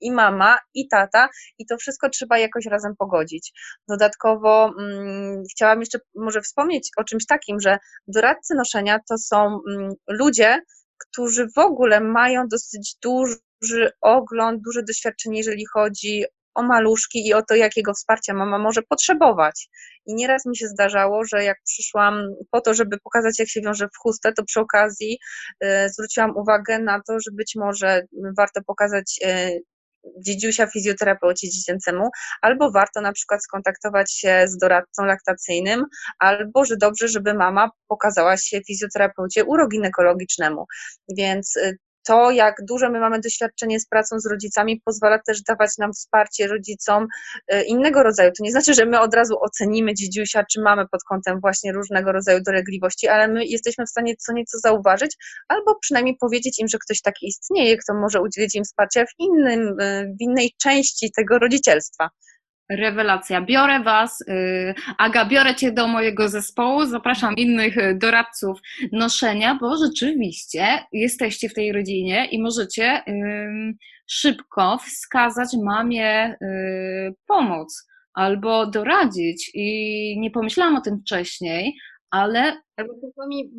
i 0.00 0.12
mama, 0.12 0.58
i 0.74 0.88
tata, 0.88 1.28
i 1.58 1.66
to 1.66 1.76
wszystko 1.76 2.08
trzeba 2.08 2.38
jakoś 2.38 2.66
razem 2.66 2.96
pogodzić. 2.98 3.52
Dodatkowo 3.88 4.72
hmm, 4.76 5.42
chciałam 5.50 5.80
jeszcze 5.80 5.98
może 6.14 6.40
wspomnieć 6.40 6.90
o 6.96 7.04
czymś 7.04 7.26
takim, 7.26 7.60
że 7.60 7.78
doradcy 8.08 8.54
noszenia 8.54 8.98
to 9.08 9.18
są 9.18 9.60
hmm, 9.68 9.92
ludzie, 10.08 10.60
którzy 10.98 11.46
w 11.56 11.58
ogóle 11.58 12.00
mają 12.00 12.48
dosyć 12.48 12.96
duży 13.02 13.90
ogląd, 14.00 14.62
duże 14.62 14.82
doświadczenie, 14.82 15.38
jeżeli 15.38 15.64
chodzi 15.72 16.24
o 16.54 16.62
maluszki 16.62 17.26
i 17.26 17.34
o 17.34 17.42
to, 17.42 17.54
jakiego 17.54 17.94
wsparcia 17.94 18.34
mama 18.34 18.58
może 18.58 18.82
potrzebować. 18.82 19.68
I 20.06 20.14
nieraz 20.14 20.46
mi 20.46 20.56
się 20.56 20.68
zdarzało, 20.68 21.24
że 21.24 21.44
jak 21.44 21.56
przyszłam 21.64 22.28
po 22.50 22.60
to, 22.60 22.74
żeby 22.74 22.98
pokazać, 22.98 23.38
jak 23.38 23.48
się 23.48 23.60
wiąże 23.60 23.88
w 23.88 23.98
chustę, 23.98 24.32
to 24.32 24.44
przy 24.44 24.60
okazji 24.60 25.18
y, 25.64 25.66
zwróciłam 25.88 26.36
uwagę 26.36 26.78
na 26.78 27.00
to, 27.08 27.20
że 27.20 27.30
być 27.32 27.52
może 27.56 28.02
warto 28.36 28.60
pokazać 28.66 29.20
y, 29.24 29.60
dziedziusia 30.26 30.66
fizjoterapeucie 30.66 31.50
dziecięcemu, 31.50 32.10
albo 32.42 32.70
warto 32.70 33.00
na 33.00 33.12
przykład 33.12 33.42
skontaktować 33.42 34.12
się 34.12 34.44
z 34.46 34.56
doradcą 34.56 35.04
laktacyjnym, 35.04 35.84
albo 36.18 36.64
że 36.64 36.76
dobrze, 36.76 37.08
żeby 37.08 37.34
mama 37.34 37.70
pokazała 37.88 38.36
się 38.36 38.60
fizjoterapeucie 38.66 39.44
uroginekologicznemu. 39.44 40.64
Więc 41.16 41.56
y, 41.56 41.76
to, 42.06 42.30
jak 42.30 42.54
duże 42.68 42.90
my 42.90 43.00
mamy 43.00 43.20
doświadczenie 43.20 43.80
z 43.80 43.86
pracą 43.86 44.20
z 44.20 44.26
rodzicami, 44.26 44.80
pozwala 44.84 45.18
też 45.18 45.42
dawać 45.42 45.70
nam 45.78 45.92
wsparcie 45.92 46.46
rodzicom 46.46 47.06
e, 47.48 47.62
innego 47.62 48.02
rodzaju. 48.02 48.30
To 48.38 48.44
nie 48.44 48.50
znaczy, 48.50 48.74
że 48.74 48.86
my 48.86 49.00
od 49.00 49.14
razu 49.14 49.34
ocenimy 49.40 49.94
dziedziusia, 49.94 50.44
czy 50.52 50.60
mamy 50.60 50.88
pod 50.88 51.04
kątem 51.04 51.40
właśnie 51.40 51.72
różnego 51.72 52.12
rodzaju 52.12 52.40
dolegliwości, 52.46 53.08
ale 53.08 53.28
my 53.28 53.44
jesteśmy 53.44 53.86
w 53.86 53.90
stanie 53.90 54.16
co 54.16 54.32
nieco 54.32 54.58
zauważyć, 54.58 55.16
albo 55.48 55.78
przynajmniej 55.80 56.16
powiedzieć 56.20 56.58
im, 56.58 56.68
że 56.68 56.78
ktoś 56.78 57.00
taki 57.00 57.26
istnieje, 57.26 57.76
kto 57.76 57.94
może 57.94 58.20
udzielić 58.20 58.54
im 58.54 58.64
wsparcia 58.64 59.04
w, 59.04 59.14
innym, 59.18 59.80
e, 59.80 60.04
w 60.04 60.20
innej 60.20 60.54
części 60.62 61.12
tego 61.16 61.38
rodzicielstwa. 61.38 62.10
Rewelacja. 62.70 63.40
Biorę 63.40 63.82
Was, 63.82 64.20
y, 64.20 64.74
Aga, 64.98 65.24
biorę 65.24 65.54
Cię 65.54 65.72
do 65.72 65.88
mojego 65.88 66.28
zespołu, 66.28 66.86
zapraszam 66.86 67.36
innych 67.36 67.78
y, 67.78 67.94
doradców 67.94 68.60
noszenia, 68.92 69.58
bo 69.60 69.76
rzeczywiście 69.76 70.78
jesteście 70.92 71.48
w 71.48 71.54
tej 71.54 71.72
rodzinie 71.72 72.26
i 72.26 72.42
możecie 72.42 73.02
szybko 74.06 74.78
wskazać 74.78 75.48
mamie 75.64 76.36
y, 76.42 77.14
pomoc 77.26 77.86
albo 78.14 78.66
doradzić. 78.66 79.50
I 79.54 80.16
nie 80.20 80.30
pomyślałam 80.30 80.76
o 80.76 80.80
tym 80.80 81.00
wcześniej, 81.00 81.74
ale. 82.10 82.62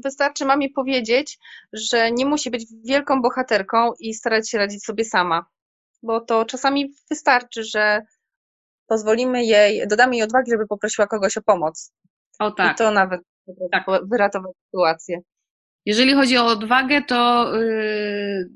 Wystarczy 0.04 0.46
mamie 0.46 0.70
powiedzieć, 0.70 1.38
że 1.74 2.12
nie 2.12 2.26
musi 2.26 2.52
być 2.52 2.66
wielką 2.86 3.22
bohaterką 3.22 3.92
i 4.00 4.14
starać 4.14 4.50
się 4.50 4.58
radzić 4.58 4.86
sobie 4.86 5.06
sama. 5.06 5.46
Bo 6.04 6.22
to 6.22 6.46
czasami 6.46 6.94
wystarczy, 7.10 7.64
że 7.64 8.02
pozwolimy 8.88 9.46
jej, 9.46 9.88
dodamy 9.88 10.16
jej 10.16 10.24
odwagi, 10.24 10.52
żeby 10.52 10.68
poprosiła 10.68 11.08
kogoś 11.08 11.38
o 11.38 11.42
pomoc. 11.42 11.94
O 12.40 12.52
tak. 12.52 12.74
I 12.74 12.78
to 12.78 12.92
nawet 12.92 13.22
tak. 13.72 13.86
wyratować 14.12 14.52
sytuację. 14.66 15.20
Jeżeli 15.86 16.14
chodzi 16.14 16.38
o 16.38 16.46
odwagę, 16.46 17.02
to 17.02 17.52
yy, 17.58 18.50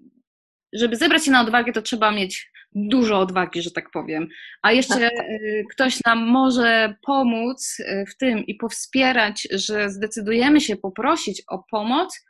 żeby 0.73 0.95
zebrać 0.95 1.25
się 1.25 1.31
na 1.31 1.41
odwagę, 1.41 1.73
to 1.73 1.81
trzeba 1.81 2.11
mieć 2.11 2.51
dużo 2.71 3.19
odwagi, 3.19 3.61
że 3.61 3.71
tak 3.71 3.91
powiem. 3.91 4.27
A 4.61 4.71
jeszcze 4.71 5.01
yy, 5.01 5.63
ktoś 5.71 6.03
nam 6.05 6.19
może 6.19 6.95
pomóc 7.05 7.75
yy, 7.79 8.05
w 8.05 8.17
tym 8.17 8.39
i 8.45 8.55
powspierać, 8.55 9.47
że 9.51 9.89
zdecydujemy 9.89 10.61
się 10.61 10.75
poprosić 10.75 11.43
o 11.47 11.63
pomoc 11.71 12.25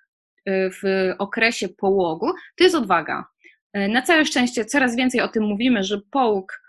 w 0.84 1.14
okresie 1.20 1.70
połogu, 1.70 2.28
to 2.58 2.64
jest 2.64 2.76
odwaga. 2.76 3.26
Na 3.74 4.02
całe 4.02 4.26
szczęście 4.26 4.66
coraz 4.66 4.95
więcej 4.95 5.22
o 5.22 5.28
tym 5.28 5.43
mówimy, 5.43 5.84
że 5.84 6.02
połóg 6.12 6.62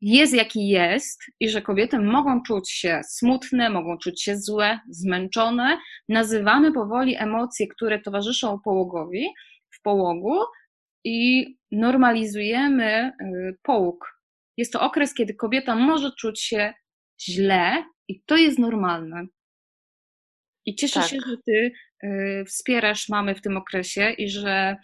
jest 0.00 0.34
jaki 0.34 0.68
jest 0.68 1.22
i 1.40 1.48
że 1.48 1.62
kobiety 1.62 1.98
mogą 1.98 2.42
czuć 2.42 2.70
się 2.70 3.00
smutne, 3.08 3.70
mogą 3.70 3.98
czuć 3.98 4.22
się 4.22 4.36
złe, 4.36 4.80
zmęczone. 4.88 5.78
Nazywamy 6.08 6.72
powoli 6.72 7.16
emocje, 7.16 7.66
które 7.68 8.00
towarzyszą 8.00 8.58
połogowi 8.64 9.26
w 9.70 9.82
połogu 9.82 10.38
i 11.04 11.46
normalizujemy 11.72 13.12
y, 13.22 13.56
połóg. 13.62 14.20
Jest 14.56 14.72
to 14.72 14.80
okres, 14.80 15.14
kiedy 15.14 15.34
kobieta 15.34 15.74
może 15.74 16.10
czuć 16.18 16.42
się 16.42 16.74
źle 17.22 17.84
i 18.08 18.22
to 18.22 18.36
jest 18.36 18.58
normalne. 18.58 19.26
I 20.66 20.74
cieszę 20.74 21.00
tak. 21.00 21.08
się, 21.08 21.16
że 21.16 21.36
ty 21.46 21.72
y, 22.04 22.44
wspierasz 22.44 23.08
mamy 23.08 23.34
w 23.34 23.40
tym 23.40 23.56
okresie 23.56 24.10
i 24.10 24.30
że 24.30 24.76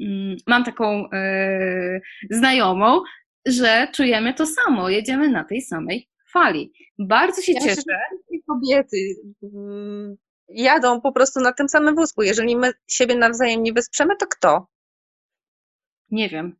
mm, 0.00 0.36
mam 0.46 0.64
taką 0.64 1.10
y, 1.10 2.00
znajomą, 2.30 3.00
że 3.46 3.88
czujemy 3.94 4.34
to 4.34 4.46
samo, 4.46 4.88
jedziemy 4.88 5.28
na 5.28 5.44
tej 5.44 5.62
samej 5.62 6.08
fali. 6.32 6.72
Bardzo 6.98 7.42
się 7.42 7.52
ja 7.52 7.60
cieszę. 7.60 7.82
Że 7.90 8.38
kobiety 8.48 8.96
mm, 9.42 10.16
jadą 10.48 11.00
po 11.00 11.12
prostu 11.12 11.40
na 11.40 11.52
tym 11.52 11.68
samym 11.68 11.94
wózku. 11.94 12.22
Jeżeli 12.22 12.56
my 12.56 12.72
siebie 12.86 13.16
nawzajem 13.16 13.62
nie 13.62 13.72
wesprzemy, 13.72 14.16
to 14.16 14.26
kto? 14.26 14.66
Nie 16.10 16.28
wiem. 16.28 16.56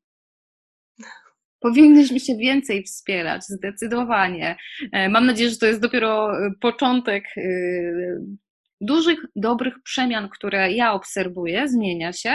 Powinnyśmy 1.61 2.21
się 2.21 2.37
więcej 2.37 2.85
wspierać, 2.85 3.45
zdecydowanie. 3.45 4.57
E, 4.93 5.09
mam 5.09 5.27
nadzieję, 5.27 5.51
że 5.51 5.57
to 5.57 5.67
jest 5.67 5.81
dopiero 5.81 6.33
e, 6.33 6.51
początek 6.61 7.25
e, 7.37 7.43
dużych, 8.81 9.19
dobrych 9.37 9.75
przemian, 9.85 10.29
które 10.29 10.73
ja 10.73 10.93
obserwuję, 10.93 11.69
zmienia 11.69 12.13
się 12.13 12.35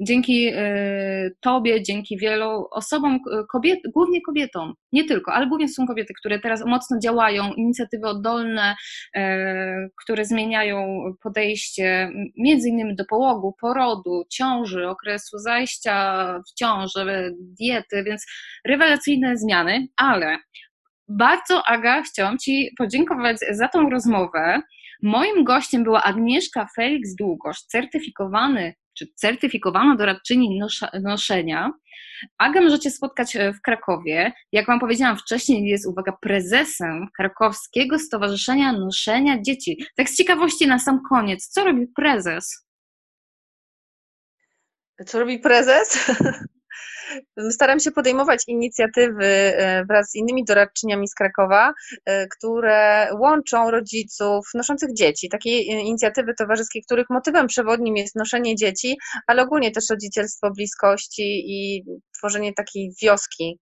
dzięki 0.00 0.48
y, 0.48 1.36
Tobie, 1.40 1.82
dzięki 1.82 2.18
wielu 2.18 2.66
osobom, 2.70 3.20
kobiet, 3.52 3.78
głównie 3.94 4.20
kobietom, 4.20 4.74
nie 4.92 5.04
tylko, 5.04 5.32
ale 5.32 5.46
głównie 5.46 5.68
są 5.68 5.86
kobiety, 5.86 6.14
które 6.18 6.38
teraz 6.38 6.64
mocno 6.66 6.98
działają, 6.98 7.52
inicjatywy 7.52 8.06
oddolne, 8.08 8.74
y, 9.16 9.20
które 10.02 10.24
zmieniają 10.24 11.02
podejście 11.22 12.10
między 12.36 12.68
innymi 12.68 12.96
do 12.96 13.04
połogu, 13.04 13.54
porodu, 13.60 14.22
ciąży, 14.30 14.88
okresu 14.88 15.38
zajścia 15.38 16.24
w 16.48 16.58
ciąży, 16.58 17.34
diety, 17.38 18.04
więc 18.04 18.26
rewelacyjne 18.64 19.36
zmiany, 19.36 19.86
ale 19.96 20.38
bardzo, 21.08 21.62
Aga, 21.66 22.02
chciałam 22.02 22.38
Ci 22.38 22.70
podziękować 22.78 23.36
za 23.50 23.68
tą 23.68 23.90
rozmowę. 23.90 24.62
Moim 25.02 25.44
gościem 25.44 25.84
była 25.84 26.02
Agnieszka 26.02 26.68
Felix 26.76 27.14
Długosz, 27.14 27.62
certyfikowany 27.62 28.74
czy 28.98 29.06
certyfikowana 29.14 29.96
doradczyni 29.96 30.60
noszenia. 31.02 31.72
Aga 32.38 32.60
możecie 32.60 32.90
spotkać 32.90 33.36
e, 33.36 33.52
w 33.52 33.60
Krakowie. 33.60 34.32
Jak 34.52 34.66
Wam 34.66 34.80
powiedziałam 34.80 35.16
wcześniej, 35.16 35.68
jest, 35.68 35.86
uwaga, 35.86 36.12
prezesem 36.20 37.06
Krakowskiego 37.16 37.98
Stowarzyszenia 37.98 38.72
Noszenia 38.72 39.42
Dzieci. 39.42 39.84
Tak 39.96 40.10
z 40.10 40.16
ciekawości 40.16 40.66
na 40.66 40.78
sam 40.78 41.00
koniec, 41.08 41.48
co 41.48 41.64
robi 41.64 41.86
prezes? 41.96 42.66
Co 45.06 45.20
robi 45.20 45.38
prezes? 45.38 46.10
Staram 47.50 47.80
się 47.80 47.90
podejmować 47.90 48.44
inicjatywy 48.48 49.24
e, 49.24 49.84
wraz 49.84 50.10
z 50.10 50.14
innymi 50.14 50.44
doradczyniami 50.44 51.08
z 51.08 51.14
Krakowa, 51.14 51.72
e, 52.04 52.26
które 52.26 53.08
łączą 53.18 53.70
rodziców 53.70 54.46
noszących 54.54 54.94
dzieci. 54.94 55.28
Takie 55.28 55.58
inicjatywy 55.60 56.34
towarzyskie, 56.38 56.80
których 56.86 57.06
motywem 57.10 57.46
przewodnim 57.46 57.96
jest 57.96 58.16
noszenie 58.16 58.56
dzieci, 58.56 58.96
ale 59.26 59.42
ogólnie 59.42 59.70
też 59.70 59.84
rodzicielstwo 59.90 60.50
bliskości 60.50 61.42
i 61.46 61.84
tworzenie 62.18 62.52
takiej 62.54 62.92
wioski 63.02 63.58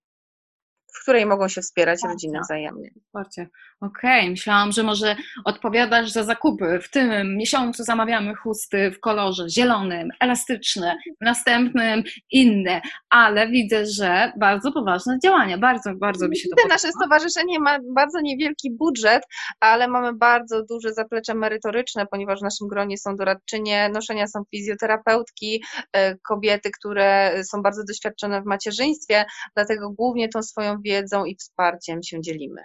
w 0.94 1.02
której 1.02 1.26
mogą 1.26 1.48
się 1.48 1.60
wspierać 1.60 2.00
rodziny 2.04 2.38
wzajemnie. 2.40 2.90
Wsparcie. 3.06 3.48
Okej, 3.80 4.20
okay. 4.20 4.30
myślałam, 4.30 4.72
że 4.72 4.82
może 4.82 5.16
odpowiadasz 5.44 6.10
za 6.10 6.24
zakupy. 6.24 6.80
W 6.82 6.90
tym 6.90 7.36
miesiącu 7.36 7.84
zamawiamy 7.84 8.34
chusty 8.34 8.90
w 8.90 9.00
kolorze 9.00 9.48
zielonym, 9.48 10.08
elastyczne, 10.20 10.96
w 11.20 11.24
następnym 11.24 12.02
inne, 12.30 12.80
ale 13.10 13.48
widzę, 13.48 13.86
że 13.86 14.32
bardzo 14.38 14.72
poważne 14.72 15.18
działania. 15.24 15.58
Bardzo, 15.58 15.94
bardzo 15.94 16.28
mi 16.28 16.36
się 16.36 16.48
to 16.48 16.56
podoba. 16.56 16.74
Nasze 16.74 16.92
stowarzyszenie 16.92 17.60
ma 17.60 17.78
bardzo 17.94 18.20
niewielki 18.20 18.70
budżet, 18.70 19.22
ale 19.60 19.88
mamy 19.88 20.12
bardzo 20.12 20.62
duże 20.64 20.92
zaplecze 20.92 21.34
merytoryczne, 21.34 22.06
ponieważ 22.06 22.40
w 22.40 22.42
naszym 22.42 22.68
gronie 22.68 22.98
są 22.98 23.16
doradczynie 23.16 23.88
noszenia, 23.88 24.26
są 24.26 24.42
fizjoterapeutki, 24.50 25.64
e, 25.92 26.16
kobiety, 26.18 26.70
które 26.78 27.32
są 27.44 27.62
bardzo 27.62 27.82
doświadczone 27.88 28.42
w 28.42 28.46
macierzyństwie, 28.46 29.24
dlatego 29.54 29.90
głównie 29.90 30.28
tą 30.28 30.42
swoją 30.42 30.76
wiedzą 30.84 31.24
i 31.24 31.36
wsparciem 31.36 32.02
się 32.02 32.20
dzielimy. 32.20 32.62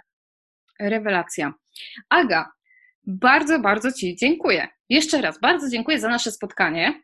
Rewelacja. 0.80 1.52
Aga, 2.08 2.52
bardzo, 3.06 3.58
bardzo 3.60 3.92
Ci 3.92 4.16
dziękuję. 4.16 4.68
Jeszcze 4.88 5.20
raz 5.20 5.40
bardzo 5.40 5.68
dziękuję 5.70 6.00
za 6.00 6.08
nasze 6.08 6.32
spotkanie. 6.32 7.00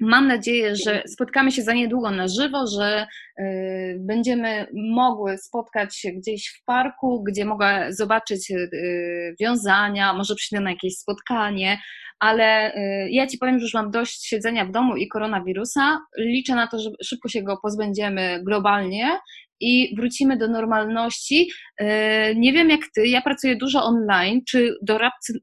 Mam 0.00 0.26
nadzieję, 0.28 0.76
że 0.76 1.02
spotkamy 1.06 1.52
się 1.52 1.62
za 1.62 1.72
niedługo 1.72 2.10
na 2.10 2.28
żywo, 2.28 2.66
że 2.66 3.06
y, 3.40 3.96
będziemy 4.00 4.66
mogły 4.74 5.38
spotkać 5.38 5.96
się 5.96 6.12
gdzieś 6.12 6.48
w 6.48 6.64
parku, 6.64 7.24
gdzie 7.28 7.44
mogę 7.44 7.86
zobaczyć 7.90 8.50
y, 8.50 9.34
wiązania, 9.40 10.12
może 10.12 10.34
przyjdę 10.34 10.64
na 10.64 10.70
jakieś 10.70 10.94
spotkanie, 10.94 11.78
ale 12.18 12.74
y, 12.74 13.10
ja 13.10 13.26
Ci 13.26 13.38
powiem, 13.38 13.58
że 13.58 13.62
już 13.62 13.74
mam 13.74 13.90
dość 13.90 14.26
siedzenia 14.26 14.64
w 14.64 14.70
domu 14.70 14.96
i 14.96 15.08
koronawirusa. 15.08 15.98
Liczę 16.18 16.54
na 16.54 16.66
to, 16.66 16.78
że 16.78 16.90
szybko 17.04 17.28
się 17.28 17.42
go 17.42 17.58
pozbędziemy 17.62 18.42
globalnie 18.44 19.18
i 19.60 19.96
wrócimy 19.96 20.36
do 20.36 20.48
normalności. 20.48 21.50
E, 21.78 22.34
nie 22.34 22.52
wiem 22.52 22.70
jak 22.70 22.80
ty, 22.94 23.08
ja 23.08 23.22
pracuję 23.22 23.56
dużo 23.56 23.84
online. 23.84 24.40
Czy 24.48 24.74
doradcy 24.82 25.40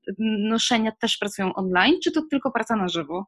noszenia 0.49 0.91
też 1.01 1.17
pracują 1.17 1.53
online, 1.53 1.95
czy 2.03 2.11
to 2.11 2.21
tylko 2.31 2.51
praca 2.51 2.75
na 2.75 2.87
żywo? 2.87 3.25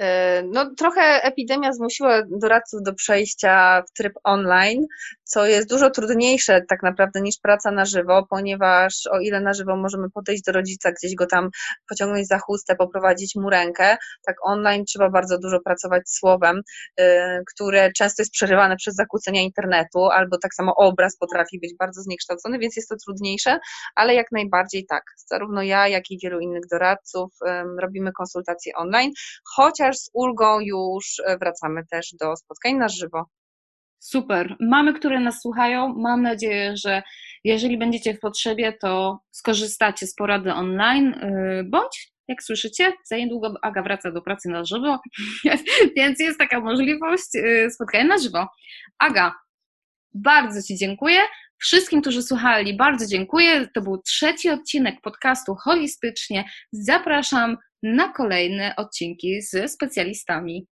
E, 0.00 0.42
no, 0.42 0.74
trochę 0.78 1.22
epidemia 1.22 1.72
zmusiła 1.72 2.22
doradców 2.40 2.82
do 2.82 2.94
przejścia 2.94 3.82
w 3.88 3.92
tryb 3.92 4.12
online, 4.24 4.86
co 5.30 5.46
jest 5.46 5.68
dużo 5.68 5.90
trudniejsze 5.90 6.60
tak 6.68 6.82
naprawdę 6.82 7.20
niż 7.20 7.34
praca 7.42 7.70
na 7.70 7.84
żywo, 7.84 8.26
ponieważ 8.30 9.06
o 9.10 9.20
ile 9.20 9.40
na 9.40 9.54
żywo 9.54 9.76
możemy 9.76 10.10
podejść 10.10 10.42
do 10.42 10.52
rodzica, 10.52 10.92
gdzieś 10.92 11.14
go 11.14 11.26
tam 11.26 11.50
pociągnąć 11.88 12.26
za 12.26 12.38
chustę, 12.38 12.76
poprowadzić 12.76 13.34
mu 13.34 13.50
rękę, 13.50 13.96
tak 14.26 14.36
online 14.42 14.84
trzeba 14.84 15.10
bardzo 15.10 15.38
dużo 15.38 15.60
pracować 15.60 16.02
słowem, 16.06 16.60
e, 16.96 17.40
które 17.54 17.92
często 17.92 18.22
jest 18.22 18.32
przerywane 18.32 18.76
przez 18.76 18.94
zakłócenia 18.94 19.42
internetu, 19.42 20.04
albo 20.04 20.38
tak 20.38 20.54
samo 20.54 20.74
obraz 20.74 21.16
potrafi 21.16 21.58
być 21.60 21.74
bardzo 21.78 22.02
zniekształcony, 22.02 22.58
więc 22.58 22.76
jest 22.76 22.88
to 22.88 22.96
trudniejsze, 23.06 23.58
ale 23.96 24.14
jak 24.14 24.26
najbardziej 24.32 24.86
tak. 24.86 25.02
Zarówno 25.26 25.62
ja, 25.62 25.88
jak 25.88 26.10
i 26.10 26.18
wielu 26.22 26.40
innych 26.40 26.66
doradców 26.70 27.32
robimy 27.80 28.12
konsultacje 28.12 28.72
online, 28.76 29.10
chociaż 29.44 29.96
z 29.98 30.10
ulgą 30.12 30.60
już 30.60 31.22
e, 31.26 31.38
wracamy 31.38 31.82
też 31.90 32.14
do 32.20 32.36
spotkań 32.36 32.74
na 32.74 32.88
żywo. 32.88 33.39
Super. 34.00 34.56
Mamy, 34.60 34.94
które 34.94 35.20
nas 35.20 35.40
słuchają. 35.40 35.94
Mam 35.94 36.22
nadzieję, 36.22 36.76
że 36.76 37.02
jeżeli 37.44 37.78
będziecie 37.78 38.14
w 38.14 38.20
potrzebie, 38.20 38.72
to 38.72 39.20
skorzystacie 39.30 40.06
z 40.06 40.14
porady 40.14 40.52
online, 40.52 41.14
e, 41.14 41.64
bądź 41.64 42.10
jak 42.28 42.42
słyszycie, 42.42 42.92
za 43.04 43.16
niedługo 43.16 43.54
Aga 43.62 43.82
wraca 43.82 44.12
do 44.12 44.22
pracy 44.22 44.48
na 44.48 44.64
żywo, 44.64 44.98
więc 45.96 46.20
jest 46.20 46.38
taka 46.38 46.60
możliwość 46.60 47.28
e, 47.36 47.70
spotkania 47.70 48.04
na 48.04 48.18
żywo. 48.18 48.46
Aga, 48.98 49.34
bardzo 50.14 50.62
Ci 50.62 50.76
dziękuję. 50.76 51.20
Wszystkim, 51.58 52.00
którzy 52.00 52.22
słuchali, 52.22 52.76
bardzo 52.76 53.06
dziękuję. 53.06 53.68
To 53.74 53.80
był 53.80 54.02
trzeci 54.02 54.50
odcinek 54.50 55.00
podcastu 55.02 55.54
Holistycznie. 55.54 56.44
Zapraszam 56.72 57.56
na 57.82 58.12
kolejne 58.12 58.74
odcinki 58.76 59.42
ze 59.42 59.68
specjalistami. 59.68 60.66